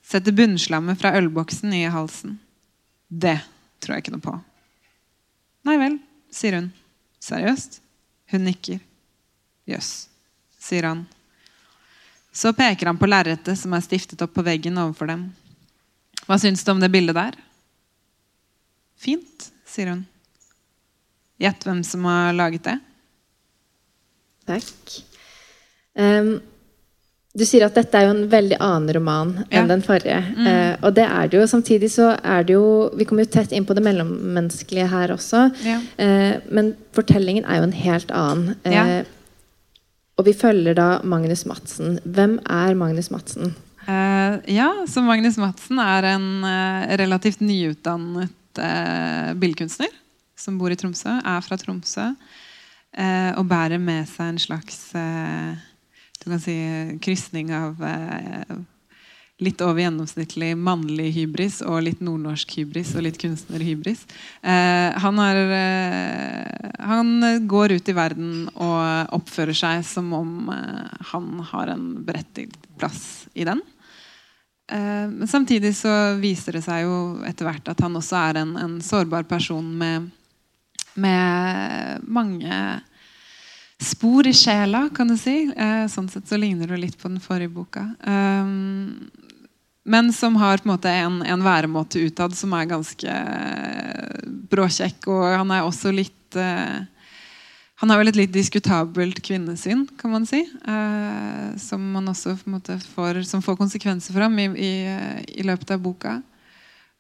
Sette 0.05 0.35
bunnslammet 0.37 0.99
fra 1.01 1.15
ølboksen 1.17 1.73
i 1.73 1.87
halsen. 1.89 2.37
Det 3.09 3.39
tror 3.81 3.97
jeg 3.97 4.05
ikke 4.05 4.17
noe 4.17 4.27
på. 4.27 4.35
Nei 5.65 5.79
vel, 5.81 5.97
sier 6.35 6.59
hun. 6.59 6.69
Seriøst? 7.25 7.81
Hun 8.35 8.45
nikker. 8.45 8.83
Jøss, 9.69 10.09
sier 10.61 10.89
han. 10.91 11.05
Så 12.35 12.53
peker 12.57 12.91
han 12.91 12.99
på 12.99 13.09
lerretet 13.09 13.59
som 13.59 13.75
er 13.77 13.85
stiftet 13.85 14.23
opp 14.25 14.35
på 14.35 14.45
veggen 14.45 14.79
overfor 14.81 15.09
dem. 15.13 15.29
Hva 16.27 16.39
syns 16.41 16.65
du 16.65 16.73
om 16.73 16.81
det 16.83 16.91
bildet 16.93 17.17
der? 17.17 17.37
Fint, 18.99 19.51
sier 19.69 19.93
hun. 19.93 20.03
Gjett 21.41 21.67
hvem 21.67 21.85
som 21.87 22.05
har 22.09 22.33
laget 22.35 22.67
det? 22.67 22.79
Takk. 24.49 24.99
Um, 25.95 26.37
du 27.35 27.43
sier 27.47 27.65
at 27.67 27.75
dette 27.75 27.99
er 27.99 28.07
jo 28.07 28.15
en 28.15 28.29
veldig 28.31 28.59
annen 28.63 28.93
roman 28.95 29.33
enn 29.49 29.65
ja. 29.65 29.67
den 29.71 29.83
forrige. 29.83 30.21
Mm. 30.37 30.47
Uh, 30.47 30.85
og 30.87 30.95
det 30.97 31.07
er 31.07 31.31
det 31.31 31.41
jo. 31.41 31.47
Samtidig 31.51 31.91
så 31.95 32.13
er 32.19 32.47
det 32.47 32.55
jo 32.55 32.67
Vi 32.95 33.07
kommer 33.09 33.27
jo 33.27 33.33
tett 33.35 33.55
inn 33.55 33.67
på 33.67 33.75
det 33.75 33.83
mellommenneskelige 33.87 34.87
her 34.93 35.15
også. 35.15 35.49
Ja. 35.67 35.81
Uh, 35.99 36.39
men 36.55 36.75
fortellingen 36.95 37.47
er 37.47 37.61
jo 37.61 37.69
en 37.69 37.77
helt 37.79 38.15
annen. 38.15 38.55
Uh, 38.67 38.75
ja. 38.75 38.85
Og 40.15 40.29
vi 40.29 40.35
følger 40.37 40.77
da 40.79 40.89
Magnus 41.03 41.43
Madsen. 41.49 41.99
Hvem 42.05 42.39
er 42.47 42.77
Magnus 42.79 43.11
Madsen? 43.11 43.55
Uh, 43.85 44.39
ja, 44.49 44.71
så 44.89 45.03
Magnus 45.05 45.37
Madsen 45.41 45.81
er 45.83 46.07
en 46.15 46.29
uh, 46.47 46.87
relativt 47.01 47.43
nyutdannet 47.45 48.61
uh, 48.63 49.35
billedkunstner 49.37 49.91
som 50.39 50.59
bor 50.59 50.73
i 50.73 50.79
Tromsø. 50.79 51.19
Er 51.19 51.45
fra 51.45 51.59
Tromsø. 51.61 52.13
og 52.95 53.49
bærer 53.51 53.81
med 53.83 54.07
seg 54.07 54.29
en 54.31 54.39
slags 54.39 54.77
du 56.23 56.29
kan 56.31 56.39
si, 56.39 56.55
krysning 57.03 57.51
av 57.51 57.81
litt 59.43 59.61
over 59.65 59.83
gjennomsnittlig 59.83 60.53
mannlig 60.55 61.09
hybris 61.17 61.59
og 61.67 61.83
litt 61.89 62.03
nordnorsk 62.05 62.55
hybris 62.61 62.93
og 62.95 63.07
litt 63.07 63.19
kunstnerhybris. 63.19 64.05
Eh, 64.47 64.95
han, 65.03 65.19
eh, 65.19 66.71
han, 66.79 67.13
går 67.51 67.75
ut 67.75 67.91
i 67.91 67.97
verden 67.97 68.47
og 68.55 69.15
oppfører 69.19 69.59
seg 69.59 69.83
som 69.89 70.13
om 70.15 70.53
eh, 70.55 70.99
han 71.11 71.43
har 71.51 71.75
en 71.75 71.89
berettiget 72.07 72.71
plass 72.79 73.27
i 73.35 73.47
den. 73.49 73.63
Eh, 74.71 75.07
men 75.11 75.29
samtidig 75.29 75.75
så 75.77 76.15
viser 76.23 76.61
det 76.61 76.65
seg 76.69 76.87
jo 76.87 76.97
etter 77.27 77.51
hvert 77.51 77.75
at 77.75 77.83
han 77.83 77.99
også 77.99 78.21
er 78.31 78.43
en, 78.45 78.57
en 78.57 78.79
sårbar 78.85 79.27
person 79.29 79.67
med, 79.83 80.13
med 80.95 82.07
mange 82.07 82.63
spor 83.83 84.27
i 84.27 84.33
sjela, 84.33 84.89
kan 84.95 85.11
du 85.11 85.17
si. 85.19 85.51
Eh, 85.51 85.85
sånn 85.91 86.09
sett 86.09 86.31
så 86.31 86.39
ligner 86.41 86.71
det 86.71 86.81
litt 86.81 86.97
på 87.01 87.11
den 87.11 87.21
forrige 87.23 87.53
boka. 87.53 87.89
Um, 88.07 89.11
men 89.85 90.13
som 90.13 90.37
har 90.41 90.59
på 90.59 90.69
en 90.69 90.73
måte 90.73 90.91
en, 90.91 91.21
en 91.23 91.45
væremåte 91.45 92.01
utad 92.09 92.35
som 92.37 92.53
er 92.57 92.71
ganske 92.71 93.05
uh, 93.05 94.25
bråkjekk. 94.51 95.09
Og 95.13 95.25
han 95.29 95.53
er 95.53 95.65
også 95.65 95.93
litt 95.93 96.39
uh, 96.41 96.85
Han 97.83 97.91
har 97.91 97.99
vel 98.01 98.09
et 98.13 98.17
litt 98.17 98.33
diskutabelt 98.33 99.19
kvinnesyn, 99.25 99.85
kan 100.01 100.15
man 100.15 100.25
si. 100.29 100.41
Uh, 100.65 101.53
som 101.61 101.85
man 101.93 102.09
også 102.09 102.37
på 102.41 102.49
en 102.49 102.57
måte 102.57 102.79
får, 102.95 103.25
som 103.29 103.45
får 103.45 103.59
konsekvenser 103.61 104.15
for 104.15 104.25
ham 104.25 104.39
i, 104.41 104.49
i, 104.57 104.73
i 105.37 105.45
løpet 105.45 105.75
av 105.77 105.85
boka. 105.85 106.21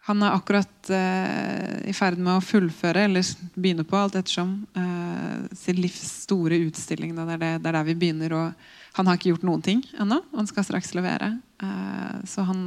Han 0.05 0.20
er 0.20 0.34
akkurat 0.36 0.90
eh, 0.92 1.88
i 1.88 1.92
ferd 1.96 2.18
med 2.20 2.36
å 2.36 2.44
fullføre, 2.44 3.07
eller 3.07 3.24
begynne 3.55 3.86
på, 3.88 3.96
alt 3.96 4.18
ettersom, 4.18 4.66
eh, 4.76 5.46
sin 5.57 5.80
livs 5.80 6.02
store 6.26 6.59
utstilling. 6.66 7.14
Det 7.16 7.24
er, 7.24 7.40
det, 7.40 7.52
det 7.64 7.70
er, 7.70 7.78
der 7.78 7.86
vi 7.88 7.96
begynner. 8.02 8.34
Og 8.36 8.98
han 8.98 9.09
har 9.09 9.16
ikke 9.16 9.30
gjort 9.32 9.46
noen 9.48 9.62
ting 9.64 9.80
ennå. 9.96 10.20
Han 10.34 10.50
skal 10.50 10.66
straks 10.68 10.92
levere. 10.96 11.30
Eh, 11.62 12.18
så 12.28 12.44
han 12.44 12.66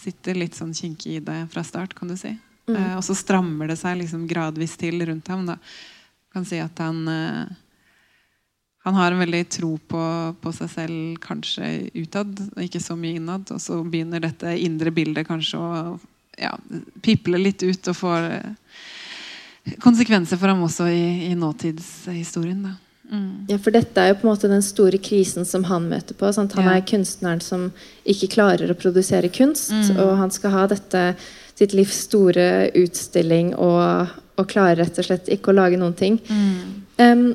sitter 0.00 0.38
litt 0.38 0.56
sånn 0.56 0.72
kinkig 0.72 1.18
i 1.18 1.24
det 1.24 1.42
fra 1.52 1.64
start, 1.66 1.92
kan 1.98 2.08
du 2.08 2.16
si. 2.16 2.36
Mm. 2.70 2.92
og 2.94 3.00
så 3.02 3.16
strammer 3.18 3.66
det 3.66 3.74
seg 3.80 3.96
liksom 3.98 4.28
gradvis 4.30 4.76
til 4.78 5.02
rundt 5.02 5.26
ham. 5.32 5.40
Da. 5.48 5.56
kan 6.30 6.44
si 6.46 6.60
at 6.62 6.78
han 6.78 7.00
han 8.84 8.94
har 8.94 9.12
en 9.12 9.18
veldig 9.18 9.40
tro 9.50 9.72
på, 9.90 10.02
på, 10.40 10.52
seg 10.56 10.70
selv, 10.72 11.18
kanskje 11.20 11.90
utad, 11.98 12.38
ikke 12.62 12.80
så 12.80 12.94
mye 12.96 13.18
innad. 13.18 13.50
Og 13.52 13.60
så 13.60 13.80
begynner 13.82 14.22
dette 14.24 14.54
indre 14.56 14.92
bildet 14.94 15.28
kanskje 15.28 15.60
å 15.60 15.98
ja, 16.40 16.54
pipler 17.04 17.38
litt 17.42 17.62
ut 17.62 17.88
og 17.92 17.96
får 17.96 18.28
eh, 18.30 19.74
konsekvenser 19.84 20.40
for 20.40 20.48
ham 20.52 20.62
også 20.66 20.86
i, 20.90 21.02
i 21.30 21.34
nåtidshistorien. 21.38 22.62
Ja, 23.50 23.56
For 23.58 23.74
dette 23.74 23.98
er 23.98 24.12
jo 24.12 24.20
på 24.20 24.26
en 24.28 24.30
måte 24.30 24.48
den 24.50 24.62
store 24.62 24.98
krisen 25.02 25.44
som 25.48 25.64
han 25.66 25.88
møter 25.90 26.14
på. 26.14 26.28
Sant? 26.32 26.52
Han 26.54 26.64
Ja. 26.68 26.76
er 26.78 26.86
kunstneren 26.86 27.40
som 27.42 27.72
ikke 28.06 28.28
klarer 28.36 28.70
å 28.70 28.76
produsere 28.78 29.28
kunst. 29.34 29.72
Og 29.98 30.16
han 30.16 30.30
skal 30.30 30.50
ha 30.54 30.66
dette 30.70 31.16
sitt 31.58 31.74
livs 31.74 32.04
store 32.06 32.70
utstilling 32.78 33.50
og, 33.58 34.08
og 34.38 34.46
klarer 34.48 34.84
rett 34.84 34.98
og 35.02 35.04
slett 35.04 35.28
ikke 35.28 35.50
å 35.50 35.58
lage 35.58 35.76
noen 35.80 35.96
ting. 35.98 36.20
Em, 37.02 37.34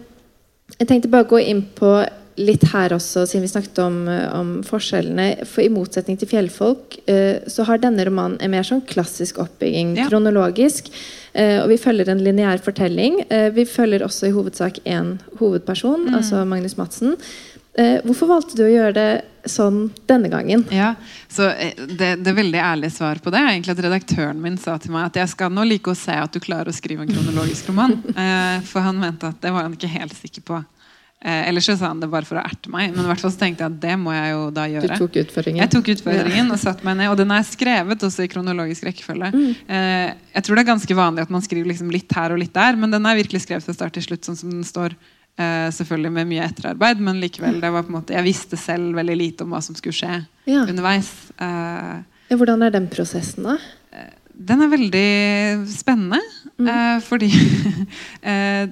jeg 0.79 0.87
tenkte 0.87 1.11
bare 1.11 1.27
å 1.27 1.33
gå 1.35 1.43
inn 1.43 1.61
på 1.75 1.91
litt 2.37 2.63
her 2.73 2.91
også, 2.95 3.23
siden 3.29 3.45
vi 3.45 3.47
snakket 3.51 3.79
om, 3.79 4.07
eh, 4.11 4.27
om 4.35 4.49
forskjellene. 4.67 5.45
For 5.47 5.63
i 5.63 5.69
motsetning 5.71 6.17
til 6.19 6.27
'Fjellfolk' 6.27 6.97
eh, 7.07 7.39
så 7.47 7.63
har 7.65 7.77
denne 7.77 8.05
romanen 8.05 8.37
en 8.41 8.51
mer 8.51 8.63
sånn 8.63 8.85
klassisk 8.85 9.39
oppbygging, 9.39 9.95
Ja. 9.97 10.09
kronologisk. 10.09 10.89
Eh, 11.33 11.61
og 11.63 11.69
vi 11.69 11.77
følger 11.77 12.09
en 12.09 12.23
lineær 12.23 12.59
fortelling. 12.59 13.25
Eh, 13.29 13.49
vi 13.51 13.63
følger 13.65 14.03
også 14.03 14.27
i 14.27 14.31
hovedsak 14.31 14.79
én 14.85 15.19
hovedperson, 15.39 16.13
altså 16.13 16.45
Magnus 16.45 16.75
Madsen. 16.77 17.15
Hvorfor 17.77 18.27
valgte 18.27 18.55
du 18.55 18.63
å 18.63 18.71
gjøre 18.71 18.93
det 18.93 19.21
sånn 19.51 19.91
denne 20.07 20.29
gangen? 20.29 20.63
Ja, 20.71 20.95
så 21.29 21.51
det, 21.75 22.23
det 22.23 22.33
veldig 22.33 22.55
ærlige 22.55 22.91
svar 22.91 23.15
på 23.19 23.29
det 23.29 23.41
er 23.41 23.49
egentlig 23.51 23.77
at 23.77 23.83
redaktøren 23.83 24.39
min 24.41 24.57
sa 24.57 24.77
til 24.77 24.91
meg 24.91 25.07
at 25.07 25.15
jeg 25.15 25.27
skal 25.27 25.49
nå 25.51 25.67
like 25.67 25.91
å 25.91 25.93
se 25.93 26.13
at 26.13 26.31
du 26.31 26.39
klarer 26.39 26.69
å 26.69 26.73
skrive 26.73 27.01
en 27.01 27.09
kronologisk 27.11 27.67
roman. 27.67 28.01
For 28.71 28.79
han 28.79 28.97
mente 28.97 29.27
at 29.27 29.41
det 29.41 29.51
var 29.51 29.63
han 29.63 29.73
ikke 29.73 29.91
helt 29.91 30.13
sikker 30.15 30.41
på. 30.41 30.63
Eh, 31.25 31.47
ellers 31.49 31.65
så 31.65 31.73
sa 31.79 31.87
han 31.89 31.99
det 32.03 32.05
bare 32.11 32.27
for 32.27 32.37
å 32.37 32.43
erte 32.45 32.69
meg, 32.69 32.91
men 32.93 33.01
i 33.01 33.09
hvert 33.09 33.21
fall 33.23 33.31
så 33.33 33.39
tenkte 33.41 33.63
jeg 33.65 33.71
at 33.73 33.77
det 33.81 33.95
må 33.97 34.11
jeg 34.13 34.29
jo 34.35 34.41
da 34.53 34.67
gjøre. 34.69 34.93
Du 34.93 35.01
tok 35.07 35.15
utfordringen? 35.23 35.61
Jeg 35.63 35.71
tok 35.73 35.87
utfordringen 35.95 36.51
og 36.53 36.59
satte 36.61 36.85
meg 36.85 36.99
ned, 36.99 37.09
og 37.09 37.17
den 37.17 37.33
er 37.33 37.47
skrevet 37.49 38.05
også 38.05 38.27
i 38.27 38.29
kronologisk 38.29 38.85
rekkefølge. 38.85 39.31
Mm. 39.33 39.47
Eh, 39.65 40.13
jeg 40.35 40.45
tror 40.45 40.59
det 40.59 40.63
er 40.65 40.69
ganske 40.69 40.97
vanlig 40.99 41.25
at 41.25 41.33
man 41.33 41.41
skriver 41.41 41.71
liksom 41.71 41.89
litt 41.95 42.13
her 42.13 42.35
og 42.35 42.37
litt 42.43 42.53
der, 42.53 42.77
men 42.77 42.93
den 42.93 43.09
er 43.09 43.17
virkelig 43.17 43.41
skrevet 43.47 43.65
fra 43.65 43.73
start 43.73 43.97
til 43.97 44.05
slutt, 44.05 44.21
sånn 44.29 44.37
som 44.37 44.53
den 44.53 44.61
står. 44.69 44.93
Eh, 45.41 45.65
selvfølgelig 45.79 46.13
med 46.19 46.29
mye 46.29 46.45
etterarbeid, 46.45 47.01
men 47.03 47.17
likevel, 47.19 47.57
det 47.59 47.73
var 47.73 47.83
på 47.83 47.91
en 47.91 47.97
måte, 47.97 48.13
jeg 48.13 48.23
visste 48.29 48.55
selv 48.61 48.93
veldig 49.01 49.17
lite 49.17 49.43
om 49.47 49.51
hva 49.57 49.63
som 49.65 49.73
skulle 49.75 49.97
skje 49.97 50.21
Ja. 50.45 50.61
underveis. 50.69 51.09
Eh, 51.41 52.03
Hvordan 52.37 52.61
er 52.65 52.69
den 52.77 52.85
prosessen, 52.87 53.43
da? 53.49 53.57
den 54.35 54.61
er 54.61 54.67
veldig 54.67 55.67
spennende, 55.71 56.19
Mm. 56.59 56.67
eh, 56.69 56.99
fordi 57.03 57.27
eh, 58.23 58.67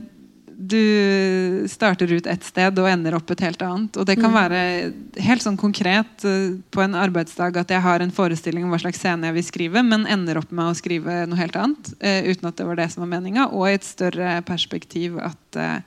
du 0.68 1.66
starter 1.68 2.11
ut 2.14 2.28
et 2.30 2.43
sted 2.45 2.78
og 2.80 2.88
ender 2.89 3.16
opp 3.18 3.32
et 3.34 3.41
helt 3.43 3.61
annet. 3.66 3.97
Og 3.97 4.05
det 4.07 4.16
kan 4.20 4.32
Mm. 4.32 4.38
være 4.38 4.61
helt 5.24 5.41
sånn 5.43 5.57
konkret 5.57 6.24
eh, 6.26 6.55
på 6.72 6.82
en 6.84 6.93
arbeidsdag 6.95 7.57
at 7.57 7.70
jeg 7.70 7.82
har 7.82 7.99
en 8.01 8.11
forestilling 8.11 8.64
om 8.64 8.72
hva 8.72 8.80
slags 8.80 8.99
scene 9.01 9.26
jeg 9.28 9.34
vil 9.34 9.43
skrive, 9.43 9.84
men 9.84 10.05
ender 10.07 10.38
opp 10.38 10.51
med 10.51 10.72
å 10.72 10.76
skrive 10.78 11.26
noe 11.28 11.38
helt 11.39 11.55
annet 11.55 11.93
eh, 11.99 12.24
uten 12.32 12.47
at 12.47 12.55
det 12.57 12.66
var 12.66 12.76
det 12.80 12.89
som 12.91 13.01
var 13.03 13.11
meninga. 13.20 13.49
Og 13.51 13.68
i 13.68 13.74
et 13.78 13.84
større 13.84 14.41
perspektiv 14.47 15.18
at 15.20 15.55
eh, 15.59 15.80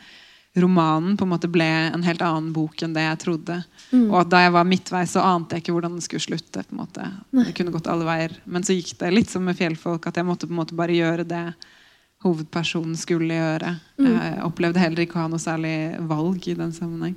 romanen 0.56 1.16
på 1.18 1.24
en 1.26 1.32
måte 1.34 1.50
ble 1.52 1.66
en 1.92 2.02
helt 2.02 2.22
annen 2.24 2.52
bok 2.56 2.80
enn 2.82 2.94
det 2.96 3.02
jeg 3.04 3.18
trodde. 3.26 3.58
Mm. 3.92 4.06
Og 4.10 4.20
at 4.22 4.30
da 4.32 4.38
jeg 4.46 4.52
var 4.54 4.64
midtveis, 4.64 5.12
så 5.12 5.20
ante 5.22 5.54
jeg 5.56 5.62
ikke 5.66 5.74
hvordan 5.76 5.98
den 5.98 6.04
skulle 6.04 6.24
slutte. 6.24 6.64
på 6.64 6.72
en 6.72 6.80
måte. 6.80 7.08
Det 7.32 7.54
kunne 7.54 7.72
gått 7.74 7.86
alle 7.92 8.04
veier. 8.08 8.32
Men 8.46 8.62
så 8.64 8.72
gikk 8.72 8.96
det 8.98 9.12
litt 9.12 9.28
som 9.30 9.44
med 9.44 9.56
fjellfolk, 9.58 10.06
at 10.08 10.16
jeg 10.16 10.24
måtte 10.24 10.46
på 10.48 10.54
en 10.56 10.60
måte 10.62 10.74
bare 10.78 10.96
gjøre 10.96 11.26
det 11.28 11.54
hovedpersonen 12.24 12.96
skulle 12.98 13.36
gjøre. 13.36 13.74
Jeg 14.00 14.38
opplevde 14.46 14.82
heller 14.82 15.04
ikke 15.04 15.18
å 15.18 15.24
ha 15.24 15.32
noe 15.32 15.42
særlig 15.42 15.74
valg 16.08 16.48
i 16.48 16.56
den 16.58 16.72
sammenheng. 16.76 17.16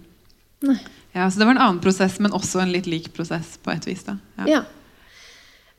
Ja, 1.15 1.29
så 1.31 1.39
det 1.39 1.47
var 1.47 1.55
en 1.55 1.63
annen 1.63 1.79
prosess, 1.83 2.19
men 2.19 2.35
også 2.35 2.61
en 2.63 2.73
litt 2.73 2.89
lik 2.89 3.13
prosess 3.15 3.55
på 3.63 3.71
et 3.73 3.87
vis. 3.87 4.03
Ja. 4.05 4.49
Ja. 4.49 4.65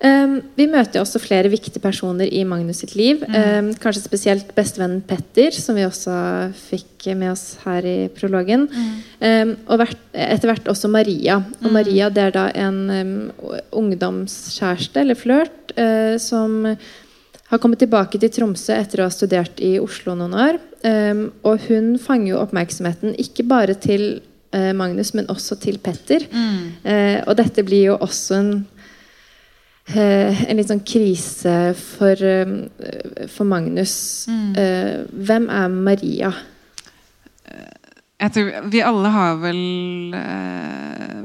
Um, 0.00 0.38
vi 0.56 0.64
møter 0.64 1.02
også 1.02 1.20
flere 1.20 1.50
viktige 1.52 1.82
personer 1.84 2.30
i 2.32 2.40
Magnus 2.48 2.78
sitt 2.80 2.94
liv. 2.96 3.20
Ehm, 3.36 3.74
kanskje 3.82 4.06
spesielt 4.06 4.54
bestevennen 4.56 5.02
Petter, 5.04 5.52
som 5.52 5.76
vi 5.76 5.84
også 5.84 6.14
fikk 6.56 7.10
med 7.20 7.34
oss 7.34 7.58
her 7.66 7.84
i 7.84 7.98
prologen. 8.16 8.64
Ehm, 9.20 9.58
og 9.68 9.82
hvert, 9.82 10.00
etter 10.16 10.48
hvert 10.48 10.72
også 10.72 10.88
Maria. 10.88 11.42
Og 11.60 11.68
Maria 11.76 12.08
det 12.08 12.30
er 12.30 12.32
da 12.38 12.46
en 12.62 12.80
um, 12.88 13.12
ungdomskjæreste, 13.82 15.04
eller 15.04 15.20
flørt, 15.20 15.76
uh, 15.76 16.16
som 16.16 16.64
har 17.50 17.58
kommet 17.58 17.80
tilbake 17.82 18.18
til 18.22 18.30
Tromsø 18.30 18.74
etter 18.78 19.02
å 19.02 19.08
ha 19.08 19.12
studert 19.12 19.60
i 19.64 19.74
Oslo 19.82 20.14
noen 20.18 20.34
år. 20.38 20.58
Ehm, 20.86 21.24
og 21.46 21.64
hun 21.66 21.96
fanger 21.98 22.32
jo 22.32 22.42
oppmerksomheten 22.44 23.16
ikke 23.18 23.46
bare 23.50 23.74
til 23.74 24.20
eh, 24.54 24.70
Magnus, 24.76 25.12
men 25.18 25.26
også 25.32 25.58
til 25.62 25.80
Petter. 25.82 26.26
Eh, 26.84 27.18
og 27.26 27.34
dette 27.40 27.64
blir 27.66 27.90
jo 27.90 27.96
også 27.98 28.38
en 28.38 28.52
eh, 29.90 30.44
en 30.46 30.60
litt 30.60 30.70
sånn 30.70 30.84
krise 30.86 31.74
for, 31.74 32.22
for 33.26 33.50
Magnus. 33.50 34.28
Eh, 34.30 35.02
hvem 35.10 35.50
er 35.50 35.68
Maria? 35.74 36.32
Jeg 38.20 38.32
tror 38.36 38.70
Vi 38.70 38.82
alle 38.84 39.10
har 39.10 39.38
vel 39.42 39.60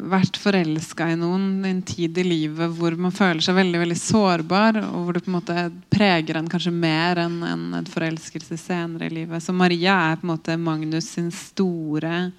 vært 0.09 0.37
forelska 0.39 1.07
i 1.11 1.17
noen 1.19 1.65
i 1.65 1.71
en 1.73 1.81
tid 1.85 2.17
i 2.21 2.25
livet 2.25 2.73
hvor 2.77 2.95
man 2.99 3.13
føler 3.15 3.43
seg 3.43 3.57
veldig 3.57 3.81
veldig 3.81 3.97
sårbar, 3.99 4.79
og 4.85 5.05
hvor 5.05 5.17
det 5.17 5.23
på 5.25 5.31
en 5.31 5.37
måte 5.37 5.67
preger 5.93 6.39
en 6.39 6.49
kanskje 6.51 6.73
mer 6.73 7.21
enn 7.25 7.39
en 7.45 7.63
en 7.79 7.89
forelskelse 7.89 8.57
senere 8.61 9.09
i 9.09 9.15
livet. 9.21 9.43
Så 9.43 9.55
Maria 9.55 9.97
er 10.11 10.19
på 10.19 10.27
en 10.27 10.33
måte 10.33 10.57
Magnus 10.61 11.09
sin 11.15 11.31
store 11.33 12.29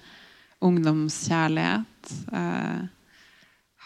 ungdomskjærlighet. 0.63 2.13
Eh, 2.33 2.79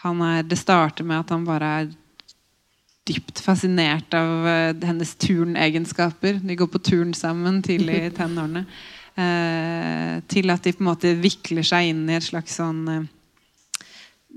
han 0.02 0.22
er, 0.26 0.42
det 0.42 0.58
starter 0.58 1.06
med 1.06 1.20
at 1.22 1.34
han 1.34 1.44
bare 1.46 1.72
er 1.82 1.90
dypt 3.08 3.42
fascinert 3.42 4.14
av 4.14 4.46
eh, 4.48 4.86
hennes 4.86 5.14
turnegenskaper. 5.20 6.40
De 6.42 6.56
går 6.58 6.70
på 6.70 6.82
turn 6.82 7.14
sammen 7.14 7.60
tidlig 7.62 7.98
i 8.06 8.12
tenårene. 8.18 8.64
Eh, 9.12 10.20
til 10.32 10.54
at 10.54 10.64
de 10.64 10.72
på 10.72 10.80
en 10.84 10.88
måte 10.88 11.12
vikler 11.20 11.66
seg 11.66 11.90
inn 11.90 12.06
i 12.08 12.16
et 12.16 12.24
slags 12.24 12.56
sånn 12.56 12.86
eh, 12.88 13.10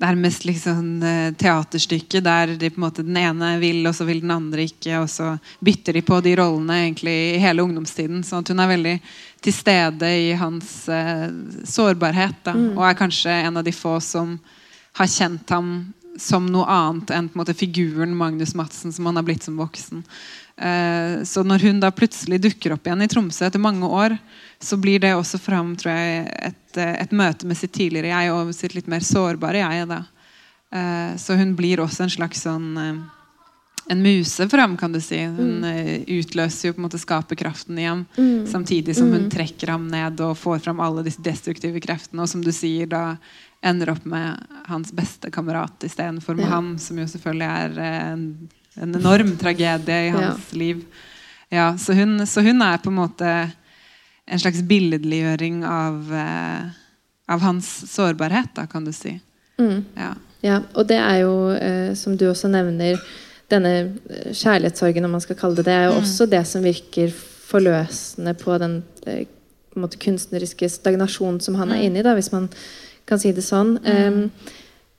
Nærmest 0.01 0.43
liksom 0.43 1.03
eh, 1.07 1.29
teaterstykke 1.39 2.19
der 2.23 2.55
de 2.59 2.69
på 2.69 2.81
en 2.81 2.83
måte 2.83 3.03
den 3.05 3.15
ene 3.17 3.53
vil, 3.61 3.79
og 3.87 3.95
så 3.95 4.07
vil 4.07 4.19
den 4.23 4.33
andre 4.35 4.65
ikke. 4.67 4.99
Og 4.99 5.09
så 5.09 5.35
bytter 5.63 5.95
de 5.95 6.03
på 6.05 6.19
de 6.25 6.35
rollene 6.39 6.81
egentlig 6.83 7.15
i 7.35 7.41
hele 7.43 7.63
ungdomstiden. 7.63 8.23
sånn 8.27 8.43
at 8.43 8.51
hun 8.51 8.63
er 8.63 8.73
veldig 8.73 8.95
til 9.45 9.55
stede 9.55 10.09
i 10.27 10.31
hans 10.39 10.73
eh, 10.89 11.29
sårbarhet. 11.63 12.41
Da, 12.43 12.55
Og 12.75 12.83
er 12.83 12.99
kanskje 12.99 13.37
en 13.45 13.61
av 13.61 13.67
de 13.67 13.75
få 13.75 13.99
som 14.03 14.35
har 14.99 15.11
kjent 15.11 15.49
ham 15.51 15.71
som 16.17 16.45
noe 16.47 16.65
annet 16.71 17.11
enn 17.11 17.27
på 17.27 17.35
en 17.35 17.41
måte 17.41 17.57
figuren 17.57 18.15
Magnus 18.15 18.55
Madsen 18.55 18.93
som 18.95 19.07
han 19.09 19.19
har 19.19 19.25
blitt 19.27 19.43
som 19.43 19.57
voksen. 19.59 20.03
Eh, 20.61 21.23
så 21.23 21.43
når 21.43 21.59
hun 21.59 21.79
da 21.83 21.91
plutselig 21.91 22.39
dukker 22.41 22.75
opp 22.75 22.87
igjen 22.87 23.03
i 23.03 23.09
Tromsø 23.11 23.47
etter 23.47 23.59
mange 23.59 23.87
år, 23.87 24.17
så 24.59 24.77
blir 24.79 25.01
det 25.03 25.15
også 25.15 25.39
fram 25.41 25.73
tror 25.75 25.91
jeg, 25.91 26.29
et, 26.51 26.77
eh, 26.79 26.95
et 27.03 27.11
møte 27.11 27.47
med 27.47 27.59
sitt 27.59 27.73
tidligere 27.75 28.13
jeg 28.13 28.31
og 28.31 28.53
sitt 28.55 28.75
litt 28.77 28.87
mer 28.91 29.03
sårbare 29.03 29.65
jeg. 29.65 29.89
da. 29.91 30.05
Eh, 30.71 31.11
så 31.19 31.35
hun 31.35 31.55
blir 31.59 31.83
også 31.83 32.05
en 32.05 32.15
slags 32.17 32.47
sånn 32.47 32.71
en 33.87 33.99
muse 34.01 34.47
for 34.49 34.57
ham, 34.57 34.73
kan 34.77 34.95
du 34.95 34.97
si. 35.03 35.19
Hun 35.21 35.61
mm. 35.61 36.07
utløser 36.09 36.71
jo 36.71 36.73
på 36.73 36.81
en 36.81 36.85
måte 36.87 36.97
skaperkraften 36.97 37.77
i 37.77 37.83
ham, 37.85 37.99
samtidig 38.49 38.95
som 38.97 39.11
hun 39.13 39.27
trekker 39.29 39.69
ham 39.69 39.85
ned 39.91 40.23
og 40.25 40.39
får 40.41 40.63
fram 40.65 40.81
alle 40.81 41.03
disse 41.05 41.21
destruktive 41.21 41.77
kreftene. 41.83 42.23
Og 42.23 42.31
som 42.31 42.41
du 42.41 42.49
sier, 42.49 42.89
da 42.89 43.19
ender 43.61 43.91
opp 43.93 44.07
med 44.09 44.41
hans 44.71 44.89
beste 44.95 45.29
kamerat 45.29 45.85
istedenfor 45.85 46.33
med 46.33 46.47
Ja. 46.47 46.55
ham, 46.55 46.77
som 46.81 46.97
jo 46.97 47.05
selvfølgelig 47.05 47.45
er 47.45 47.79
en, 47.85 48.49
en 48.81 48.95
enorm 48.95 49.35
tragedie 49.39 50.07
i 50.07 50.13
hans 50.15 50.53
liv. 50.53 50.83
Ja, 51.53 51.77
så 51.77 51.93
hun, 51.93 52.19
så 52.27 52.41
hun 52.41 52.61
er 52.65 52.81
på 52.83 52.91
en 52.91 52.99
måte 52.99 53.35
en 54.25 54.41
slags 54.41 54.63
billedliggjøring 54.65 55.61
av, 55.69 56.13
eh, 56.13 56.65
av 57.31 57.43
hans 57.45 57.69
sårbarhet, 57.91 58.55
da, 58.57 58.65
kan 58.67 58.85
du 58.85 58.93
si. 58.93 59.19
Mm. 59.61 59.85
Ja. 59.95 60.13
Ja, 60.45 60.59
og 60.73 60.87
det 60.89 60.97
er 60.97 61.21
jo, 61.23 61.35
eh, 61.49 61.93
som 61.97 62.17
du 62.17 62.27
også 62.29 62.49
nevner, 62.51 62.99
denne 63.49 63.71
eh, 64.09 64.33
kjærlighetssorgen, 64.33 65.05
om 65.05 65.15
man 65.17 65.23
skal 65.23 65.37
kalle 65.39 65.57
det 65.57 65.65
det, 65.65 65.73
er 65.73 65.87
jo 65.89 66.01
også 66.01 66.27
det 66.29 66.43
som 66.47 66.65
virker 66.65 67.13
forløsende 67.45 68.33
på 68.37 68.57
den 68.61 68.83
eh, 69.07 69.25
på 69.73 69.81
måte, 69.83 69.99
kunstneriske 70.01 70.69
stagnasjonen 70.69 71.41
som 71.43 71.57
han 71.59 71.71
er 71.71 71.85
inne 71.85 71.99
i, 71.99 72.05
da, 72.05 72.13
hvis 72.17 72.31
man 72.33 72.49
kan 73.05 73.19
si 73.21 73.33
det 73.35 73.43
sånn. 73.45 73.75
Um, 73.83 74.21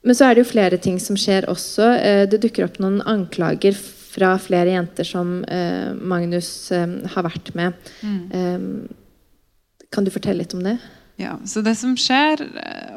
men 0.07 0.15
så 0.15 0.27
er 0.29 0.35
det 0.35 0.45
jo 0.45 0.51
flere 0.53 0.79
ting 0.79 1.01
som 1.03 1.17
skjer 1.19 1.49
også. 1.51 1.87
Eh, 1.99 2.23
det 2.31 2.39
dukker 2.45 2.67
opp 2.67 2.79
noen 2.79 3.01
anklager 3.03 3.75
fra 3.77 4.33
flere 4.41 4.71
jenter 4.73 5.05
som 5.05 5.41
eh, 5.51 5.91
Magnus 5.93 6.71
eh, 6.71 6.87
har 7.13 7.25
vært 7.27 7.51
med. 7.57 7.75
Um, 8.01 8.87
kan 9.93 10.07
du 10.07 10.11
fortelle 10.13 10.41
litt 10.41 10.55
om 10.55 10.63
det? 10.63 10.77
Ja, 11.17 11.35
så 11.49 11.63
det 11.65 11.73
som 11.79 11.95
skjer 11.97 12.43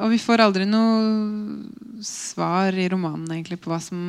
Og 0.02 0.10
vi 0.12 0.18
får 0.20 0.42
aldri 0.44 0.66
noe 0.68 2.02
svar 2.04 2.76
i 2.76 2.84
romanen 2.92 3.30
egentlig 3.32 3.56
på 3.62 3.70
hva 3.72 3.78
som 3.80 4.00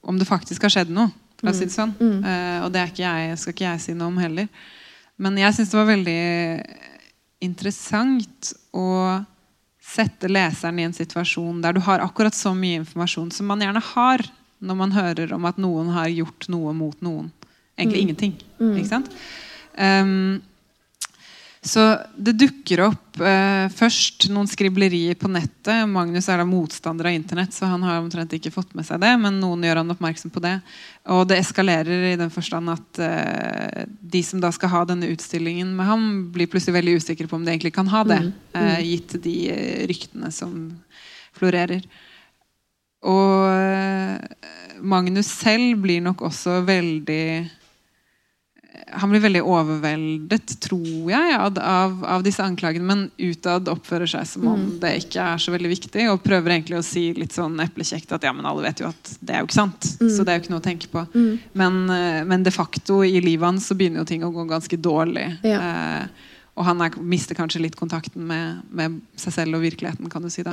om 0.00 0.18
det 0.20 0.28
faktisk 0.28 0.64
har 0.66 0.72
skjedd 0.74 0.92
noe. 0.92 1.10
For 1.40 1.52
å 1.52 1.56
si 1.56 1.66
det 1.68 1.74
sånn. 1.74 1.94
Eh, 2.00 2.58
og 2.64 2.70
det 2.74 2.86
ikke 2.90 3.04
jeg, 3.04 3.36
skal 3.40 3.54
ikke 3.56 3.66
jeg 3.66 3.82
si 3.84 3.96
noe 3.96 4.12
om 4.12 4.20
heller. 4.20 4.48
Men 5.20 5.36
jeg 5.40 5.56
syns 5.56 5.72
det 5.72 5.80
var 5.80 5.90
veldig 5.90 6.20
interessant 7.44 8.52
å 8.76 8.86
sette 9.90 10.30
leseren 10.30 10.78
i 10.78 10.86
en 10.86 10.94
situasjon 10.96 11.62
der 11.64 11.74
du 11.76 11.82
har 11.84 12.02
akkurat 12.04 12.36
så 12.36 12.52
mye 12.56 12.80
informasjon 12.82 13.32
som 13.34 13.50
man 13.50 13.62
gjerne 13.64 13.82
har 13.92 14.24
når 14.60 14.76
man 14.76 14.94
hører 14.94 15.32
om 15.34 15.46
at 15.48 15.58
noen 15.60 15.90
har 15.94 16.10
gjort 16.12 16.46
noe 16.52 16.74
mot 16.76 16.98
noen. 17.04 17.30
Egentlig 17.80 18.02
ingenting. 18.04 18.34
Ikke 18.60 18.88
sant? 18.90 19.08
Um, 19.74 20.42
Så 21.60 21.82
det 22.16 22.38
dukker 22.40 22.80
opp 22.86 23.18
eh, 23.20 23.66
først 23.76 24.30
noen 24.32 24.48
skriblerier 24.48 25.16
på 25.20 25.28
nettet. 25.28 25.84
Magnus 25.92 26.30
er 26.32 26.40
da 26.40 26.46
motstander 26.48 27.10
av 27.10 27.16
Internett, 27.18 27.52
så 27.52 27.68
han 27.68 27.84
har 27.84 27.98
omtrent 28.00 28.32
ikke 28.32 28.52
fått 28.54 28.72
med 28.78 28.88
seg 28.88 29.02
det. 29.02 29.10
Men 29.20 29.36
noen 29.42 29.66
gjør 29.68 29.82
han 29.82 29.92
oppmerksom 29.92 30.32
på 30.32 30.40
det. 30.40 30.54
Og 31.12 31.26
det 31.28 31.42
eskalerer 31.42 32.06
i 32.14 32.16
den 32.16 32.32
forstand 32.32 32.72
at 32.72 33.02
eh, 33.04 33.84
de 33.84 34.24
som 34.24 34.40
da 34.40 34.48
skal 34.56 34.72
ha 34.72 34.82
denne 34.88 35.12
utstillingen 35.12 35.74
med 35.76 35.90
ham, 35.90 36.08
blir 36.32 36.48
plutselig 36.48 36.78
veldig 36.78 36.96
usikre 37.02 37.28
på 37.28 37.36
om 37.36 37.44
de 37.44 37.52
egentlig 37.52 37.74
kan 37.76 37.92
ha 37.92 38.06
det. 38.08 38.22
Mm. 38.24 38.32
Mm. 38.54 38.64
Eh, 38.64 38.80
gitt 38.94 39.18
de 39.28 39.36
eh, 39.52 39.84
ryktene 39.92 40.32
som 40.32 40.56
florerer. 41.36 41.84
Og 43.04 43.48
eh, 43.52 44.16
Magnus 44.80 45.28
selv 45.28 45.84
blir 45.84 46.00
nok 46.08 46.24
også 46.24 46.62
veldig 46.64 47.24
han 48.88 49.10
blir 49.12 49.22
veldig 49.22 49.42
overveldet, 49.46 50.54
tror 50.64 51.10
jeg, 51.10 51.34
av, 51.36 51.58
av, 52.04 52.24
disse 52.26 52.44
anklagene, 52.44 52.86
men 52.86 53.04
utad 53.18 53.68
oppfører 53.70 54.10
seg 54.10 54.26
som 54.28 54.46
om 54.48 54.60
Mm. 54.60 54.80
det 54.82 54.92
ikke 55.04 55.26
er 55.34 55.38
så 55.42 55.52
veldig 55.54 55.70
viktig, 55.70 56.06
og 56.10 56.22
prøver 56.22 56.54
egentlig 56.54 56.78
å 56.78 56.84
si 56.84 57.12
litt 57.16 57.32
sånn 57.32 57.58
eplekjekt 57.62 58.12
at 58.12 58.24
ja, 58.26 58.32
men 58.36 58.46
alle 58.46 58.64
vet 58.66 58.82
jo 58.82 58.90
at 58.90 59.12
det 59.20 59.34
er 59.34 59.40
jo 59.40 59.48
ikke 59.48 59.60
sant. 59.60 59.88
Mm. 60.00 60.10
Så 60.10 60.24
det 60.24 60.32
er 60.32 60.38
jo 60.38 60.44
ikke 60.44 60.54
noe 60.54 60.62
å 60.62 60.68
tenke 60.68 60.90
på. 60.92 61.04
Mm. 61.14 61.38
Men, 61.52 61.80
eh, 61.90 62.24
men 62.24 62.42
de 62.46 62.50
facto 62.54 63.02
i 63.04 63.20
livet 63.20 63.46
hans 63.46 63.66
så 63.70 63.76
begynner 63.78 64.02
jo 64.02 64.10
ting 64.10 64.24
å 64.26 64.32
gå 64.34 64.44
ganske 64.50 64.76
dårlig. 64.76 65.28
Ja. 65.46 65.60
Eh, 65.60 66.28
og 66.58 66.66
han 66.66 66.82
er, 66.84 66.96
mister 67.00 67.38
kanskje 67.38 67.62
litt 67.62 67.78
kontakten 67.78 68.26
med, 68.26 68.64
med 68.68 69.00
seg 69.16 69.32
selv 69.32 69.56
og 69.56 69.64
virkeligheten, 69.64 70.10
kan 70.12 70.22
du 70.22 70.28
si. 70.32 70.44
da. 70.44 70.52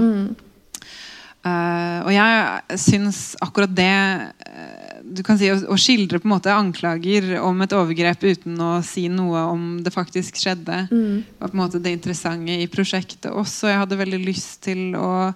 Eh, 1.47 1.99
og 2.05 2.11
jeg 2.13 2.79
syns 2.81 3.19
akkurat 3.43 3.73
det 3.75 3.91
eh, 3.91 4.86
du 5.07 5.21
kan 5.23 5.37
si, 5.39 5.47
å, 5.51 5.57
å 5.71 5.77
skildre 5.79 6.19
på 6.19 6.27
en 6.27 6.33
måte 6.33 6.53
anklager 6.53 7.37
om 7.39 7.61
et 7.63 7.73
overgrep 7.75 8.25
uten 8.27 8.57
å 8.63 8.71
si 8.85 9.07
noe 9.11 9.45
om 9.53 9.69
det 9.83 9.93
faktisk 9.95 10.39
skjedde, 10.41 10.87
Mm. 10.91 11.23
var 11.39 11.51
på 11.51 11.55
en 11.57 11.61
måte 11.63 11.81
det 11.83 11.93
interessante 11.95 12.57
i 12.59 12.67
prosjektet 12.67 13.31
også. 13.31 13.69
Jeg 13.71 13.81
hadde 13.83 13.99
veldig 13.99 14.19
lyst 14.25 14.61
til 14.67 14.95
å 14.99 15.33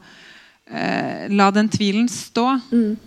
eh, 0.71 1.27
la 1.31 1.49
den 1.51 1.69
tvilen 1.71 2.09
stå. 2.11 2.59
Mm. 2.71 2.97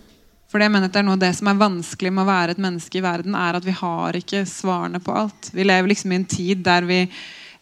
For 0.51 0.63
jeg 0.63 0.71
mener 0.71 0.87
at 0.87 0.95
det 0.95 1.01
er 1.03 1.07
noe 1.09 1.17
av 1.19 1.23
det 1.25 1.33
som 1.35 1.49
er 1.51 1.59
vanskelig 1.59 2.13
med 2.15 2.23
å 2.23 2.29
være 2.31 2.55
et 2.55 2.61
menneske 2.63 3.01
i 3.01 3.05
verden, 3.05 3.35
er 3.35 3.57
at 3.59 3.65
vi 3.67 3.75
har 3.75 4.15
ikke 4.15 4.45
svarene 4.47 5.01
på 5.03 5.15
alt. 5.25 5.51
Vi 5.51 5.67
lever 5.67 5.91
liksom 5.91 6.13
i 6.13 6.21
en 6.21 6.29
tid 6.31 6.63
der 6.63 6.87
vi 6.87 7.01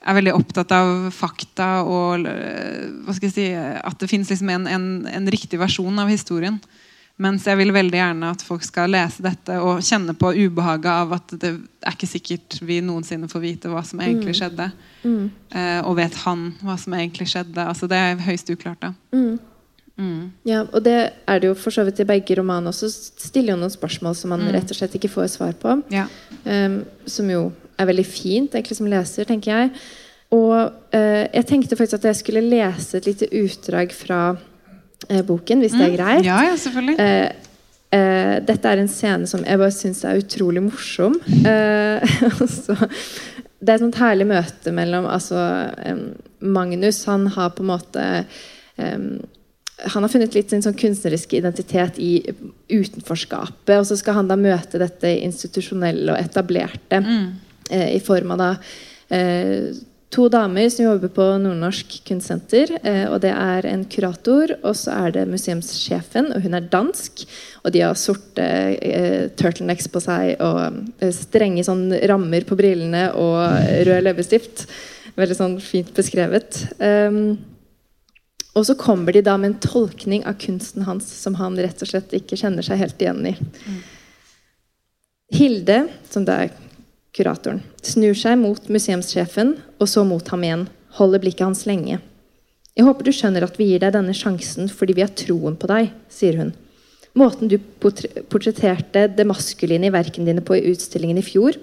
er 0.02 0.16
veldig 0.18 0.34
opptatt 0.34 0.72
av 0.74 1.10
fakta 1.14 1.68
og 1.86 2.26
øh, 2.26 3.04
hva 3.06 3.14
skal 3.14 3.28
jeg 3.30 3.36
si, 3.36 3.46
at 3.54 3.98
det 4.00 4.10
finnes 4.10 4.28
liksom 4.32 4.50
en, 4.50 4.66
en, 4.66 4.86
en 5.06 5.30
riktig 5.30 5.60
versjon 5.62 6.02
av 6.02 6.10
historien. 6.10 6.58
Mens 7.22 7.44
jeg 7.46 7.58
vil 7.60 7.70
veldig 7.74 7.98
gjerne 8.00 8.30
at 8.34 8.42
folk 8.42 8.64
skal 8.66 8.90
lese 8.90 9.22
dette 9.22 9.58
og 9.62 9.82
kjenne 9.84 10.14
på 10.18 10.32
ubehaget 10.34 10.90
av 10.90 11.12
at 11.18 11.34
det 11.42 11.52
er 11.86 11.94
ikke 11.94 12.08
sikkert 12.10 12.58
vi 12.66 12.80
noensinne 12.82 13.28
får 13.30 13.42
vite 13.44 13.70
hva 13.70 13.84
som 13.86 14.02
egentlig 14.02 14.34
skjedde. 14.40 14.66
Mm. 15.04 15.30
Eh, 15.54 15.80
og 15.86 15.96
vet 16.00 16.18
han 16.24 16.48
hva 16.64 16.76
som 16.80 16.96
egentlig 16.98 17.28
skjedde. 17.30 17.62
Altså 17.62 17.86
Det 17.90 17.98
er 18.00 18.22
høyst 18.26 18.50
uklart. 18.54 18.80
da. 18.82 18.92
Mm. 19.14 19.38
Mm. 20.00 20.32
Ja, 20.48 20.62
og 20.72 20.82
det 20.86 20.96
er 21.28 21.38
det 21.42 21.50
jo 21.50 21.54
for 21.54 21.70
så 21.74 21.84
vidt 21.84 22.00
i 22.00 22.08
begge 22.08 22.34
romanene 22.38 22.72
også. 22.72 22.88
Stiller 23.28 23.52
jo 23.54 23.60
noen 23.60 23.70
spørsmål 23.74 24.16
som 24.16 24.32
man 24.32 24.40
Mm. 24.40 24.52
rett 24.56 24.70
og 24.70 24.76
slett 24.78 24.94
ikke 24.96 25.12
får 25.12 25.28
svar 25.36 25.52
på. 25.60 25.82
Ja. 25.92 26.06
Um, 26.46 26.84
som 27.06 27.28
jo 27.30 27.52
er 27.78 27.86
veldig 27.86 28.06
fint 28.06 28.54
egentlig 28.54 28.76
som 28.76 28.86
leser, 28.88 29.24
tenker 29.28 29.52
jeg. 29.52 29.70
Og 30.32 30.72
uh, 30.94 31.24
jeg 31.28 31.46
tenkte 31.46 31.76
faktisk 31.76 32.00
at 32.00 32.08
jeg 32.08 32.16
skulle 32.22 32.40
lese 32.48 32.96
et 32.96 33.06
lite 33.06 33.28
utdrag 33.28 33.92
fra 33.92 34.38
boken, 35.08 35.62
hvis 35.64 35.74
det 35.76 35.88
er 35.88 35.96
greit. 35.96 36.22
Mm. 36.22 36.28
Ja, 36.28 36.38
ja, 36.46 36.54
selvfølgelig. 36.56 36.96
Eh, 37.00 37.98
eh, 37.98 38.36
dette 38.48 38.70
er 38.70 38.82
en 38.82 38.88
scene 38.90 39.28
som 39.30 39.44
jeg 39.44 39.60
bare 39.60 39.74
syns 39.74 40.04
er 40.08 40.22
utrolig 40.22 40.62
morsom. 40.64 41.18
Eh, 41.28 42.16
så, 42.64 42.76
det 43.62 43.68
er 43.68 43.76
et 43.76 43.84
sånt 43.84 44.00
herlig 44.00 44.26
møte 44.30 44.72
mellom 44.74 45.06
altså, 45.06 45.38
em, 45.86 46.08
Magnus 46.42 47.04
Han 47.06 47.28
har 47.36 47.52
på 47.54 47.62
en 47.62 47.70
måte 47.70 48.06
um, 48.74 49.20
han 49.82 50.04
har 50.04 50.10
funnet 50.10 50.34
litt 50.34 50.50
sin 50.50 50.62
sånn 50.62 50.76
kunstneriske 50.78 51.38
identitet 51.38 51.96
i 52.02 52.20
utenforskapet. 52.70 53.72
Og 53.80 53.86
så 53.88 53.96
skal 53.98 54.20
han 54.20 54.28
da 54.30 54.36
møte 54.38 54.78
dette 54.78 55.10
institusjonelle 55.24 56.14
og 56.14 56.20
etablerte 56.22 57.00
Mm. 57.02 57.32
uh, 57.72 57.88
i 57.90 57.98
form 58.02 58.34
av 58.34 58.42
da 58.42 58.50
eh, 59.12 59.72
to 60.12 60.28
damer 60.28 60.68
som 60.68 60.84
jobber 60.84 61.10
på 61.12 61.24
Nordnorsk 61.40 61.94
kunstsenter. 62.08 62.74
Eh, 62.84 63.04
og 63.08 63.22
det 63.24 63.32
er 63.32 63.68
en 63.70 63.84
kurator, 63.88 64.54
og 64.60 64.74
så 64.76 64.94
er 65.06 65.14
det 65.14 65.28
museumssjefen, 65.30 66.32
og 66.36 66.44
hun 66.44 66.56
er 66.58 66.68
dansk. 66.72 67.24
Og 67.64 67.72
de 67.72 67.84
har 67.84 67.98
sorte 67.98 68.44
eh, 68.76 69.30
turtlenecks 69.38 69.88
på 69.92 70.02
seg 70.04 70.34
og 70.44 70.82
eh, 71.00 71.14
strenge 71.16 71.64
sånn 71.64 71.86
rammer 72.10 72.44
på 72.48 72.58
brillene 72.58 73.06
og 73.16 73.40
rød 73.88 74.04
leppestift. 74.04 74.66
Veldig 75.16 75.38
sånn 75.38 75.56
fint 75.64 75.92
beskrevet. 75.96 76.60
Um, 76.80 77.36
og 78.56 78.64
så 78.68 78.76
kommer 78.76 79.12
de 79.12 79.20
da 79.24 79.38
med 79.40 79.50
en 79.50 79.60
tolkning 79.64 80.24
av 80.28 80.38
kunsten 80.40 80.84
hans 80.84 81.08
som 81.08 81.36
han 81.40 81.56
rett 81.60 81.84
og 81.84 81.88
slett 81.88 82.12
ikke 82.16 82.36
kjenner 82.40 82.64
seg 82.64 82.80
helt 82.80 83.00
igjen 83.00 83.32
i. 83.32 83.34
Hilde, 85.32 85.78
som 86.12 86.24
det 86.28 86.36
er 86.36 86.56
kuratoren, 87.16 87.60
snur 87.84 88.16
seg 88.16 88.38
mot 88.40 88.68
museumssjefen 88.72 89.56
og 89.78 89.88
så 89.90 90.04
mot 90.08 90.26
ham 90.32 90.46
igjen, 90.46 90.64
holder 90.96 91.22
blikket 91.22 91.46
hans 91.46 91.66
lenge. 91.68 92.00
Jeg 92.72 92.86
håper 92.86 93.04
du 93.04 93.12
skjønner 93.12 93.44
at 93.44 93.58
vi 93.60 93.68
gir 93.68 93.82
deg 93.82 93.92
denne 93.94 94.14
sjansen 94.16 94.70
fordi 94.72 94.96
vi 94.96 95.04
har 95.04 95.12
troen 95.16 95.58
på 95.60 95.68
deg, 95.68 95.90
sier 96.12 96.38
hun. 96.40 96.54
Måten 97.18 97.50
du 97.52 97.58
portretterte 97.82 99.04
det 99.12 99.26
maskuline 99.28 99.90
i 99.90 99.92
verkene 99.92 100.30
dine 100.30 100.44
på 100.44 100.56
i 100.56 100.64
utstillingen 100.70 101.20
i 101.20 101.26
fjor, 101.26 101.58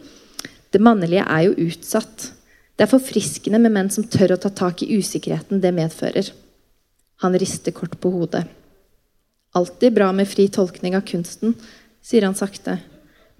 det 0.69 0.81
mannlige 0.85 1.25
er 1.25 1.47
jo 1.47 1.69
utsatt. 1.69 2.29
Det 2.77 2.85
er 2.85 2.91
forfriskende 2.91 3.57
med 3.61 3.73
menn 3.73 3.89
som 3.91 4.05
tør 4.05 4.35
å 4.35 4.41
ta 4.43 4.51
tak 4.53 4.83
i 4.85 4.91
usikkerheten 4.99 5.63
det 5.63 5.73
medfører. 5.73 6.29
Han 7.25 7.35
rister 7.41 7.73
kort 7.75 7.97
på 7.99 8.11
hodet. 8.13 8.45
Alltid 9.57 9.97
bra 9.97 10.11
med 10.13 10.29
fri 10.29 10.45
tolkning 10.53 10.93
av 10.95 11.07
kunsten, 11.09 11.55
sier 12.05 12.27
han 12.27 12.37
sakte. 12.37 12.77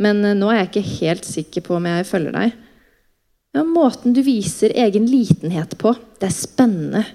Men 0.02 0.24
eh, 0.26 0.38
nå 0.38 0.50
er 0.52 0.64
jeg 0.64 0.72
ikke 0.72 0.98
helt 1.04 1.28
sikker 1.28 1.66
på 1.68 1.78
om 1.78 1.88
jeg 1.90 2.08
følger 2.10 2.36
deg. 2.36 2.58
Ja, 3.56 3.64
måten 3.66 4.14
du 4.14 4.22
viser 4.24 4.76
egen 4.78 5.08
litenhet 5.10 5.76
på. 5.82 5.96
Det 6.22 6.30
er 6.30 6.36
spennende. 6.36 7.06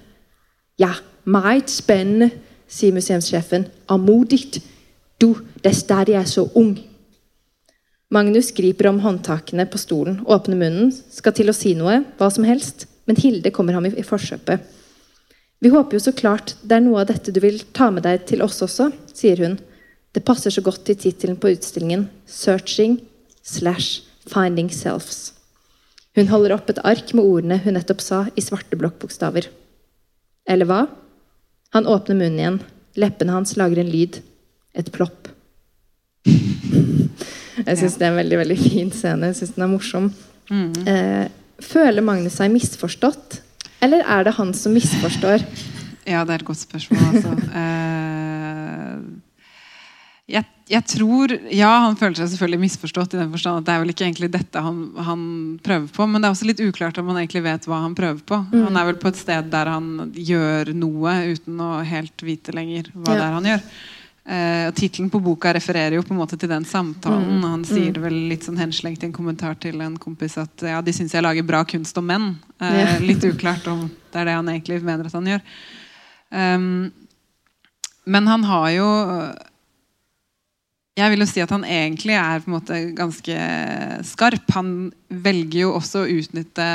Ja, 0.81 0.91
meget 1.25 1.71
spennende, 1.71 2.33
sier 2.67 2.95
museumssjefen. 2.97 3.69
Amodig. 3.93 4.61
Du, 5.23 5.37
det 5.63 5.73
er 5.73 6.27
så 6.27 6.49
ung. 6.59 6.75
Magnus 8.15 8.53
griper 8.55 8.91
om 8.91 9.01
håndtakene 9.03 9.65
på 9.67 9.79
stolen, 9.81 10.21
åpner 10.27 10.59
munnen, 10.59 10.91
skal 10.93 11.35
til 11.35 11.51
å 11.51 11.55
si 11.57 11.73
noe, 11.75 12.03
hva 12.19 12.29
som 12.31 12.45
helst, 12.47 12.85
men 13.09 13.19
Hilde 13.19 13.51
kommer 13.55 13.75
ham 13.75 13.87
i 13.89 14.05
forkjøpet. 14.07 14.61
Vi 15.65 15.73
håper 15.73 15.97
jo 15.97 16.03
så 16.05 16.13
klart 16.13 16.55
det 16.63 16.77
er 16.77 16.85
noe 16.85 17.01
av 17.03 17.09
dette 17.09 17.33
du 17.33 17.41
vil 17.43 17.63
ta 17.75 17.89
med 17.91 18.05
deg 18.05 18.27
til 18.29 18.45
oss 18.45 18.61
også, 18.63 18.91
sier 19.17 19.41
hun. 19.43 19.57
Det 20.15 20.23
passer 20.23 20.55
så 20.55 20.63
godt 20.63 20.85
til 20.87 20.97
tittelen 20.97 21.37
på 21.37 21.51
utstillingen, 21.51 22.09
'Searching 22.27 23.01
slash 23.43 24.03
Finding 24.31 24.71
Selves'. 24.71 25.33
Hun 26.15 26.31
holder 26.31 26.55
opp 26.55 26.71
et 26.71 26.79
ark 26.87 27.11
med 27.15 27.25
ordene 27.25 27.59
hun 27.65 27.75
nettopp 27.75 28.01
sa, 28.01 28.27
i 28.39 28.41
svarte 28.41 28.79
blokkbokstaver. 28.79 29.49
Eller 30.47 30.69
hva? 30.71 30.87
Han 31.75 31.89
åpner 31.91 32.15
munnen 32.15 32.39
igjen. 32.39 32.61
Leppene 32.95 33.35
hans 33.35 33.57
lager 33.59 33.83
en 33.83 33.91
lyd. 33.91 34.21
Et 34.79 34.91
plopp. 34.95 35.29
Jeg 37.67 37.79
syns 37.81 37.97
det 37.99 38.07
er 38.07 38.13
en 38.13 38.21
veldig 38.21 38.39
veldig 38.39 38.59
fin 38.59 38.91
scene. 38.95 39.31
Jeg 39.33 39.41
synes 39.41 39.55
den 39.57 39.67
er 39.67 39.73
morsom. 39.73 40.09
Mm. 40.51 40.73
Eh, 40.91 41.27
føler 41.63 42.05
Magnus 42.05 42.39
seg 42.39 42.53
misforstått? 42.53 43.41
Eller 43.83 44.05
er 44.07 44.27
det 44.27 44.37
han 44.39 44.55
som 44.55 44.77
misforstår? 44.77 45.43
Ja, 46.05 46.21
det 46.29 46.35
er 46.35 46.43
et 46.43 46.45
godt 46.45 46.61
spørsmål, 46.61 47.01
altså. 47.15 47.31
Jeg, 50.31 50.47
jeg 50.73 50.85
tror 50.89 51.35
Ja, 51.53 51.71
han 51.85 51.97
føler 52.01 52.17
seg 52.17 52.31
selvfølgelig 52.33 52.63
misforstått 52.63 53.13
i 53.13 53.19
den 53.21 53.33
forstand 53.35 53.59
at 53.61 53.67
det 53.67 53.73
er 53.75 53.83
vel 53.83 53.93
ikke 53.93 54.07
egentlig 54.07 54.31
dette 54.33 54.63
han, 54.65 54.79
han 55.05 55.25
prøver 55.65 55.91
på, 55.93 56.07
men 56.09 56.23
det 56.23 56.31
er 56.31 56.37
også 56.37 56.49
litt 56.49 56.63
uklart 56.65 56.97
om 57.03 57.11
han 57.13 57.19
egentlig 57.21 57.43
vet 57.45 57.69
hva 57.69 57.83
han 57.83 57.97
prøver 57.99 58.23
på. 58.25 58.39
Mm. 58.55 58.63
Han 58.71 58.79
er 58.81 58.89
vel 58.89 58.97
på 59.03 59.11
et 59.13 59.21
sted 59.21 59.51
der 59.53 59.69
han 59.75 59.91
gjør 60.17 60.73
noe 60.81 61.13
uten 61.35 61.61
å 61.61 61.75
helt 61.85 62.25
vite 62.25 62.57
lenger 62.57 62.89
hva 62.95 63.13
Ja. 63.13 63.19
det 63.21 63.27
er 63.29 63.37
han 63.37 63.51
gjør. 63.53 63.69
Eh, 64.25 64.71
Tittelen 64.73 65.11
på 65.13 65.21
boka 65.21 65.53
refererer 65.53 65.99
jo 65.99 66.03
på 66.09 66.15
en 66.17 66.23
måte 66.23 66.39
til 66.41 66.49
den 66.49 66.65
samtalen. 66.65 67.43
Mm. 67.43 67.45
Han 67.45 67.65
sier 67.69 67.93
det 67.93 68.01
vel 68.01 68.17
litt 68.33 68.49
sånn 68.49 68.57
henslengt 68.57 69.05
i 69.05 69.11
en 69.11 69.13
kommentar 69.13 69.61
til 69.61 69.77
en 69.85 69.99
kompis 70.01 70.39
at 70.41 70.65
ja, 70.65 70.81
de 70.81 70.95
syns 70.97 71.13
jeg 71.13 71.21
lager 71.27 71.45
bra 71.45 71.61
kunst 71.69 72.01
om 72.01 72.09
menn. 72.09 72.31
Eh, 72.65 72.79
Ja. 72.81 72.99
Litt 73.05 73.21
uklart 73.29 73.69
om 73.69 73.91
det 73.91 74.23
er 74.23 74.25
det 74.33 74.41
han 74.41 74.49
egentlig 74.49 74.81
mener 74.81 75.05
at 75.05 75.13
han 75.21 75.29
gjør. 75.29 75.43
Um, 76.33 76.93
men 78.09 78.27
han 78.27 78.43
har 78.49 78.71
jo 78.73 78.89
Jeg 80.95 81.11
vil 81.11 81.25
jo 81.25 81.27
si 81.27 81.43
at 81.43 81.51
han 81.51 81.65
egentlig 81.67 82.15
er 82.15 82.43
på 82.45 82.47
en 82.47 82.55
måte 82.55 82.77
ganske 82.95 83.39
skarp. 84.07 84.45
Han 84.55 84.69
velger 85.11 85.65
jo 85.65 85.73
også 85.75 86.05
å 86.05 86.13
utnytte 86.21 86.67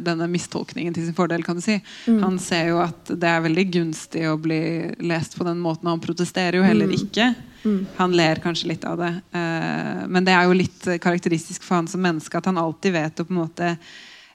denne 0.00 0.28
mistolkningen 0.32 0.96
til 0.96 1.04
sin 1.04 1.16
fordel. 1.16 1.44
kan 1.44 1.60
du 1.60 1.64
si. 1.64 1.76
Mm. 2.06 2.22
Han 2.22 2.38
ser 2.40 2.70
jo 2.70 2.80
at 2.80 3.12
det 3.12 3.28
er 3.28 3.44
veldig 3.44 3.66
gunstig 3.74 4.24
å 4.30 4.38
bli 4.40 4.94
lest 5.04 5.36
på 5.36 5.44
den 5.44 5.60
måten. 5.60 5.92
Han 5.92 6.00
protesterer 6.00 6.56
jo 6.56 6.64
heller 6.64 6.88
Mm. 6.88 6.96
ikke. 6.96 7.34
Mm. 7.66 7.86
Han 7.98 8.16
ler 8.16 8.40
kanskje 8.40 8.68
litt 8.72 8.84
av 8.84 8.96
det. 8.96 9.12
Eh, 9.36 10.06
men 10.08 10.24
det 10.24 10.32
er 10.32 10.44
jo 10.44 10.56
litt 10.56 10.88
karakteristisk 11.00 11.62
for 11.62 11.76
han 11.76 11.86
som 11.86 12.00
menneske 12.00 12.38
at 12.38 12.46
han 12.46 12.56
alltid 12.56 12.92
vet 12.92 13.20
å 13.20 13.28
på 13.28 13.34
en 13.34 13.42
måte 13.44 13.76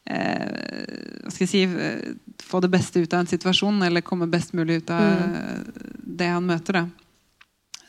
eh, 0.05 1.23
hva 1.23 1.31
skal 1.31 1.47
jeg 1.47 1.49
si, 1.49 1.63
eh, 1.63 2.13
få 2.45 2.61
det 2.61 2.69
beste 2.69 3.01
ut 3.01 3.13
av 3.13 3.21
en 3.21 3.29
situasjon, 3.29 3.81
eller 3.83 4.01
komme 4.01 4.29
best 4.29 4.53
mulig 4.53 4.83
ut 4.83 4.89
av 4.89 5.01
mm. 5.01 5.73
det 5.97 6.29
han 6.29 6.45
møter. 6.45 6.73
Da. 6.73 7.00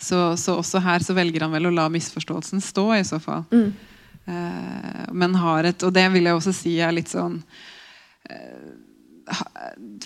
Så, 0.03 0.19
så, 0.37 0.57
også 0.59 0.83
her 0.83 1.05
så 1.05 1.15
velger 1.15 1.45
han 1.45 1.55
vel 1.55 1.69
å 1.71 1.75
la 1.75 1.87
misforståelsen 1.93 2.63
stå, 2.65 2.87
i 2.97 3.05
så 3.07 3.21
fall. 3.23 3.45
Mm. 3.55 3.71
Uh, 4.27 5.05
men 5.19 5.35
har 5.39 5.67
et 5.67 5.83
Og 5.83 5.91
det 5.91 6.05
vil 6.15 6.29
jeg 6.29 6.37
også 6.39 6.53
si 6.55 6.77
er 6.79 6.93
litt 6.95 7.11
sånn 7.11 7.41
uh, 8.31 8.69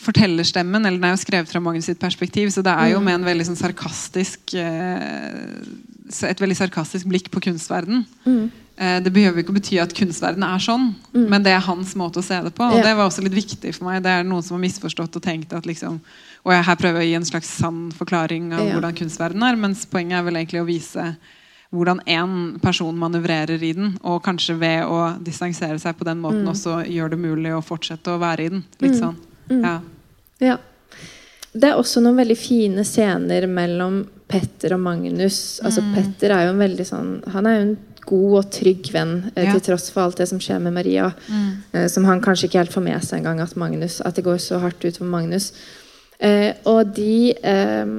Fortellerstemmen 0.00 0.88
eller 0.88 0.96
Den 0.96 1.04
er 1.10 1.12
jo 1.12 1.20
skrevet 1.20 1.52
fra 1.52 1.60
Magnus 1.60 1.90
sitt 1.90 2.00
perspektiv, 2.00 2.48
så 2.54 2.64
det 2.64 2.72
er 2.72 2.94
jo 2.94 3.02
mm. 3.02 3.04
med 3.08 3.18
en 3.18 3.28
veldig 3.28 3.48
sånn 3.50 3.60
sarkastisk 3.60 4.56
uh, 4.56 5.60
Et 6.06 6.40
veldig 6.40 6.56
sarkastisk 6.58 7.08
blikk 7.10 7.30
på 7.34 7.42
kunstverden. 7.48 8.04
Mm. 8.26 8.50
Eh, 8.76 8.98
det 9.02 9.12
behøver 9.14 9.40
ikke 9.40 9.54
å 9.54 9.56
bety 9.56 9.78
at 9.80 9.94
kunstverden 9.96 10.44
er 10.44 10.60
sånn, 10.60 10.90
mm. 11.14 11.24
men 11.32 11.44
det 11.46 11.54
er 11.56 11.64
hans 11.64 11.94
måte 11.96 12.20
å 12.20 12.26
se 12.26 12.36
det 12.44 12.52
på. 12.56 12.66
Og 12.66 12.82
det 12.84 12.92
var 12.92 13.08
også 13.08 13.24
litt 13.24 13.36
viktig 13.36 13.72
for 13.72 13.88
meg. 13.88 14.02
Det 14.04 14.12
er 14.12 14.26
noen 14.26 14.44
som 14.44 14.58
har 14.58 14.64
misforstått 14.66 15.16
og 15.16 15.24
tenkt 15.24 15.54
at 15.56 15.68
liksom 15.68 16.00
Og 16.46 16.52
jeg 16.54 16.62
her 16.62 16.76
prøver 16.78 17.02
å 17.02 17.06
gi 17.06 17.16
en 17.18 17.24
slags 17.26 17.48
sann 17.58 17.88
forklaring 17.90 18.52
av 18.54 18.60
ja. 18.62 18.76
hvordan 18.76 18.94
kunstverden 18.94 19.42
er, 19.42 19.56
mens 19.58 19.82
poenget 19.90 20.20
er 20.20 20.28
vel 20.28 20.36
egentlig 20.38 20.60
å 20.62 20.68
vise 20.68 21.06
hvordan 21.74 21.98
én 22.06 22.36
person 22.62 22.94
manøvrerer 22.94 23.62
i 23.66 23.72
den, 23.74 23.96
og 24.06 24.22
kanskje 24.22 24.54
ved 24.60 24.86
å 24.86 25.16
distansere 25.18 25.80
seg 25.82 25.96
på 25.98 26.06
den 26.06 26.20
måten 26.22 26.44
mm. 26.44 26.52
også 26.52 26.76
gjør 26.86 27.10
det 27.16 27.18
mulig 27.18 27.50
å 27.56 27.64
fortsette 27.64 28.14
å 28.14 28.20
være 28.22 28.46
i 28.46 28.52
den. 28.54 28.62
Litt 28.78 28.94
mm. 28.94 29.00
sånn. 29.00 29.18
Mm. 29.50 29.64
Ja. 29.64 29.74
ja. 30.52 30.56
Det 31.56 31.72
er 31.72 31.80
også 31.80 32.04
noen 32.04 32.20
veldig 32.20 32.38
fine 32.38 32.84
scener 32.86 33.48
mellom 33.50 34.04
Petter 34.26 34.74
og 34.76 34.82
Magnus. 34.82 35.60
Altså 35.64 35.84
mm. 35.84 35.92
Petter 35.94 36.34
er 36.34 36.46
jo 36.46 36.54
en 36.54 36.64
veldig 36.64 36.86
sånn 36.88 37.10
Han 37.34 37.46
er 37.46 37.56
jo 37.56 37.64
en 37.66 37.76
god 38.06 38.34
og 38.40 38.50
trygg 38.54 38.90
venn 38.94 39.16
eh, 39.34 39.46
ja. 39.48 39.54
til 39.56 39.64
tross 39.70 39.88
for 39.90 40.06
alt 40.06 40.20
det 40.20 40.28
som 40.30 40.40
skjer 40.42 40.60
med 40.62 40.76
Maria. 40.76 41.08
Mm. 41.26 41.48
Eh, 41.72 41.88
som 41.90 42.06
han 42.06 42.22
kanskje 42.22 42.50
ikke 42.50 42.62
helt 42.62 42.74
får 42.74 42.84
med 42.86 43.06
seg 43.06 43.20
engang, 43.20 43.42
at, 43.42 43.56
at 44.06 44.18
det 44.18 44.26
går 44.26 44.38
så 44.42 44.60
hardt 44.62 44.84
ut 44.86 45.00
for 45.00 45.10
Magnus. 45.10 45.50
Eh, 46.22 46.52
og 46.70 46.94
de 46.96 47.34
eh, 47.34 47.96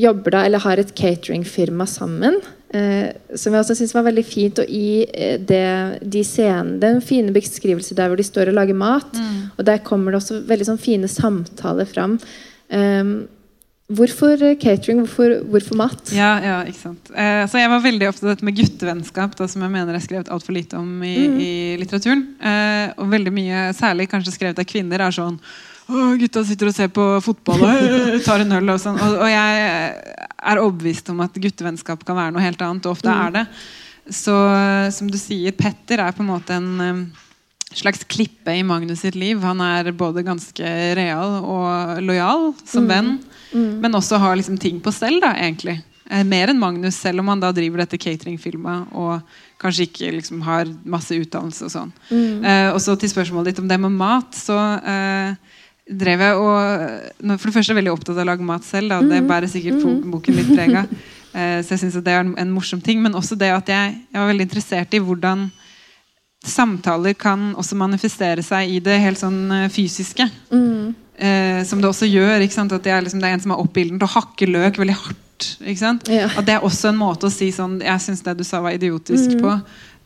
jobber 0.00 0.36
da, 0.36 0.46
eller 0.46 0.64
har 0.64 0.80
et 0.80 0.94
cateringfirma 0.96 1.86
sammen. 1.90 2.40
Eh, 2.70 3.10
som 3.34 3.52
jeg 3.52 3.64
også 3.64 3.74
syns 3.80 3.92
var 3.96 4.06
veldig 4.06 4.24
fint. 4.26 4.62
Og 4.62 4.70
i 4.70 5.02
eh, 5.08 5.36
det, 5.42 5.64
de 6.00 6.22
scenene, 6.26 6.78
den 6.82 7.02
fine 7.04 7.34
beskrivelse 7.34 7.96
der 7.98 8.10
hvor 8.10 8.20
de 8.20 8.26
står 8.26 8.52
og 8.52 8.58
lager 8.60 8.78
mat. 8.78 9.12
Mm. 9.12 9.50
Og 9.56 9.66
der 9.66 9.82
kommer 9.86 10.12
det 10.12 10.22
også 10.22 10.40
veldig 10.48 10.70
sånn 10.70 10.80
fine 10.80 11.10
samtaler 11.10 11.88
fram. 11.90 12.18
Um, 12.70 13.14
Hvorfor 13.90 14.38
eh, 14.46 14.56
catering? 14.60 15.00
Hvorfor, 15.02 15.32
hvorfor 15.50 15.78
mat? 15.78 16.12
Ja, 16.14 16.30
ja, 16.44 16.58
ikke 16.68 16.78
sant. 16.78 17.10
Eh, 17.10 17.42
så 17.50 17.58
Jeg 17.58 17.70
var 17.72 17.82
veldig 17.82 18.08
opptatt 18.10 18.44
med 18.46 18.54
guttevennskap, 18.58 19.34
da, 19.38 19.48
som 19.50 19.64
jeg 19.66 19.72
mener 19.72 19.96
er 19.96 20.04
skrevet 20.04 20.30
altfor 20.30 20.54
lite 20.54 20.78
om 20.78 21.02
i, 21.02 21.16
mm. 21.26 21.40
i 21.42 21.52
litteraturen. 21.80 22.22
Eh, 22.38 22.92
og 23.02 23.10
veldig 23.10 23.32
mye, 23.34 23.64
særlig 23.74 24.06
kanskje 24.12 24.36
skrevet 24.36 24.62
av 24.62 24.68
kvinner, 24.70 25.02
er 25.02 25.16
sånn 25.16 25.40
å, 25.90 26.12
gutta 26.20 26.44
sitter 26.46 26.70
og 26.70 26.76
ser 26.76 26.92
på 26.94 27.06
fotball 27.24 27.64
og 27.66 28.20
tar 28.22 28.44
en 28.44 28.58
øl. 28.60 28.70
Og, 28.76 28.78
sånn. 28.78 29.00
og, 29.02 29.16
og 29.24 29.32
jeg 29.32 29.64
er 30.38 30.62
overbevist 30.62 31.10
om 31.10 31.24
at 31.26 31.40
guttevennskap 31.42 32.06
kan 32.06 32.20
være 32.20 32.36
noe 32.36 32.44
helt 32.46 32.62
annet, 32.62 32.86
og 32.86 32.94
ofte 32.94 33.10
mm. 33.10 33.24
er 33.26 33.34
det. 33.40 33.46
Så 34.14 34.36
som 34.94 35.10
du 35.10 35.18
sier, 35.18 35.54
Petter 35.54 36.02
er 36.02 36.14
på 36.14 36.22
en 36.22 36.30
måte 36.30 36.54
en 36.56 36.70
um, 36.78 37.02
slags 37.74 38.04
klippe 38.04 38.54
i 38.56 38.64
Magnus 38.66 39.04
sitt 39.04 39.14
liv. 39.18 39.40
Han 39.44 39.60
er 39.62 39.92
både 39.96 40.24
ganske 40.26 40.72
real 40.98 41.38
og 41.44 42.00
lojal 42.02 42.50
som 42.64 42.86
mm. 42.86 42.90
venn. 42.90 43.12
Mm. 43.52 43.70
Men 43.84 43.94
også 43.98 44.18
har 44.22 44.36
liksom 44.38 44.58
ting 44.58 44.80
på 44.82 44.92
stell, 44.94 45.20
da, 45.22 45.32
egentlig. 45.38 45.80
Eh, 46.10 46.24
mer 46.26 46.50
enn 46.50 46.58
Magnus, 46.58 46.98
selv 46.98 47.22
om 47.22 47.30
han 47.30 47.42
da 47.42 47.52
driver 47.54 47.84
dette 47.84 48.00
cateringfilmet 48.00 48.90
og 48.98 49.20
kanskje 49.62 49.86
ikke 49.86 50.10
liksom 50.16 50.42
har 50.46 50.70
masse 50.88 51.14
utdannelse 51.14 51.68
og 51.68 51.74
sånn. 51.74 51.94
Mm. 52.10 52.42
Eh, 52.42 52.68
og 52.72 52.80
så 52.82 52.96
til 52.98 53.12
spørsmålet 53.12 53.52
ditt 53.52 53.62
om 53.62 53.70
det 53.70 53.78
med 53.78 53.94
mat, 53.94 54.34
så 54.34 54.58
eh, 54.80 55.56
drev 55.90 56.22
jeg 56.22 56.36
og 56.38 57.32
For 57.38 57.48
det 57.48 57.54
første 57.54 57.72
er 57.72 57.74
jeg 57.74 57.80
veldig 57.80 57.92
opptatt 57.92 58.16
av 58.16 58.22
å 58.22 58.30
lage 58.30 58.46
mat 58.46 58.66
selv. 58.66 58.92
Da. 58.92 59.00
Det 59.02 59.22
mm. 59.22 59.30
bærer 59.30 59.50
sikkert 59.50 59.82
mm. 59.82 60.04
boken 60.12 60.38
litt 60.40 60.52
preg 60.56 60.76
av. 60.82 60.92
Eh, 61.30 61.60
så 61.62 61.76
jeg 61.76 61.84
syns 61.84 61.94
det 62.02 62.10
er 62.10 62.24
en, 62.24 62.32
en, 62.42 62.48
morsom 62.50 62.80
ting. 62.82 62.98
Men 62.98 63.14
også 63.14 63.36
det 63.38 63.52
at 63.54 63.68
jeg, 63.70 63.92
jeg 64.10 64.18
var 64.18 64.32
veldig 64.32 64.46
interessert 64.48 64.96
i 64.98 64.98
hvordan 64.98 65.44
samtaler 66.46 67.14
kan 67.20 67.50
også 67.58 67.76
manifestere 67.76 68.42
seg 68.44 68.70
i 68.72 68.78
det 68.84 68.96
helt 69.02 69.20
sånn 69.20 69.42
eh, 69.52 69.70
fysiske. 69.72 70.26
Mm. 70.52 70.94
Eh, 71.20 71.64
som 71.68 71.82
det 71.82 71.90
også 71.90 72.08
gjør. 72.08 72.40
At 72.40 72.84
det 72.84 72.92
er, 72.92 73.02
liksom, 73.04 73.20
det 73.20 73.28
er, 73.28 73.36
en 73.36 73.44
som 73.44 73.52
er 73.52 73.60
oppildnet 73.60 74.06
og 74.06 74.14
hakker 74.14 74.48
løk 74.50 74.80
veldig 74.80 74.96
hardt. 74.96 75.48
Ja. 76.08 76.28
At 76.36 76.46
det 76.48 76.56
er 76.56 76.64
også 76.64 76.90
en 76.90 77.00
måte 77.00 77.30
å 77.30 77.32
si 77.32 77.46
sånn 77.54 77.78
Jeg 77.80 78.02
syns 78.04 78.20
det 78.26 78.34
du 78.36 78.42
sa, 78.44 78.58
var 78.64 78.76
idiotisk 78.76 79.36
mm. 79.36 79.44
på. 79.44 79.54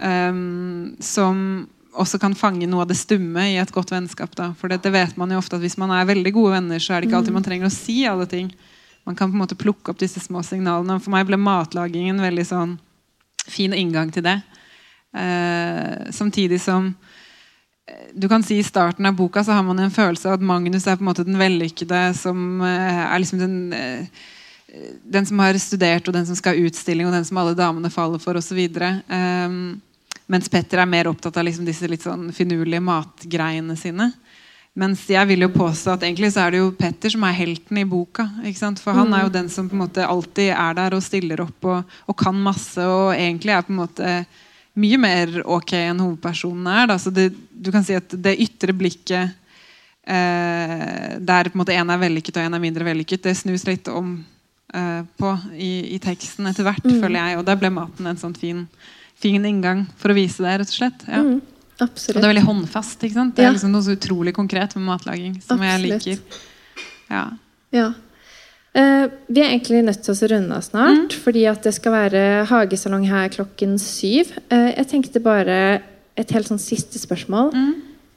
Um, 0.05 0.95
som 1.03 1.39
også 1.95 2.19
kan 2.23 2.35
fange 2.39 2.67
noe 2.67 2.83
av 2.83 2.91
det 2.91 2.99
stumme 2.99 3.45
i 3.53 3.57
et 3.63 3.73
godt 3.75 3.93
vennskap. 3.95 4.35
Da. 4.39 4.51
For 4.59 4.71
det, 4.71 4.81
det, 4.83 4.91
vet 4.95 5.19
man 5.19 5.31
jo 5.31 5.39
ofte 5.39 5.59
at 5.59 5.63
Hvis 5.63 5.79
man 5.79 5.95
er 5.95 6.07
veldig 6.09 6.33
gode 6.35 6.57
venner, 6.57 6.83
så 6.83 6.95
er 6.95 7.03
det 7.03 7.11
ikke 7.11 7.21
alltid 7.21 7.35
mm. 7.35 7.39
man 7.39 7.47
trenger 7.47 7.71
å 7.71 7.75
si 7.75 8.01
alle 8.11 8.27
ting. 8.31 8.51
Man 9.05 9.19
kan 9.19 9.31
på 9.31 9.37
en 9.37 9.45
måte 9.45 9.59
plukke 9.59 9.93
opp 9.93 10.01
disse 10.03 10.23
små 10.23 10.43
signalene. 10.47 10.99
For 11.03 11.15
meg 11.15 11.29
ble 11.29 11.39
matlagingen 11.39 12.23
veldig 12.23 12.47
sånn 12.49 12.75
fin 13.45 13.75
inngang 13.77 14.11
til 14.15 14.25
det. 14.27 14.39
Uh, 15.15 16.11
samtidig 16.11 16.61
som 16.61 16.95
du 18.15 18.29
kan 18.29 18.43
si 18.43 18.59
I 18.59 18.65
starten 18.65 19.07
av 19.07 19.15
boka 19.15 19.45
så 19.45 19.53
har 19.53 19.63
man 19.63 19.79
en 19.79 19.91
følelse 19.91 20.29
av 20.29 20.39
at 20.39 20.47
Magnus 20.47 20.87
er 20.87 20.97
på 20.97 21.05
en 21.05 21.11
måte 21.11 21.27
den 21.27 21.39
vellykkede 21.41 22.01
som 22.17 22.63
eh, 22.65 23.01
er 23.05 23.21
liksom 23.21 23.43
den, 23.43 23.57
eh, 23.73 24.23
den 25.05 25.27
som 25.27 25.43
har 25.45 25.59
studert, 25.61 26.09
og 26.09 26.15
den 26.17 26.27
som 26.27 26.39
skal 26.39 26.55
ha 26.55 26.69
utstilling, 26.69 27.07
og 27.07 27.13
den 27.13 27.27
som 27.29 27.41
alle 27.43 27.57
damene 27.59 27.93
faller 27.93 28.23
for, 28.23 28.39
osv. 28.41 28.61
Eh, 28.65 29.59
mens 30.33 30.49
Petter 30.49 30.81
er 30.81 30.89
mer 30.89 31.11
opptatt 31.11 31.37
av 31.37 31.45
liksom 31.45 31.67
disse 31.69 31.91
litt 31.91 32.07
sånn 32.07 32.31
finurlige 32.33 32.81
matgreiene 32.85 33.77
sine. 33.77 34.13
Mens 34.75 35.05
jeg 35.07 35.29
vil 35.29 35.45
jo 35.45 35.53
påstå 35.55 35.93
at 35.93 36.07
egentlig 36.07 36.33
så 36.35 36.47
er 36.47 36.55
det 36.55 36.63
jo 36.63 36.73
Petter 36.75 37.13
som 37.13 37.27
er 37.29 37.37
helten 37.37 37.79
i 37.79 37.85
boka. 37.87 38.25
For 38.81 38.97
han 38.97 39.13
er 39.13 39.27
jo 39.27 39.31
mm. 39.31 39.35
den 39.37 39.51
som 39.53 39.69
på 39.71 39.77
en 39.77 39.85
måte 39.85 40.07
alltid 40.07 40.51
er 40.51 40.81
der 40.81 40.97
og 40.97 41.05
stiller 41.05 41.45
opp 41.45 41.69
og, 41.69 41.93
og 42.11 42.17
kan 42.19 42.41
masse. 42.43 42.83
Og 42.83 43.13
egentlig 43.13 43.55
er 43.55 43.63
på 43.63 43.71
en 43.71 43.79
måte 43.85 44.17
mye 44.81 44.99
mer 44.99 45.41
ok 45.47 45.73
enn 45.79 46.03
hovedpersonen 46.03 46.69
er. 46.71 46.91
Da. 46.91 46.99
Så 47.01 47.13
det, 47.15 47.31
du 47.35 47.71
kan 47.75 47.85
si 47.87 47.97
at 47.97 48.11
det 48.11 48.37
ytre 48.43 48.75
blikket 48.77 49.35
eh, 50.07 51.17
der 51.19 51.51
på 51.51 51.57
en 51.57 51.63
måte 51.63 51.77
én 51.77 51.91
er 51.91 52.03
vellykket 52.03 52.41
og 52.41 52.49
en 52.49 52.59
er 52.59 52.63
mindre 52.63 52.87
vellykket, 52.87 53.25
det 53.27 53.37
snus 53.39 53.67
litt 53.69 53.89
om 53.93 54.17
eh, 54.75 55.03
på 55.21 55.33
i, 55.55 55.73
i, 55.95 56.01
teksten 56.03 56.51
etter 56.51 56.67
hvert, 56.67 56.85
mm. 56.85 57.01
føler 57.01 57.21
jeg. 57.21 57.41
Og 57.41 57.49
der 57.49 57.61
ble 57.61 57.73
maten 57.75 58.11
en 58.11 58.21
sånn 58.21 58.37
fin, 58.39 58.65
fin 59.21 59.45
inngang 59.47 59.87
for 60.01 60.13
å 60.13 60.19
vise 60.19 60.45
det, 60.45 60.57
rett 60.63 60.73
og 60.75 60.79
slett. 60.81 61.07
Ja. 61.09 61.23
Mm, 61.23 61.43
og 61.75 61.95
det 61.99 62.21
er 62.21 62.31
veldig 62.31 62.47
håndfast. 62.47 63.01
Det 63.03 63.43
er 63.43 63.55
liksom 63.55 63.73
noe 63.75 63.83
så 63.83 63.97
utrolig 63.97 64.35
konkret 64.37 64.77
med 64.79 64.87
matlaging 64.87 65.41
som 65.43 65.59
absolutt. 65.59 66.05
jeg 66.07 66.19
liker. 66.19 66.43
Ja. 67.11 67.25
ja. 67.75 67.89
Uh, 68.75 69.07
vi 69.31 69.39
er 69.39 69.53
egentlig 69.53 69.85
nødt 69.87 70.01
til 70.03 70.11
å 70.11 70.29
runde 70.33 70.57
av 70.57 70.63
snart, 70.67 71.13
mm. 71.13 71.19
fordi 71.23 71.45
at 71.47 71.63
det 71.63 71.77
skal 71.77 71.95
være 71.95 72.21
hagesalong 72.51 73.05
her 73.07 73.31
klokken 73.31 73.77
syv. 73.79 74.33
Uh, 74.51 74.73
jeg 74.73 74.89
tenkte 74.91 75.23
bare 75.23 75.59
et 76.19 76.31
helt 76.35 76.49
sånn 76.51 76.63
siste 76.63 76.99
spørsmål. 76.99 77.53
Mm. 77.55 77.75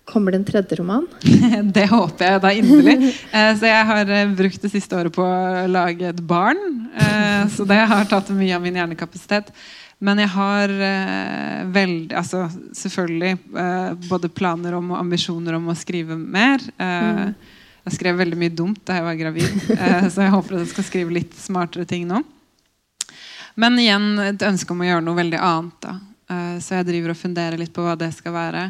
Kommer 0.10 0.34
det 0.34 0.40
en 0.40 0.48
tredje 0.48 0.80
roman? 0.80 1.06
det 1.78 1.84
håper 1.92 2.26
jeg 2.26 2.42
da 2.42 2.54
inderlig. 2.58 3.12
Uh, 3.30 3.52
så 3.60 3.70
jeg 3.70 3.88
har 3.92 4.14
brukt 4.40 4.66
det 4.66 4.72
siste 4.74 4.98
året 4.98 5.14
på 5.14 5.26
å 5.28 5.68
lage 5.70 6.10
et 6.10 6.24
barn. 6.26 6.64
så 7.54 7.68
det 7.70 7.78
har 7.92 8.08
tatt 8.10 8.32
mye 8.34 8.56
av 8.56 8.64
min 8.64 8.80
hjernekapasitet. 8.80 9.52
Men 10.02 10.20
jeg 10.22 10.30
har 10.30 10.72
veldig 11.74 12.14
Altså 12.18 12.44
selvfølgelig 12.78 13.32
både 14.10 14.30
planer 14.30 14.76
om 14.78 14.92
og 14.94 15.00
ambisjoner 15.00 15.58
om 15.58 15.70
å 15.70 15.78
skrive 15.78 16.18
mer. 16.18 16.62
Mm. 16.78 17.34
Jeg 17.88 17.96
skrev 17.96 18.18
veldig 18.20 18.40
mye 18.40 18.52
dumt 18.52 18.82
da 18.88 18.98
jeg 18.98 19.06
var 19.06 19.20
gravid, 19.20 19.54
eh, 19.78 20.08
så 20.12 20.26
jeg 20.26 20.34
håper 20.34 20.58
at 20.58 20.66
jeg 20.66 20.74
skal 20.74 20.88
skrive 20.90 21.16
litt 21.16 21.38
smartere 21.40 21.88
ting 21.88 22.08
nå. 22.10 22.20
Men 23.58 23.80
igjen 23.82 24.12
et 24.22 24.44
ønske 24.46 24.76
om 24.76 24.84
å 24.84 24.90
gjøre 24.90 25.06
noe 25.06 25.18
veldig 25.18 25.40
annet. 25.42 25.78
da. 25.82 25.96
Eh, 26.30 26.58
så 26.62 26.78
jeg 26.78 26.90
driver 26.92 27.14
og 27.14 27.22
funderer 27.22 27.62
litt 27.62 27.74
på 27.74 27.86
hva 27.86 27.96
det 28.00 28.12
skal 28.16 28.36
være. 28.36 28.68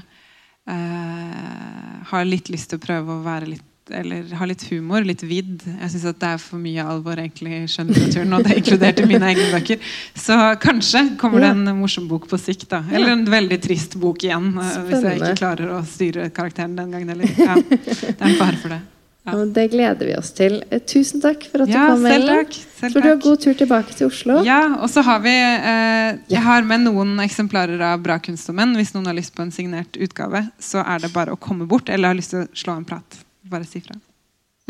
Uh, 0.68 2.03
har 2.09 2.26
litt 2.28 2.49
lyst 2.51 2.68
til 2.68 2.76
å 2.76 2.84
prøve 2.84 3.13
å 3.13 3.22
være 3.24 3.47
litt 3.47 3.63
eller 3.88 4.34
ha 4.36 4.43
litt 4.43 4.65
humor, 4.68 5.05
litt 5.07 5.22
vidd. 5.24 5.61
Jeg 5.63 5.91
syns 5.93 6.03
det 6.20 6.28
er 6.28 6.41
for 6.43 6.59
mye 6.59 6.84
alvor 6.84 7.15
egentlig 7.22 7.53
i 7.55 7.70
skjønnlitteraturen. 7.72 8.34
Og 8.36 8.43
det 8.43 8.51
er 8.51 8.59
inkludert 8.59 8.99
i 8.99 9.05
mine 9.07 9.30
egne 9.32 9.45
bøker. 9.53 9.93
Så 10.11 10.36
kanskje 10.59 11.05
kommer 11.22 11.45
det 11.45 11.53
en 11.53 11.72
morsom 11.80 12.09
bok 12.09 12.28
på 12.28 12.39
sikt. 12.41 12.68
da 12.74 12.82
Eller 12.91 13.15
en 13.15 13.24
veldig 13.32 13.61
trist 13.63 13.95
bok 13.95 14.28
igjen. 14.28 14.51
Spennende. 14.57 14.89
Hvis 14.91 15.07
jeg 15.07 15.22
ikke 15.22 15.39
klarer 15.39 15.74
å 15.78 15.82
styre 15.88 16.30
karakteren 16.36 16.76
den 16.76 16.91
gangen 16.91 17.15
Eller. 17.15 17.32
Ja, 17.39 17.55
det 17.55 18.11
er 18.11 18.28
en 18.34 18.39
fare 18.41 18.59
for 18.59 18.76
det. 18.76 18.84
Ja. 19.28 19.34
Og 19.36 19.49
det 19.51 19.65
gleder 19.73 20.07
vi 20.07 20.13
oss 20.15 20.30
til. 20.36 20.61
Eh, 20.71 20.80
tusen 20.88 21.19
takk 21.23 21.43
for 21.51 21.65
at 21.65 21.71
ja, 21.71 21.82
du 21.84 21.88
kom. 21.91 22.05
Selv 22.07 22.30
takk. 22.32 22.53
Selv 22.78 22.93
Får 22.95 23.03
du 23.03 23.07
har 23.09 23.17
god 23.25 23.41
tur 23.43 23.57
tilbake 23.59 23.97
til 23.97 24.07
Oslo. 24.07 24.38
Ja, 24.47 24.61
og 24.80 24.88
så 24.93 25.03
har 25.03 25.19
vi 25.25 25.34
eh, 25.36 26.15
Jeg 26.32 26.43
har 26.45 26.63
med 26.67 26.86
noen 26.86 27.19
eksemplarer 27.25 27.82
av 27.89 27.99
Bra 28.05 28.19
kunst 28.23 28.47
og 28.47 28.55
menn. 28.59 28.71
Hvis 28.80 28.93
noen 28.95 29.09
har 29.11 29.17
lyst 29.17 29.36
på 29.36 29.43
en 29.43 29.51
signert 29.51 29.99
utgave, 29.99 30.45
så 30.63 30.80
er 30.86 31.03
det 31.03 31.11
bare 31.15 31.36
å 31.36 31.41
komme 31.41 31.67
bort 31.67 31.91
eller 31.91 32.13
har 32.13 32.19
lyst 32.19 32.32
til 32.36 32.45
å 32.45 32.51
slå 32.55 32.80
en 32.80 32.88
prat. 32.88 33.19
Bare 33.51 33.67
si 33.67 33.84
fra. 33.84 33.99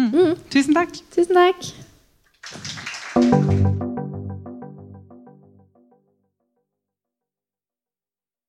Mm. 0.02 0.10
Mm. 0.10 0.34
Tusen 0.54 0.74
takk. 0.78 0.92
Tusen 1.14 1.36
takk. 1.38 1.62